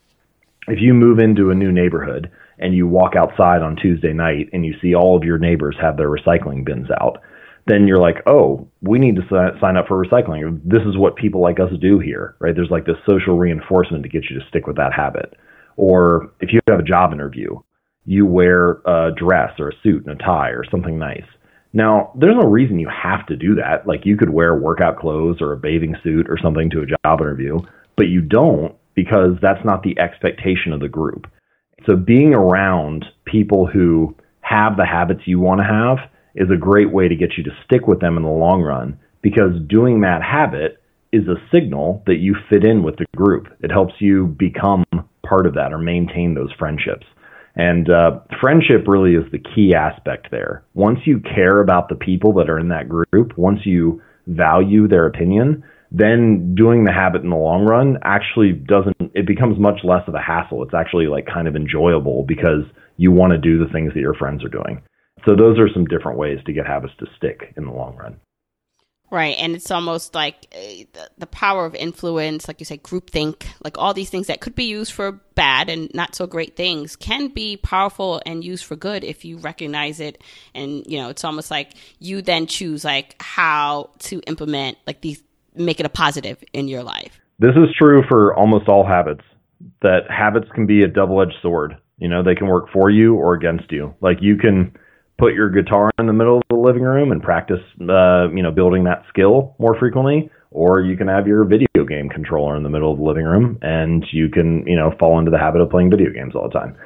if 0.68 0.82
you 0.82 0.94
move 0.94 1.20
into 1.20 1.52
a 1.52 1.56
new 1.56 1.72
neighborhood 1.72 2.32
and 2.60 2.76
you 2.76 2.86
walk 2.86 3.16
outside 3.16 3.62
on 3.62 3.78
Tuesday 3.78 4.12
night 4.12 4.50
and 4.52 4.66
you 4.66 4.76
see 4.82 4.94
all 4.94 5.16
of 5.16 5.24
your 5.24 5.38
neighbors 5.38 5.78
have 5.80 5.96
their 5.96 6.10
recycling 6.10 6.66
bins 6.66 6.90
out, 7.00 7.22
then 7.68 7.88
you're 7.88 8.02
like, 8.02 8.18
oh, 8.28 8.68
we 8.82 9.00
need 9.00 9.16
to 9.16 9.56
sign 9.62 9.78
up 9.78 9.88
for 9.88 10.06
recycling. 10.06 10.60
This 10.66 10.84
is 10.86 10.98
what 10.98 11.16
people 11.16 11.40
like 11.40 11.62
us 11.62 11.72
do 11.80 12.00
here, 12.00 12.36
right? 12.40 12.54
There's 12.54 12.72
like 12.72 12.86
this 12.86 12.98
social 13.08 13.38
reinforcement 13.38 14.04
to 14.04 14.10
get 14.10 14.30
you 14.30 14.38
to 14.38 14.46
stick 14.50 14.68
with 14.68 14.76
that 14.76 14.92
habit. 14.92 15.34
Or 15.78 16.30
if 16.42 16.52
you 16.52 16.60
have 16.68 16.82
a 16.82 16.84
job 16.84 17.14
interview 17.14 17.58
you 18.06 18.26
wear 18.26 18.82
a 18.86 19.12
dress 19.16 19.52
or 19.60 19.70
a 19.70 19.82
suit 19.82 20.06
and 20.06 20.20
a 20.20 20.24
tie 20.24 20.50
or 20.50 20.64
something 20.70 21.00
nice. 21.00 21.26
Now, 21.74 22.12
there's 22.16 22.36
no 22.40 22.48
reason 22.48 22.80
you 22.80 22.90
have 22.90 23.26
to 23.28 23.36
do 23.36 23.56
that. 23.56 23.88
Like 23.88 24.06
you 24.06 24.18
could 24.18 24.30
wear 24.30 24.56
workout 24.56 25.00
clothes 25.00 25.42
or 25.42 25.54
a 25.54 25.58
bathing 25.58 25.96
suit 26.04 26.28
or 26.30 26.38
something 26.42 26.70
to 26.70 26.82
a 26.82 26.86
job 26.86 27.22
interview, 27.22 27.60
but 27.98 28.08
you 28.08 28.22
don't 28.22 28.76
because 28.96 29.32
that's 29.42 29.66
not 29.66 29.82
the 29.82 29.98
expectation 30.00 30.72
of 30.72 30.80
the 30.80 30.88
group. 30.88 31.26
So 31.86 31.96
being 31.96 32.34
around 32.34 33.06
people 33.26 33.66
who 33.66 34.16
have 34.42 34.78
the 34.78 34.86
habits 34.86 35.22
you 35.26 35.40
want 35.40 35.62
to 35.62 35.66
have 35.66 36.10
is 36.36 36.50
a 36.52 36.58
great 36.58 36.92
way 36.92 37.08
to 37.08 37.16
get 37.16 37.38
you 37.38 37.44
to 37.44 37.58
stick 37.66 37.88
with 37.88 38.00
them 38.00 38.18
in 38.18 38.24
the 38.24 38.30
long 38.30 38.62
run 38.62 39.00
because 39.22 39.54
doing 39.68 40.02
that 40.02 40.22
habit 40.22 40.82
is 41.12 41.28
a 41.28 41.42
signal 41.54 42.04
that 42.06 42.18
you 42.18 42.36
fit 42.50 42.64
in 42.64 42.84
with 42.84 42.98
the 42.98 43.06
group. 43.16 43.48
It 43.62 43.72
helps 43.72 43.94
you 44.00 44.28
become 44.28 44.84
part 45.26 45.46
of 45.46 45.54
that 45.56 45.72
or 45.72 45.78
maintain 45.78 46.34
those 46.34 46.52
friendships. 46.58 47.06
And 47.56 47.90
uh, 47.90 48.20
friendship 48.42 48.88
really 48.88 49.14
is 49.14 49.32
the 49.32 49.40
key 49.40 49.74
aspect 49.76 50.30
there. 50.32 50.64
Once 50.74 51.00
you 51.06 51.20
care 51.20 51.62
about 51.62 51.90
the 51.90 51.96
people 51.96 52.34
that 52.34 52.50
are 52.50 52.60
in 52.60 52.70
that 52.70 52.90
group, 52.90 53.38
once 53.38 53.60
you 53.66 54.02
value 54.26 54.88
their 54.88 55.06
opinion, 55.06 55.64
then 55.92 56.56
doing 56.56 56.84
the 56.84 56.92
habit 56.92 57.22
in 57.22 57.30
the 57.30 57.36
long 57.36 57.66
run 57.66 57.98
actually 58.04 58.54
doesn't, 58.54 58.96
it 59.14 59.28
becomes 59.28 59.60
much 59.60 59.82
less 59.84 60.02
of 60.08 60.16
a 60.16 60.22
hassle. 60.22 60.64
It's 60.64 60.74
actually 60.74 61.06
like 61.06 61.28
kind 61.32 61.48
of 61.48 61.56
enjoyable 61.56 62.24
because 62.28 62.64
you 62.98 63.12
want 63.12 63.32
to 63.32 63.38
do 63.38 63.60
the 63.60 63.72
things 63.72 63.94
that 63.94 64.00
your 64.00 64.16
friends 64.16 64.44
are 64.44 64.50
doing. 64.50 64.82
So 65.26 65.36
those 65.36 65.60
are 65.60 65.70
some 65.72 65.86
different 65.86 66.18
ways 66.18 66.40
to 66.46 66.54
get 66.54 66.66
habits 66.66 66.94
to 67.00 67.06
stick 67.18 67.54
in 67.56 67.66
the 67.66 67.72
long 67.72 67.96
run. 67.96 68.18
Right. 69.14 69.36
And 69.38 69.56
it's 69.56 69.70
almost 69.70 70.16
like 70.16 70.48
eh, 70.54 70.86
the, 70.92 71.08
the 71.20 71.28
power 71.28 71.68
of 71.68 71.76
influence, 71.76 72.48
like 72.48 72.60
you 72.60 72.66
say, 72.66 72.80
groupthink, 72.80 73.46
like 73.64 73.78
all 73.78 73.94
these 73.94 74.10
things 74.10 74.26
that 74.26 74.42
could 74.42 74.56
be 74.56 74.64
used 74.64 74.92
for 74.92 75.12
bad 75.36 75.70
and 75.70 75.94
not 75.94 76.16
so 76.16 76.26
great 76.26 76.56
things 76.56 76.96
can 76.96 77.28
be 77.28 77.56
powerful 77.56 78.24
and 78.26 78.44
used 78.44 78.66
for 78.66 78.76
good 78.76 79.04
if 79.04 79.24
you 79.24 79.38
recognize 79.38 80.00
it. 80.00 80.20
And, 80.56 80.84
you 80.88 80.98
know, 80.98 81.10
it's 81.10 81.24
almost 81.24 81.52
like 81.52 81.74
you 82.00 82.24
then 82.24 82.48
choose 82.48 82.84
like 82.84 83.16
how 83.22 83.92
to 84.00 84.20
implement 84.22 84.80
like 84.88 85.02
these, 85.02 85.22
make 85.54 85.80
it 85.80 85.86
a 85.86 85.90
positive 85.90 86.44
in 86.52 86.68
your 86.68 86.82
life. 86.82 87.22
This 87.38 87.52
is 87.52 87.70
true 87.78 88.02
for 88.10 88.36
almost 88.36 88.68
all 88.68 88.84
habits, 88.84 89.22
that 89.84 90.10
habits 90.10 90.48
can 90.56 90.66
be 90.66 90.82
a 90.82 90.88
double 90.88 91.22
edged 91.22 91.36
sword. 91.40 91.78
You 92.00 92.08
know, 92.10 92.24
they 92.24 92.34
can 92.34 92.48
work 92.48 92.72
for 92.74 92.90
you 92.90 93.14
or 93.14 93.36
against 93.36 93.72
you. 93.72 93.94
Like 94.02 94.18
you 94.22 94.38
can, 94.38 94.76
put 95.18 95.34
your 95.34 95.50
guitar 95.50 95.92
in 96.00 96.08
the 96.08 96.14
middle 96.14 96.38
of 96.38 96.44
the 96.50 96.56
living 96.56 96.84
room 96.84 97.12
and 97.12 97.22
practice, 97.22 97.62
uh, 97.82 98.30
you 98.32 98.42
know, 98.42 98.52
building 98.52 98.84
that 98.86 99.04
skill 99.10 99.56
more 99.60 99.78
frequently. 99.78 100.30
Or 100.52 100.82
you 100.82 100.96
can 100.96 101.08
have 101.08 101.26
your 101.26 101.46
video 101.46 101.68
game 101.88 102.10
controller 102.10 102.56
in 102.56 102.62
the 102.62 102.70
middle 102.70 102.92
of 102.92 103.00
the 103.00 103.04
living 103.04 103.26
room, 103.26 103.58
and 103.64 104.06
you 104.12 104.30
can, 104.30 104.64
you 104.68 104.76
know, 104.76 104.94
fall 105.00 105.18
into 105.18 105.32
the 105.32 105.40
habit 105.40 105.62
of 105.62 105.72
playing 105.72 105.90
video 105.90 106.12
games 106.12 106.36
all 106.36 106.48
the 106.48 106.54
time. 106.54 106.78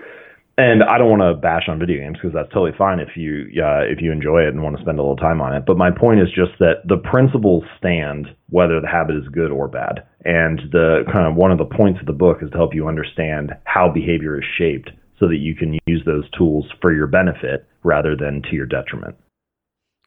And 0.58 0.82
I 0.82 0.98
don't 0.98 1.10
want 1.10 1.22
to 1.22 1.40
bash 1.40 1.68
on 1.68 1.78
video 1.78 2.02
games 2.02 2.18
because 2.18 2.34
that's 2.34 2.50
totally 2.50 2.72
fine 2.76 3.00
if 3.00 3.10
you 3.16 3.46
uh, 3.62 3.86
if 3.86 4.02
you 4.02 4.12
enjoy 4.12 4.42
it 4.42 4.50
and 4.50 4.64
want 4.64 4.76
to 4.76 4.82
spend 4.82 4.98
a 4.98 5.04
little 5.04 5.16
time 5.16 5.40
on 5.40 5.54
it. 5.54 5.66
But 5.68 5.78
my 5.78 5.92
point 5.92 6.20
is 6.20 6.30
just 6.30 6.58
that 6.60 6.82
the 6.88 6.98
principles 6.98 7.64
stand 7.78 8.28
whether 8.50 8.82
the 8.82 8.88
habit 8.88 9.18
is 9.18 9.28
good 9.32 9.52
or 9.52 9.68
bad. 9.68 10.08
And 10.26 10.60
the 10.72 11.04
kind 11.14 11.28
of 11.28 11.36
one 11.36 11.52
of 11.52 11.60
the 11.60 11.70
points 11.70 12.00
of 12.00 12.08
the 12.08 12.14
book 12.14 12.38
is 12.42 12.50
to 12.52 12.58
help 12.58 12.74
you 12.74 12.88
understand 12.88 13.52
how 13.66 13.92
behavior 13.94 14.40
is 14.40 14.46
shaped 14.58 14.90
so 15.20 15.28
that 15.28 15.38
you 15.38 15.56
can 15.56 15.78
use 15.86 16.04
those 16.06 16.30
tools 16.38 16.66
for 16.82 16.94
your 16.94 17.08
benefit 17.08 17.66
rather 17.84 18.16
than 18.16 18.42
to 18.44 18.56
your 18.56 18.66
detriment. 18.66 19.16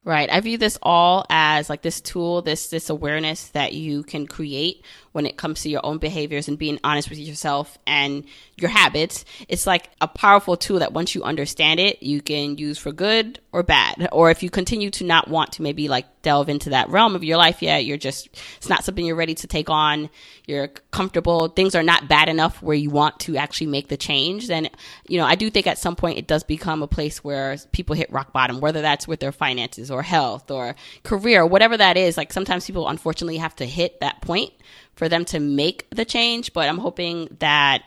Right. 0.02 0.30
I 0.32 0.40
view 0.40 0.56
this 0.56 0.78
all 0.80 1.26
as 1.28 1.68
like 1.68 1.82
this 1.82 2.00
tool, 2.00 2.40
this 2.40 2.68
this 2.68 2.88
awareness 2.88 3.48
that 3.48 3.74
you 3.74 4.02
can 4.02 4.26
create 4.26 4.82
when 5.12 5.26
it 5.26 5.36
comes 5.36 5.60
to 5.62 5.68
your 5.68 5.84
own 5.84 5.98
behaviors 5.98 6.48
and 6.48 6.58
being 6.58 6.80
honest 6.82 7.10
with 7.10 7.18
yourself 7.18 7.78
and 7.86 8.24
your 8.56 8.70
habits. 8.70 9.26
It's 9.46 9.66
like 9.66 9.90
a 10.00 10.08
powerful 10.08 10.56
tool 10.56 10.78
that 10.78 10.94
once 10.94 11.14
you 11.14 11.22
understand 11.22 11.80
it, 11.80 12.02
you 12.02 12.22
can 12.22 12.56
use 12.56 12.78
for 12.78 12.92
good 12.92 13.40
or 13.52 13.62
bad. 13.62 14.08
Or 14.10 14.30
if 14.30 14.42
you 14.42 14.48
continue 14.48 14.88
to 14.92 15.04
not 15.04 15.28
want 15.28 15.52
to 15.52 15.62
maybe 15.62 15.86
like 15.88 16.19
delve 16.22 16.48
into 16.48 16.70
that 16.70 16.88
realm 16.88 17.14
of 17.14 17.24
your 17.24 17.36
life 17.36 17.62
yet, 17.62 17.84
you're 17.84 17.96
just, 17.96 18.28
it's 18.56 18.68
not 18.68 18.84
something 18.84 19.04
you're 19.04 19.16
ready 19.16 19.34
to 19.34 19.46
take 19.46 19.70
on. 19.70 20.10
You're 20.46 20.68
comfortable. 20.90 21.48
Things 21.48 21.74
are 21.74 21.82
not 21.82 22.08
bad 22.08 22.28
enough 22.28 22.62
where 22.62 22.76
you 22.76 22.90
want 22.90 23.18
to 23.20 23.36
actually 23.36 23.68
make 23.68 23.88
the 23.88 23.96
change. 23.96 24.48
Then, 24.48 24.68
you 25.08 25.18
know, 25.18 25.24
I 25.24 25.34
do 25.34 25.50
think 25.50 25.66
at 25.66 25.78
some 25.78 25.96
point 25.96 26.18
it 26.18 26.26
does 26.26 26.42
become 26.42 26.82
a 26.82 26.88
place 26.88 27.22
where 27.22 27.56
people 27.72 27.94
hit 27.94 28.12
rock 28.12 28.32
bottom, 28.32 28.60
whether 28.60 28.82
that's 28.82 29.06
with 29.06 29.20
their 29.20 29.32
finances 29.32 29.90
or 29.90 30.02
health 30.02 30.50
or 30.50 30.74
career, 31.02 31.46
whatever 31.46 31.76
that 31.76 31.96
is. 31.96 32.16
Like 32.16 32.32
sometimes 32.32 32.66
people 32.66 32.88
unfortunately 32.88 33.38
have 33.38 33.56
to 33.56 33.66
hit 33.66 34.00
that 34.00 34.20
point 34.22 34.52
for 34.94 35.08
them 35.08 35.24
to 35.26 35.40
make 35.40 35.88
the 35.90 36.04
change. 36.04 36.52
But 36.52 36.68
I'm 36.68 36.78
hoping 36.78 37.36
that 37.40 37.82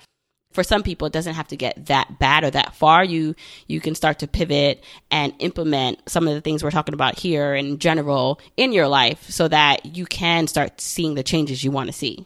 for 0.54 0.64
some 0.64 0.84
people 0.84 1.08
it 1.08 1.14
doesn't 1.14 1.34
have 1.34 1.48
to 1.50 1.58
get 1.58 1.86
that 1.88 2.20
bad 2.20 2.44
or 2.44 2.52
that 2.52 2.76
far. 2.76 3.04
You 3.04 3.36
you 3.68 3.82
can 3.82 3.96
start 3.96 4.20
to 4.20 4.28
pivot 4.28 4.84
and 5.12 5.34
implement 5.40 6.08
some 6.10 6.28
of 6.28 6.34
the 6.34 6.42
things 6.42 6.64
we're 6.64 6.72
talking 6.72 6.94
about 6.94 7.18
here 7.18 7.54
in 7.54 7.80
general 7.80 8.40
in 8.58 8.72
your 8.72 8.88
life 8.88 9.30
so 9.30 9.48
that 9.48 9.86
you 9.86 10.06
can 10.06 10.48
start 10.48 10.80
seeing 10.80 11.16
the 11.16 11.24
changes 11.24 11.64
you 11.64 11.72
want 11.72 11.88
to 11.88 11.94
see. 11.94 12.26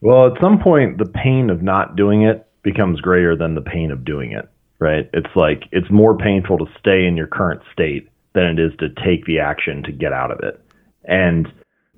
Well 0.00 0.26
at 0.26 0.40
some 0.40 0.60
point 0.60 0.98
the 0.98 1.06
pain 1.06 1.50
of 1.50 1.62
not 1.62 1.96
doing 1.96 2.22
it 2.22 2.46
becomes 2.62 3.00
greater 3.00 3.36
than 3.36 3.54
the 3.54 3.60
pain 3.60 3.90
of 3.90 4.04
doing 4.04 4.32
it 4.32 4.48
right? 4.78 5.08
It's 5.12 5.34
like 5.34 5.64
it's 5.72 5.90
more 5.90 6.16
painful 6.16 6.58
to 6.58 6.66
stay 6.78 7.06
in 7.06 7.16
your 7.16 7.26
current 7.26 7.62
state 7.72 8.08
than 8.34 8.44
it 8.44 8.58
is 8.58 8.72
to 8.78 8.88
take 9.04 9.24
the 9.26 9.40
action 9.40 9.82
to 9.84 9.92
get 9.92 10.12
out 10.12 10.30
of 10.30 10.40
it. 10.40 10.60
And 11.04 11.48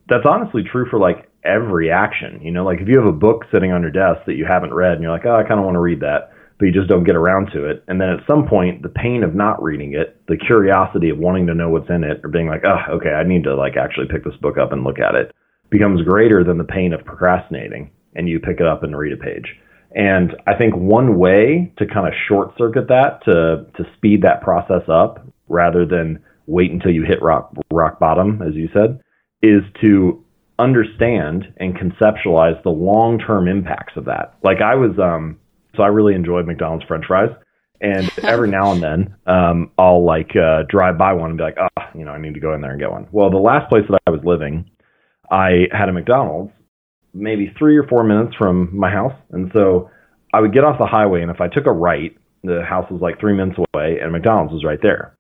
that's 0.09 0.25
honestly 0.25 0.63
true 0.63 0.87
for 0.89 0.99
like 0.99 1.30
every 1.45 1.91
action. 1.91 2.41
You 2.43 2.51
know, 2.51 2.65
like 2.65 2.81
if 2.81 2.89
you 2.89 2.99
have 2.99 3.07
a 3.07 3.13
book 3.13 3.45
sitting 3.53 3.73
on 3.73 3.83
your 3.83 3.91
desk 3.91 4.27
that 4.27 4.37
you 4.37 4.45
haven't 4.47 4.75
read 4.75 4.95
and 4.95 5.03
you're 5.03 5.13
like, 5.13 5.27
oh, 5.27 5.37
I 5.37 5.43
kind 5.43 5.59
of 5.59 5.65
want 5.65 5.77
to 5.77 5.81
read 5.81 6.01
that, 6.01 6.33
but 6.59 6.67
you 6.67 6.73
just 6.73 6.89
don't 6.89 7.05
get 7.05 7.17
around 7.17 7.51
to 7.53 7.65
it. 7.65 7.83
And 7.89 8.01
then 8.01 8.11
at 8.11 8.27
some 8.27 8.47
point, 8.47 8.83
the 8.83 8.89
pain 8.89 9.23
of 9.25 9.35
not 9.35 9.63
reading 9.63 9.95
it, 9.95 10.21
the 10.29 10.37
curiosity 10.37 11.11
of 11.11 11.19
wanting 11.19 11.47
to 11.47 11.55
know 11.55 11.71
what's 11.71 11.89
in 11.89 12.05
it, 12.05 12.21
or 12.23 12.29
being 12.29 12.49
like, 12.49 12.63
oh, 12.65 12.97
okay, 12.97 13.11
I 13.11 13.25
need 13.25 13.45
to 13.45 13.55
like 13.55 13.77
actually 13.77 14.09
pick 14.09 14.25
this 14.25 14.37
book 14.43 14.59
up 14.59 14.73
and 14.73 14.85
look 14.85 14.99
at 14.99 15.15
it, 15.15 15.35
becomes 15.71 16.03
greater 16.03 16.45
than 16.45 16.59
the 16.59 16.65
pain 16.65 16.93
of 16.93 17.05
procrastinating. 17.05 17.91
And 18.15 18.29
you 18.29 18.41
pick 18.41 18.61
it 18.61 18.67
up 18.67 18.83
and 18.83 18.97
read 18.97 19.13
a 19.13 19.17
page. 19.17 19.57
And 19.93 20.33
I 20.47 20.55
think 20.55 20.75
one 20.75 21.19
way 21.19 21.73
to 21.79 21.87
kind 21.87 22.07
of 22.07 22.13
short 22.29 22.53
circuit 22.59 22.89
that 22.89 23.25
to 23.25 23.67
to 23.77 23.91
speed 23.97 24.23
that 24.23 24.43
process 24.43 24.83
up 24.89 25.27
rather 25.49 25.85
than 25.85 26.23
wait 26.47 26.71
until 26.71 26.93
you 26.93 27.05
hit 27.05 27.23
rock 27.23 27.53
rock 27.73 27.99
bottom, 27.99 28.43
as 28.43 28.55
you 28.55 28.69
said, 28.73 29.01
is 29.43 29.63
to 29.81 30.23
understand 30.61 31.53
and 31.59 31.77
conceptualize 31.77 32.63
the 32.63 32.71
long 32.71 33.19
term 33.19 33.49
impacts 33.49 33.97
of 33.97 34.05
that. 34.07 34.35
Like 34.43 34.59
I 34.61 34.75
was, 34.75 34.99
um, 34.99 35.39
so 35.77 35.83
I 35.83 35.89
really 35.89 36.15
enjoyed 36.15 36.47
McDonald's 36.47 36.85
French 36.87 37.07
fries, 37.07 37.31
And 37.81 38.11
every 38.23 38.51
now 38.51 38.73
and 38.73 38.83
then, 38.83 39.15
um, 39.27 39.71
I'll 39.79 40.05
like 40.05 40.31
uh, 40.37 40.65
drive 40.69 40.99
by 40.99 41.13
one 41.13 41.31
and 41.31 41.39
be 41.39 41.45
like, 41.45 41.59
oh, 41.59 41.83
you 41.95 42.05
know, 42.05 42.13
I 42.13 42.21
need 42.21 42.35
to 42.35 42.41
go 42.41 42.55
in 42.55 42.61
there 42.61 42.73
and 42.73 42.81
get 42.81 42.91
one. 42.91 43.09
Well, 43.13 43.31
the 43.31 43.39
last 43.39 43.69
place 43.71 43.85
that 43.89 44.01
I 44.07 44.11
was 44.11 44.21
living, 44.25 44.71
I 45.31 45.67
had 45.73 45.89
a 45.89 45.93
McDonald's 45.93 46.53
maybe 47.15 47.53
three 47.59 47.77
or 47.77 47.85
four 47.89 48.05
minutes 48.05 48.37
from 48.37 48.77
my 48.77 48.91
house. 48.91 49.15
And 49.31 49.51
so 49.53 49.91
I 50.33 50.41
would 50.41 50.53
get 50.53 50.65
off 50.65 50.79
the 50.79 50.87
highway, 50.87 51.23
and 51.23 51.31
if 51.31 51.41
I 51.41 51.49
took 51.49 51.67
a 51.67 51.73
right, 51.73 52.17
the 52.43 52.63
house 52.69 52.91
was 52.91 53.01
like 53.01 53.21
three 53.21 53.35
minutes 53.35 53.59
away, 53.59 53.99
and 54.01 54.13
McDonald's 54.13 54.53
was 54.53 54.65
right 54.65 54.79
there. 54.83 55.17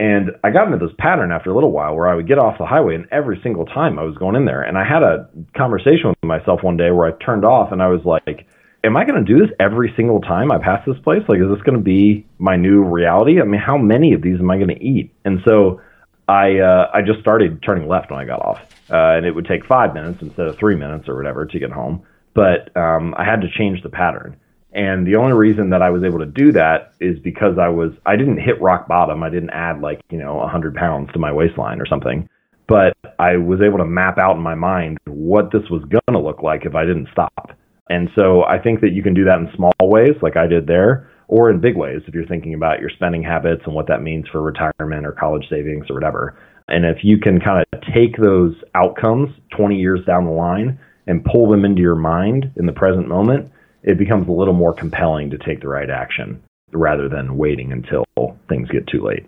And 0.00 0.30
I 0.42 0.48
got 0.48 0.72
into 0.72 0.78
this 0.78 0.96
pattern 0.98 1.30
after 1.30 1.50
a 1.50 1.54
little 1.54 1.72
while 1.72 1.94
where 1.94 2.08
I 2.08 2.14
would 2.14 2.26
get 2.26 2.38
off 2.38 2.56
the 2.56 2.64
highway, 2.64 2.94
and 2.94 3.06
every 3.12 3.38
single 3.42 3.66
time 3.66 3.98
I 3.98 4.02
was 4.02 4.16
going 4.16 4.34
in 4.34 4.46
there. 4.46 4.62
And 4.62 4.78
I 4.78 4.82
had 4.82 5.02
a 5.02 5.28
conversation 5.54 6.08
with 6.08 6.22
myself 6.22 6.62
one 6.62 6.78
day 6.78 6.90
where 6.90 7.06
I 7.06 7.12
turned 7.22 7.44
off, 7.44 7.70
and 7.70 7.82
I 7.82 7.88
was 7.88 8.02
like, 8.06 8.46
Am 8.82 8.96
I 8.96 9.04
going 9.04 9.22
to 9.22 9.30
do 9.30 9.38
this 9.38 9.54
every 9.60 9.92
single 9.94 10.22
time 10.22 10.50
I 10.50 10.56
pass 10.56 10.82
this 10.86 10.98
place? 11.00 11.22
Like, 11.28 11.38
is 11.38 11.50
this 11.50 11.60
going 11.64 11.76
to 11.76 11.84
be 11.84 12.26
my 12.38 12.56
new 12.56 12.82
reality? 12.82 13.38
I 13.38 13.44
mean, 13.44 13.60
how 13.60 13.76
many 13.76 14.14
of 14.14 14.22
these 14.22 14.40
am 14.40 14.50
I 14.50 14.56
going 14.56 14.70
to 14.70 14.82
eat? 14.82 15.12
And 15.26 15.42
so 15.44 15.82
I 16.26 16.60
uh, 16.60 16.90
I 16.94 17.02
just 17.02 17.20
started 17.20 17.62
turning 17.62 17.86
left 17.86 18.10
when 18.10 18.20
I 18.20 18.24
got 18.24 18.40
off, 18.40 18.62
uh, 18.88 19.18
and 19.18 19.26
it 19.26 19.34
would 19.34 19.44
take 19.44 19.66
five 19.66 19.92
minutes 19.92 20.22
instead 20.22 20.46
of 20.46 20.56
three 20.56 20.76
minutes 20.76 21.10
or 21.10 21.16
whatever 21.16 21.44
to 21.44 21.58
get 21.58 21.72
home. 21.72 22.04
But 22.32 22.74
um, 22.74 23.14
I 23.18 23.24
had 23.24 23.42
to 23.42 23.50
change 23.50 23.82
the 23.82 23.90
pattern. 23.90 24.34
And 24.72 25.06
the 25.06 25.16
only 25.16 25.32
reason 25.32 25.70
that 25.70 25.82
I 25.82 25.90
was 25.90 26.04
able 26.04 26.20
to 26.20 26.26
do 26.26 26.52
that 26.52 26.92
is 27.00 27.18
because 27.18 27.58
I 27.58 27.68
was 27.68 27.90
I 28.06 28.16
didn't 28.16 28.38
hit 28.38 28.60
rock 28.60 28.86
bottom. 28.86 29.22
I 29.22 29.30
didn't 29.30 29.50
add 29.50 29.80
like 29.80 30.00
you 30.10 30.18
know 30.18 30.36
100 30.36 30.74
pounds 30.74 31.10
to 31.12 31.18
my 31.18 31.32
waistline 31.32 31.80
or 31.80 31.86
something, 31.86 32.28
but 32.68 32.96
I 33.18 33.36
was 33.36 33.60
able 33.62 33.78
to 33.78 33.84
map 33.84 34.18
out 34.18 34.36
in 34.36 34.42
my 34.42 34.54
mind 34.54 34.98
what 35.06 35.50
this 35.52 35.68
was 35.70 35.82
going 35.90 36.12
to 36.12 36.20
look 36.20 36.42
like 36.42 36.64
if 36.64 36.74
I 36.74 36.84
didn't 36.84 37.08
stop. 37.12 37.50
And 37.88 38.08
so 38.16 38.44
I 38.44 38.60
think 38.62 38.80
that 38.82 38.92
you 38.92 39.02
can 39.02 39.14
do 39.14 39.24
that 39.24 39.40
in 39.40 39.50
small 39.56 39.72
ways, 39.82 40.14
like 40.22 40.36
I 40.36 40.46
did 40.46 40.68
there, 40.68 41.10
or 41.26 41.50
in 41.50 41.60
big 41.60 41.76
ways 41.76 42.02
if 42.06 42.14
you're 42.14 42.26
thinking 42.26 42.54
about 42.54 42.78
your 42.78 42.90
spending 42.90 43.24
habits 43.24 43.62
and 43.66 43.74
what 43.74 43.88
that 43.88 44.02
means 44.02 44.26
for 44.30 44.40
retirement 44.40 45.04
or 45.04 45.12
college 45.12 45.46
savings 45.50 45.86
or 45.90 45.94
whatever. 45.94 46.38
And 46.68 46.84
if 46.84 46.98
you 47.02 47.18
can 47.18 47.40
kind 47.40 47.66
of 47.72 47.80
take 47.92 48.16
those 48.16 48.54
outcomes 48.76 49.30
20 49.56 49.74
years 49.74 49.98
down 50.06 50.24
the 50.24 50.30
line 50.30 50.78
and 51.08 51.24
pull 51.24 51.50
them 51.50 51.64
into 51.64 51.82
your 51.82 51.96
mind 51.96 52.52
in 52.56 52.66
the 52.66 52.72
present 52.72 53.08
moment 53.08 53.50
it 53.82 53.98
becomes 53.98 54.28
a 54.28 54.32
little 54.32 54.54
more 54.54 54.72
compelling 54.72 55.30
to 55.30 55.38
take 55.38 55.60
the 55.60 55.68
right 55.68 55.90
action 55.90 56.42
rather 56.72 57.08
than 57.08 57.36
waiting 57.36 57.72
until 57.72 58.04
things 58.48 58.68
get 58.68 58.86
too 58.86 59.02
late. 59.02 59.26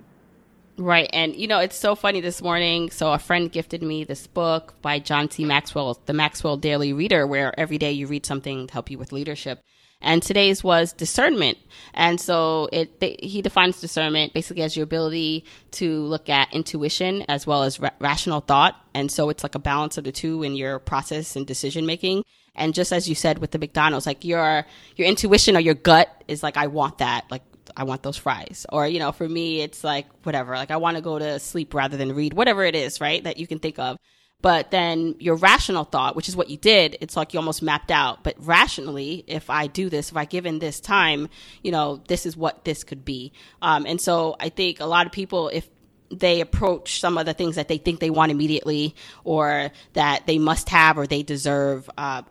Right. 0.78 1.08
And, 1.12 1.36
you 1.36 1.46
know, 1.46 1.58
it's 1.58 1.76
so 1.76 1.94
funny 1.94 2.20
this 2.20 2.40
morning. 2.40 2.90
So, 2.90 3.12
a 3.12 3.18
friend 3.18 3.52
gifted 3.52 3.82
me 3.82 4.04
this 4.04 4.26
book 4.26 4.74
by 4.80 5.00
John 5.00 5.30
C. 5.30 5.44
Maxwell, 5.44 6.00
The 6.06 6.14
Maxwell 6.14 6.56
Daily 6.56 6.92
Reader, 6.92 7.26
where 7.26 7.58
every 7.60 7.76
day 7.78 7.92
you 7.92 8.06
read 8.06 8.24
something 8.24 8.66
to 8.66 8.72
help 8.72 8.90
you 8.90 8.96
with 8.96 9.12
leadership. 9.12 9.60
And 10.00 10.22
today's 10.22 10.64
was 10.64 10.92
discernment. 10.92 11.58
And 11.94 12.20
so 12.20 12.68
it, 12.72 13.00
they, 13.00 13.16
he 13.22 13.40
defines 13.40 13.80
discernment 13.80 14.32
basically 14.32 14.62
as 14.64 14.76
your 14.76 14.84
ability 14.84 15.44
to 15.72 16.02
look 16.04 16.28
at 16.28 16.52
intuition 16.52 17.22
as 17.28 17.46
well 17.46 17.62
as 17.62 17.78
ra- 17.78 17.90
rational 18.00 18.40
thought. 18.40 18.74
And 18.94 19.12
so 19.12 19.28
it's 19.28 19.44
like 19.44 19.54
a 19.54 19.60
balance 19.60 19.98
of 19.98 20.04
the 20.04 20.10
two 20.10 20.42
in 20.42 20.56
your 20.56 20.80
process 20.80 21.36
and 21.36 21.46
decision 21.46 21.86
making. 21.86 22.24
And 22.54 22.74
just 22.74 22.92
as 22.92 23.08
you 23.08 23.14
said 23.14 23.38
with 23.38 23.50
the 23.50 23.58
McDonald's, 23.58 24.06
like 24.06 24.24
your 24.24 24.66
your 24.96 25.08
intuition 25.08 25.56
or 25.56 25.60
your 25.60 25.74
gut 25.74 26.08
is 26.28 26.42
like, 26.42 26.56
I 26.56 26.66
want 26.66 26.98
that. 26.98 27.30
Like 27.30 27.42
I 27.76 27.84
want 27.84 28.02
those 28.02 28.16
fries. 28.16 28.66
Or, 28.68 28.86
you 28.86 28.98
know, 28.98 29.12
for 29.12 29.28
me, 29.28 29.60
it's 29.60 29.82
like 29.82 30.06
whatever. 30.24 30.54
Like 30.54 30.70
I 30.70 30.76
want 30.76 30.96
to 30.96 31.02
go 31.02 31.18
to 31.18 31.38
sleep 31.38 31.74
rather 31.74 31.96
than 31.96 32.14
read, 32.14 32.34
whatever 32.34 32.64
it 32.64 32.74
is, 32.74 33.00
right? 33.00 33.22
That 33.24 33.38
you 33.38 33.46
can 33.46 33.58
think 33.58 33.78
of. 33.78 33.96
But 34.42 34.72
then 34.72 35.14
your 35.20 35.36
rational 35.36 35.84
thought, 35.84 36.16
which 36.16 36.28
is 36.28 36.34
what 36.34 36.50
you 36.50 36.56
did, 36.56 36.98
it's 37.00 37.16
like 37.16 37.32
you 37.32 37.38
almost 37.38 37.62
mapped 37.62 37.92
out. 37.92 38.24
But 38.24 38.34
rationally, 38.38 39.22
if 39.28 39.48
I 39.48 39.68
do 39.68 39.88
this, 39.88 40.10
if 40.10 40.16
I 40.16 40.24
give 40.24 40.46
in 40.46 40.58
this 40.58 40.80
time, 40.80 41.28
you 41.62 41.70
know, 41.70 42.02
this 42.08 42.26
is 42.26 42.36
what 42.36 42.64
this 42.64 42.82
could 42.82 43.04
be. 43.04 43.32
Um, 43.62 43.86
and 43.86 44.00
so 44.00 44.34
I 44.40 44.48
think 44.48 44.80
a 44.80 44.84
lot 44.84 45.06
of 45.06 45.12
people, 45.12 45.48
if 45.48 45.68
they 46.10 46.40
approach 46.40 47.00
some 47.00 47.16
of 47.16 47.24
the 47.24 47.34
things 47.34 47.54
that 47.54 47.68
they 47.68 47.78
think 47.78 48.00
they 48.00 48.10
want 48.10 48.32
immediately 48.32 48.94
or 49.24 49.70
that 49.94 50.26
they 50.26 50.38
must 50.38 50.68
have 50.68 50.98
or 50.98 51.06
they 51.06 51.22
deserve 51.22 51.88
uh, 51.96 52.22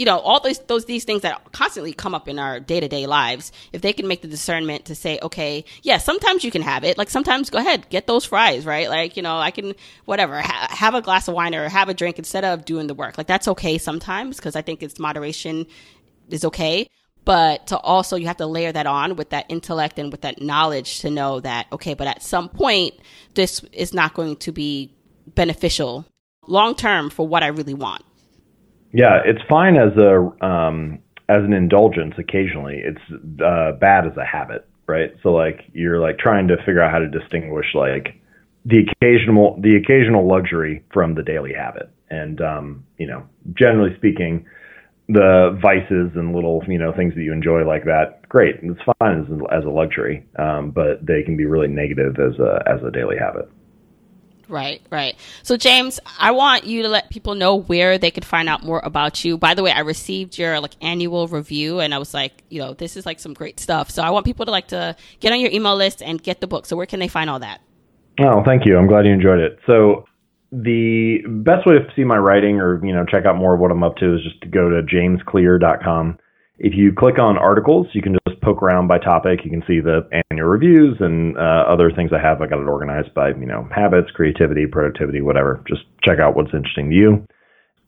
you 0.00 0.06
know, 0.06 0.18
all 0.18 0.40
those 0.40 0.58
those 0.60 0.86
these 0.86 1.04
things 1.04 1.20
that 1.20 1.52
constantly 1.52 1.92
come 1.92 2.14
up 2.14 2.26
in 2.26 2.38
our 2.38 2.58
day 2.58 2.80
to 2.80 2.88
day 2.88 3.06
lives, 3.06 3.52
if 3.74 3.82
they 3.82 3.92
can 3.92 4.08
make 4.08 4.22
the 4.22 4.28
discernment 4.28 4.86
to 4.86 4.94
say, 4.94 5.18
okay, 5.22 5.62
yeah, 5.82 5.98
sometimes 5.98 6.42
you 6.42 6.50
can 6.50 6.62
have 6.62 6.84
it. 6.84 6.96
Like 6.96 7.10
sometimes, 7.10 7.50
go 7.50 7.58
ahead, 7.58 7.86
get 7.90 8.06
those 8.06 8.24
fries, 8.24 8.64
right? 8.64 8.88
Like 8.88 9.18
you 9.18 9.22
know, 9.22 9.36
I 9.36 9.50
can 9.50 9.74
whatever 10.06 10.40
ha- 10.40 10.68
have 10.70 10.94
a 10.94 11.02
glass 11.02 11.28
of 11.28 11.34
wine 11.34 11.54
or 11.54 11.68
have 11.68 11.90
a 11.90 11.94
drink 11.94 12.18
instead 12.18 12.46
of 12.46 12.64
doing 12.64 12.86
the 12.86 12.94
work. 12.94 13.18
Like 13.18 13.26
that's 13.26 13.46
okay 13.48 13.76
sometimes 13.76 14.38
because 14.38 14.56
I 14.56 14.62
think 14.62 14.82
it's 14.82 14.98
moderation 14.98 15.66
is 16.30 16.46
okay. 16.46 16.88
But 17.26 17.66
to 17.66 17.76
also, 17.76 18.16
you 18.16 18.26
have 18.26 18.38
to 18.38 18.46
layer 18.46 18.72
that 18.72 18.86
on 18.86 19.16
with 19.16 19.28
that 19.30 19.44
intellect 19.50 19.98
and 19.98 20.10
with 20.10 20.22
that 20.22 20.40
knowledge 20.40 21.00
to 21.00 21.10
know 21.10 21.40
that, 21.40 21.66
okay, 21.72 21.92
but 21.92 22.06
at 22.06 22.22
some 22.22 22.48
point, 22.48 22.94
this 23.34 23.62
is 23.74 23.92
not 23.92 24.14
going 24.14 24.36
to 24.36 24.50
be 24.50 24.94
beneficial 25.26 26.06
long 26.46 26.74
term 26.74 27.10
for 27.10 27.28
what 27.28 27.42
I 27.42 27.48
really 27.48 27.74
want. 27.74 28.02
Yeah, 28.92 29.20
it's 29.24 29.40
fine 29.48 29.76
as 29.76 29.96
a 29.96 30.44
um, 30.44 30.98
as 31.28 31.44
an 31.44 31.52
indulgence 31.52 32.14
occasionally. 32.18 32.82
It's 32.84 33.40
uh, 33.44 33.72
bad 33.80 34.06
as 34.06 34.16
a 34.16 34.24
habit, 34.24 34.66
right? 34.86 35.12
So 35.22 35.30
like 35.30 35.60
you're 35.72 36.00
like 36.00 36.18
trying 36.18 36.48
to 36.48 36.56
figure 36.58 36.82
out 36.82 36.90
how 36.90 36.98
to 36.98 37.08
distinguish 37.08 37.66
like 37.74 38.20
the 38.64 38.86
occasional 38.88 39.58
the 39.60 39.76
occasional 39.76 40.28
luxury 40.28 40.84
from 40.92 41.14
the 41.14 41.22
daily 41.22 41.52
habit. 41.54 41.90
And 42.10 42.40
um, 42.40 42.84
you 42.98 43.06
know, 43.06 43.22
generally 43.54 43.94
speaking, 43.96 44.44
the 45.08 45.56
vices 45.62 46.10
and 46.16 46.34
little 46.34 46.62
you 46.66 46.78
know 46.78 46.92
things 46.92 47.14
that 47.14 47.22
you 47.22 47.32
enjoy 47.32 47.64
like 47.64 47.84
that, 47.84 48.28
great, 48.28 48.56
it's 48.62 48.80
fine 48.98 49.20
as, 49.20 49.58
as 49.60 49.64
a 49.64 49.70
luxury, 49.70 50.26
um, 50.36 50.72
but 50.72 51.06
they 51.06 51.22
can 51.22 51.36
be 51.36 51.46
really 51.46 51.68
negative 51.68 52.16
as 52.18 52.38
a 52.40 52.62
as 52.66 52.82
a 52.82 52.90
daily 52.90 53.16
habit. 53.16 53.48
Right, 54.50 54.82
right. 54.90 55.14
So, 55.44 55.56
James, 55.56 56.00
I 56.18 56.32
want 56.32 56.64
you 56.64 56.82
to 56.82 56.88
let 56.88 57.08
people 57.08 57.36
know 57.36 57.54
where 57.54 57.98
they 57.98 58.10
could 58.10 58.24
find 58.24 58.48
out 58.48 58.64
more 58.64 58.80
about 58.82 59.24
you. 59.24 59.38
By 59.38 59.54
the 59.54 59.62
way, 59.62 59.70
I 59.70 59.80
received 59.80 60.36
your 60.38 60.58
like 60.58 60.72
annual 60.82 61.28
review, 61.28 61.78
and 61.78 61.94
I 61.94 61.98
was 61.98 62.12
like, 62.12 62.42
you 62.48 62.60
know, 62.60 62.74
this 62.74 62.96
is 62.96 63.06
like 63.06 63.20
some 63.20 63.32
great 63.32 63.60
stuff. 63.60 63.90
So, 63.90 64.02
I 64.02 64.10
want 64.10 64.26
people 64.26 64.46
to 64.46 64.50
like 64.50 64.66
to 64.68 64.96
get 65.20 65.32
on 65.32 65.38
your 65.38 65.52
email 65.52 65.76
list 65.76 66.02
and 66.02 66.20
get 66.20 66.40
the 66.40 66.48
book. 66.48 66.66
So, 66.66 66.76
where 66.76 66.86
can 66.86 66.98
they 66.98 67.06
find 67.06 67.30
all 67.30 67.38
that? 67.38 67.60
Oh, 68.18 68.42
thank 68.44 68.66
you. 68.66 68.76
I'm 68.76 68.88
glad 68.88 69.06
you 69.06 69.12
enjoyed 69.12 69.38
it. 69.38 69.60
So, 69.66 70.04
the 70.50 71.18
best 71.28 71.64
way 71.64 71.74
to 71.74 71.86
see 71.94 72.02
my 72.02 72.16
writing 72.16 72.60
or 72.60 72.84
you 72.84 72.92
know 72.92 73.04
check 73.06 73.26
out 73.26 73.36
more 73.36 73.54
of 73.54 73.60
what 73.60 73.70
I'm 73.70 73.84
up 73.84 73.96
to 73.98 74.16
is 74.16 74.22
just 74.24 74.40
to 74.40 74.48
go 74.48 74.68
to 74.68 74.82
jamesclear.com 74.82 76.18
if 76.60 76.74
you 76.76 76.92
click 76.92 77.18
on 77.18 77.38
articles, 77.38 77.86
you 77.94 78.02
can 78.02 78.18
just 78.28 78.40
poke 78.42 78.62
around 78.62 78.86
by 78.86 78.98
topic. 78.98 79.40
You 79.44 79.50
can 79.50 79.62
see 79.66 79.80
the 79.80 80.06
annual 80.30 80.46
reviews 80.46 80.98
and 81.00 81.36
uh, 81.38 81.64
other 81.66 81.90
things 81.90 82.10
I 82.12 82.20
have. 82.20 82.42
I 82.42 82.46
got 82.46 82.60
it 82.60 82.68
organized 82.68 83.14
by 83.14 83.30
you 83.30 83.46
know 83.46 83.66
habits, 83.74 84.10
creativity, 84.10 84.66
productivity, 84.66 85.22
whatever. 85.22 85.64
Just 85.66 85.82
check 86.04 86.18
out 86.18 86.36
what's 86.36 86.52
interesting 86.52 86.90
to 86.90 86.96
you. 86.96 87.26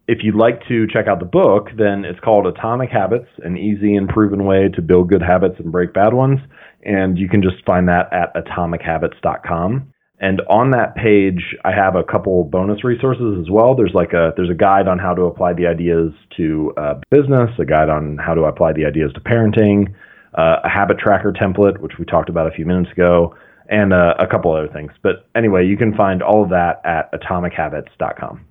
If 0.08 0.18
you'd 0.22 0.34
like 0.34 0.66
to 0.68 0.86
check 0.88 1.06
out 1.06 1.20
the 1.20 1.26
book, 1.26 1.68
then 1.76 2.06
it's 2.06 2.18
called 2.20 2.46
Atomic 2.46 2.88
Habits: 2.88 3.28
An 3.44 3.58
Easy 3.58 3.94
and 3.94 4.08
Proven 4.08 4.44
Way 4.46 4.70
to 4.74 4.80
Build 4.80 5.10
Good 5.10 5.22
Habits 5.22 5.56
and 5.58 5.70
Break 5.70 5.92
Bad 5.92 6.14
Ones, 6.14 6.40
and 6.82 7.18
you 7.18 7.28
can 7.28 7.42
just 7.42 7.62
find 7.66 7.88
that 7.88 8.10
at 8.10 8.34
atomichabits.com. 8.34 9.91
And 10.22 10.40
on 10.48 10.70
that 10.70 10.94
page, 10.94 11.56
I 11.64 11.72
have 11.72 11.96
a 11.96 12.04
couple 12.04 12.44
bonus 12.44 12.84
resources 12.84 13.38
as 13.40 13.50
well. 13.50 13.74
There's 13.74 13.92
like 13.92 14.12
a 14.12 14.32
there's 14.36 14.50
a 14.50 14.54
guide 14.54 14.86
on 14.86 15.00
how 15.00 15.14
to 15.14 15.22
apply 15.22 15.54
the 15.54 15.66
ideas 15.66 16.12
to 16.36 16.72
uh, 16.76 16.94
business, 17.10 17.50
a 17.58 17.64
guide 17.64 17.88
on 17.88 18.18
how 18.18 18.32
to 18.32 18.42
apply 18.42 18.72
the 18.72 18.86
ideas 18.86 19.12
to 19.14 19.20
parenting, 19.20 19.92
uh, 20.38 20.58
a 20.62 20.68
habit 20.68 21.00
tracker 21.00 21.32
template, 21.32 21.80
which 21.80 21.94
we 21.98 22.04
talked 22.04 22.28
about 22.28 22.46
a 22.46 22.52
few 22.52 22.64
minutes 22.64 22.92
ago, 22.92 23.34
and 23.68 23.92
uh, 23.92 24.14
a 24.20 24.28
couple 24.28 24.54
other 24.54 24.68
things. 24.68 24.92
But 25.02 25.26
anyway, 25.34 25.66
you 25.66 25.76
can 25.76 25.92
find 25.96 26.22
all 26.22 26.44
of 26.44 26.50
that 26.50 26.80
at 26.84 27.12
atomichabits.com. 27.12 28.44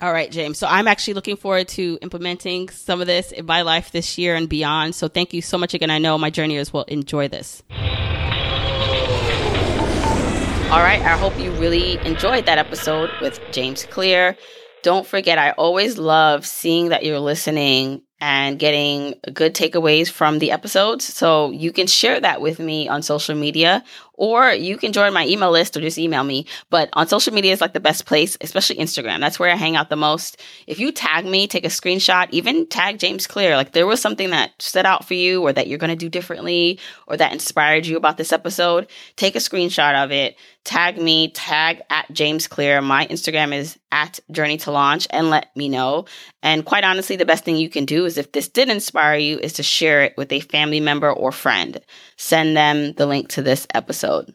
All 0.00 0.12
right, 0.12 0.30
James. 0.30 0.58
So 0.58 0.66
I'm 0.66 0.88
actually 0.88 1.14
looking 1.14 1.36
forward 1.36 1.68
to 1.68 1.98
implementing 2.00 2.70
some 2.70 3.02
of 3.02 3.06
this 3.06 3.30
in 3.30 3.44
my 3.44 3.60
life 3.60 3.92
this 3.92 4.16
year 4.16 4.34
and 4.36 4.48
beyond. 4.48 4.94
So 4.94 5.08
thank 5.08 5.34
you 5.34 5.42
so 5.42 5.58
much 5.58 5.74
again. 5.74 5.90
I 5.90 5.98
know 5.98 6.16
my 6.16 6.30
journeyers 6.30 6.72
will 6.72 6.84
enjoy 6.84 7.28
this. 7.28 7.62
All 10.74 10.82
right, 10.82 11.00
I 11.02 11.16
hope 11.16 11.38
you 11.38 11.52
really 11.52 11.98
enjoyed 12.04 12.46
that 12.46 12.58
episode 12.58 13.08
with 13.20 13.38
James 13.52 13.84
Clear. 13.84 14.36
Don't 14.82 15.06
forget, 15.06 15.38
I 15.38 15.52
always 15.52 15.98
love 15.98 16.44
seeing 16.44 16.88
that 16.88 17.04
you're 17.04 17.20
listening 17.20 18.02
and 18.20 18.58
getting 18.58 19.14
good 19.32 19.54
takeaways 19.54 20.10
from 20.10 20.38
the 20.38 20.50
episodes. 20.50 21.04
So 21.04 21.50
you 21.50 21.72
can 21.72 21.86
share 21.86 22.18
that 22.18 22.40
with 22.40 22.58
me 22.58 22.88
on 22.88 23.02
social 23.02 23.34
media 23.34 23.84
or 24.14 24.50
you 24.52 24.76
can 24.76 24.92
join 24.92 25.12
my 25.12 25.26
email 25.26 25.50
list 25.50 25.76
or 25.76 25.80
just 25.80 25.98
email 25.98 26.24
me. 26.24 26.46
But 26.70 26.88
on 26.94 27.06
social 27.06 27.34
media 27.34 27.52
is 27.52 27.60
like 27.60 27.74
the 27.74 27.80
best 27.80 28.06
place, 28.06 28.38
especially 28.40 28.76
Instagram. 28.76 29.20
That's 29.20 29.38
where 29.38 29.50
I 29.50 29.56
hang 29.56 29.76
out 29.76 29.90
the 29.90 29.96
most. 29.96 30.40
If 30.66 30.78
you 30.78 30.90
tag 30.90 31.26
me, 31.26 31.46
take 31.46 31.64
a 31.64 31.68
screenshot, 31.68 32.28
even 32.30 32.66
tag 32.66 32.98
James 32.98 33.26
Clear. 33.26 33.56
Like 33.56 33.72
there 33.72 33.86
was 33.86 34.00
something 34.00 34.30
that 34.30 34.52
stood 34.58 34.86
out 34.86 35.04
for 35.04 35.14
you 35.14 35.42
or 35.42 35.52
that 35.52 35.66
you're 35.66 35.78
going 35.78 35.90
to 35.90 35.96
do 35.96 36.08
differently 36.08 36.78
or 37.06 37.16
that 37.16 37.32
inspired 37.32 37.84
you 37.84 37.96
about 37.96 38.16
this 38.16 38.32
episode, 38.32 38.86
take 39.16 39.36
a 39.36 39.40
screenshot 39.40 40.02
of 40.02 40.12
it, 40.12 40.36
tag 40.64 40.98
me, 40.98 41.30
tag 41.30 41.82
at 41.90 42.10
James 42.12 42.48
Clear. 42.48 42.80
My 42.80 43.06
Instagram 43.06 43.54
is 43.54 43.78
at 43.92 44.18
Journey 44.30 44.56
to 44.58 44.70
Launch 44.70 45.06
and 45.10 45.30
let 45.30 45.54
me 45.56 45.68
know. 45.68 46.06
And 46.42 46.64
quite 46.64 46.84
honestly, 46.84 47.16
the 47.16 47.26
best 47.26 47.44
thing 47.44 47.56
you 47.56 47.68
can 47.68 47.84
do 47.84 48.04
is 48.04 48.18
if 48.18 48.32
this 48.32 48.48
did 48.48 48.68
inspire 48.68 49.18
you, 49.18 49.38
is 49.38 49.54
to 49.54 49.62
share 49.62 50.02
it 50.02 50.14
with 50.16 50.32
a 50.32 50.40
family 50.40 50.80
member 50.80 51.12
or 51.12 51.32
friend. 51.32 51.80
Send 52.16 52.56
them 52.56 52.92
the 52.94 53.06
link 53.06 53.28
to 53.30 53.42
this 53.42 53.66
episode. 53.74 54.34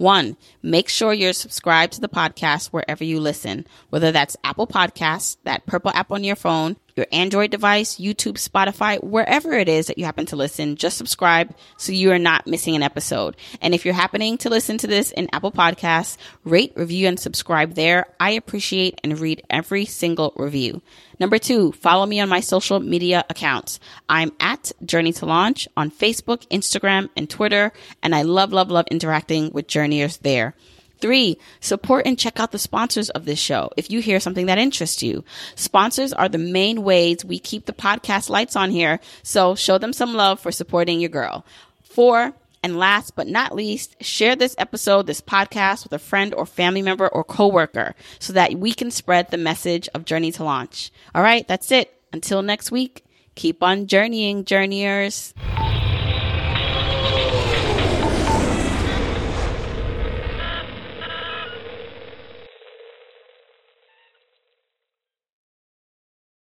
One, 0.00 0.38
make 0.62 0.88
sure 0.88 1.12
you're 1.12 1.34
subscribed 1.34 1.92
to 1.92 2.00
the 2.00 2.08
podcast 2.08 2.68
wherever 2.68 3.04
you 3.04 3.20
listen, 3.20 3.66
whether 3.90 4.10
that's 4.10 4.34
Apple 4.42 4.66
Podcasts, 4.66 5.36
that 5.44 5.66
purple 5.66 5.90
app 5.90 6.10
on 6.10 6.24
your 6.24 6.36
phone, 6.36 6.78
your 6.96 7.06
Android 7.12 7.50
device, 7.50 7.96
YouTube, 7.96 8.42
Spotify, 8.42 9.04
wherever 9.04 9.52
it 9.52 9.68
is 9.68 9.88
that 9.88 9.98
you 9.98 10.06
happen 10.06 10.24
to 10.24 10.36
listen, 10.36 10.76
just 10.76 10.96
subscribe 10.96 11.54
so 11.76 11.92
you 11.92 12.10
are 12.12 12.18
not 12.18 12.46
missing 12.46 12.74
an 12.74 12.82
episode. 12.82 13.36
And 13.60 13.74
if 13.74 13.84
you're 13.84 13.92
happening 13.92 14.38
to 14.38 14.48
listen 14.48 14.78
to 14.78 14.86
this 14.86 15.12
in 15.12 15.28
Apple 15.34 15.52
Podcasts, 15.52 16.16
rate, 16.44 16.72
review, 16.76 17.06
and 17.06 17.20
subscribe 17.20 17.74
there. 17.74 18.06
I 18.18 18.30
appreciate 18.30 18.98
and 19.04 19.18
read 19.18 19.42
every 19.50 19.84
single 19.84 20.32
review. 20.34 20.80
Number 21.20 21.38
two, 21.38 21.72
follow 21.72 22.06
me 22.06 22.18
on 22.18 22.30
my 22.30 22.40
social 22.40 22.80
media 22.80 23.26
accounts. 23.28 23.78
I'm 24.08 24.32
at 24.40 24.72
Journey 24.82 25.12
to 25.12 25.26
Launch 25.26 25.68
on 25.76 25.90
Facebook, 25.90 26.48
Instagram, 26.48 27.10
and 27.14 27.28
Twitter, 27.28 27.72
and 28.02 28.14
I 28.14 28.22
love, 28.22 28.54
love, 28.54 28.70
love 28.70 28.86
interacting 28.90 29.52
with 29.52 29.66
journeyers 29.66 30.16
there. 30.16 30.54
Three, 30.98 31.38
support 31.60 32.06
and 32.06 32.18
check 32.18 32.40
out 32.40 32.52
the 32.52 32.58
sponsors 32.58 33.10
of 33.10 33.26
this 33.26 33.38
show 33.38 33.70
if 33.76 33.90
you 33.90 34.00
hear 34.00 34.18
something 34.18 34.46
that 34.46 34.58
interests 34.58 35.02
you. 35.02 35.22
Sponsors 35.56 36.14
are 36.14 36.28
the 36.28 36.38
main 36.38 36.82
ways 36.82 37.22
we 37.22 37.38
keep 37.38 37.66
the 37.66 37.72
podcast 37.74 38.30
lights 38.30 38.56
on 38.56 38.70
here, 38.70 38.98
so 39.22 39.54
show 39.54 39.76
them 39.76 39.92
some 39.92 40.14
love 40.14 40.40
for 40.40 40.50
supporting 40.50 41.00
your 41.00 41.10
girl. 41.10 41.44
Four, 41.82 42.32
and 42.62 42.78
last 42.78 43.16
but 43.16 43.26
not 43.26 43.54
least, 43.54 43.96
share 44.02 44.36
this 44.36 44.54
episode, 44.58 45.06
this 45.06 45.20
podcast 45.20 45.84
with 45.84 45.92
a 45.92 45.98
friend 45.98 46.34
or 46.34 46.46
family 46.46 46.82
member 46.82 47.08
or 47.08 47.24
coworker 47.24 47.94
so 48.18 48.32
that 48.32 48.54
we 48.54 48.72
can 48.72 48.90
spread 48.90 49.30
the 49.30 49.36
message 49.36 49.88
of 49.94 50.04
Journey 50.04 50.32
to 50.32 50.44
Launch. 50.44 50.92
All 51.14 51.22
right, 51.22 51.46
that's 51.48 51.72
it. 51.72 51.94
Until 52.12 52.42
next 52.42 52.70
week, 52.70 53.04
keep 53.34 53.62
on 53.62 53.86
journeying, 53.86 54.44
journeyers. 54.44 55.32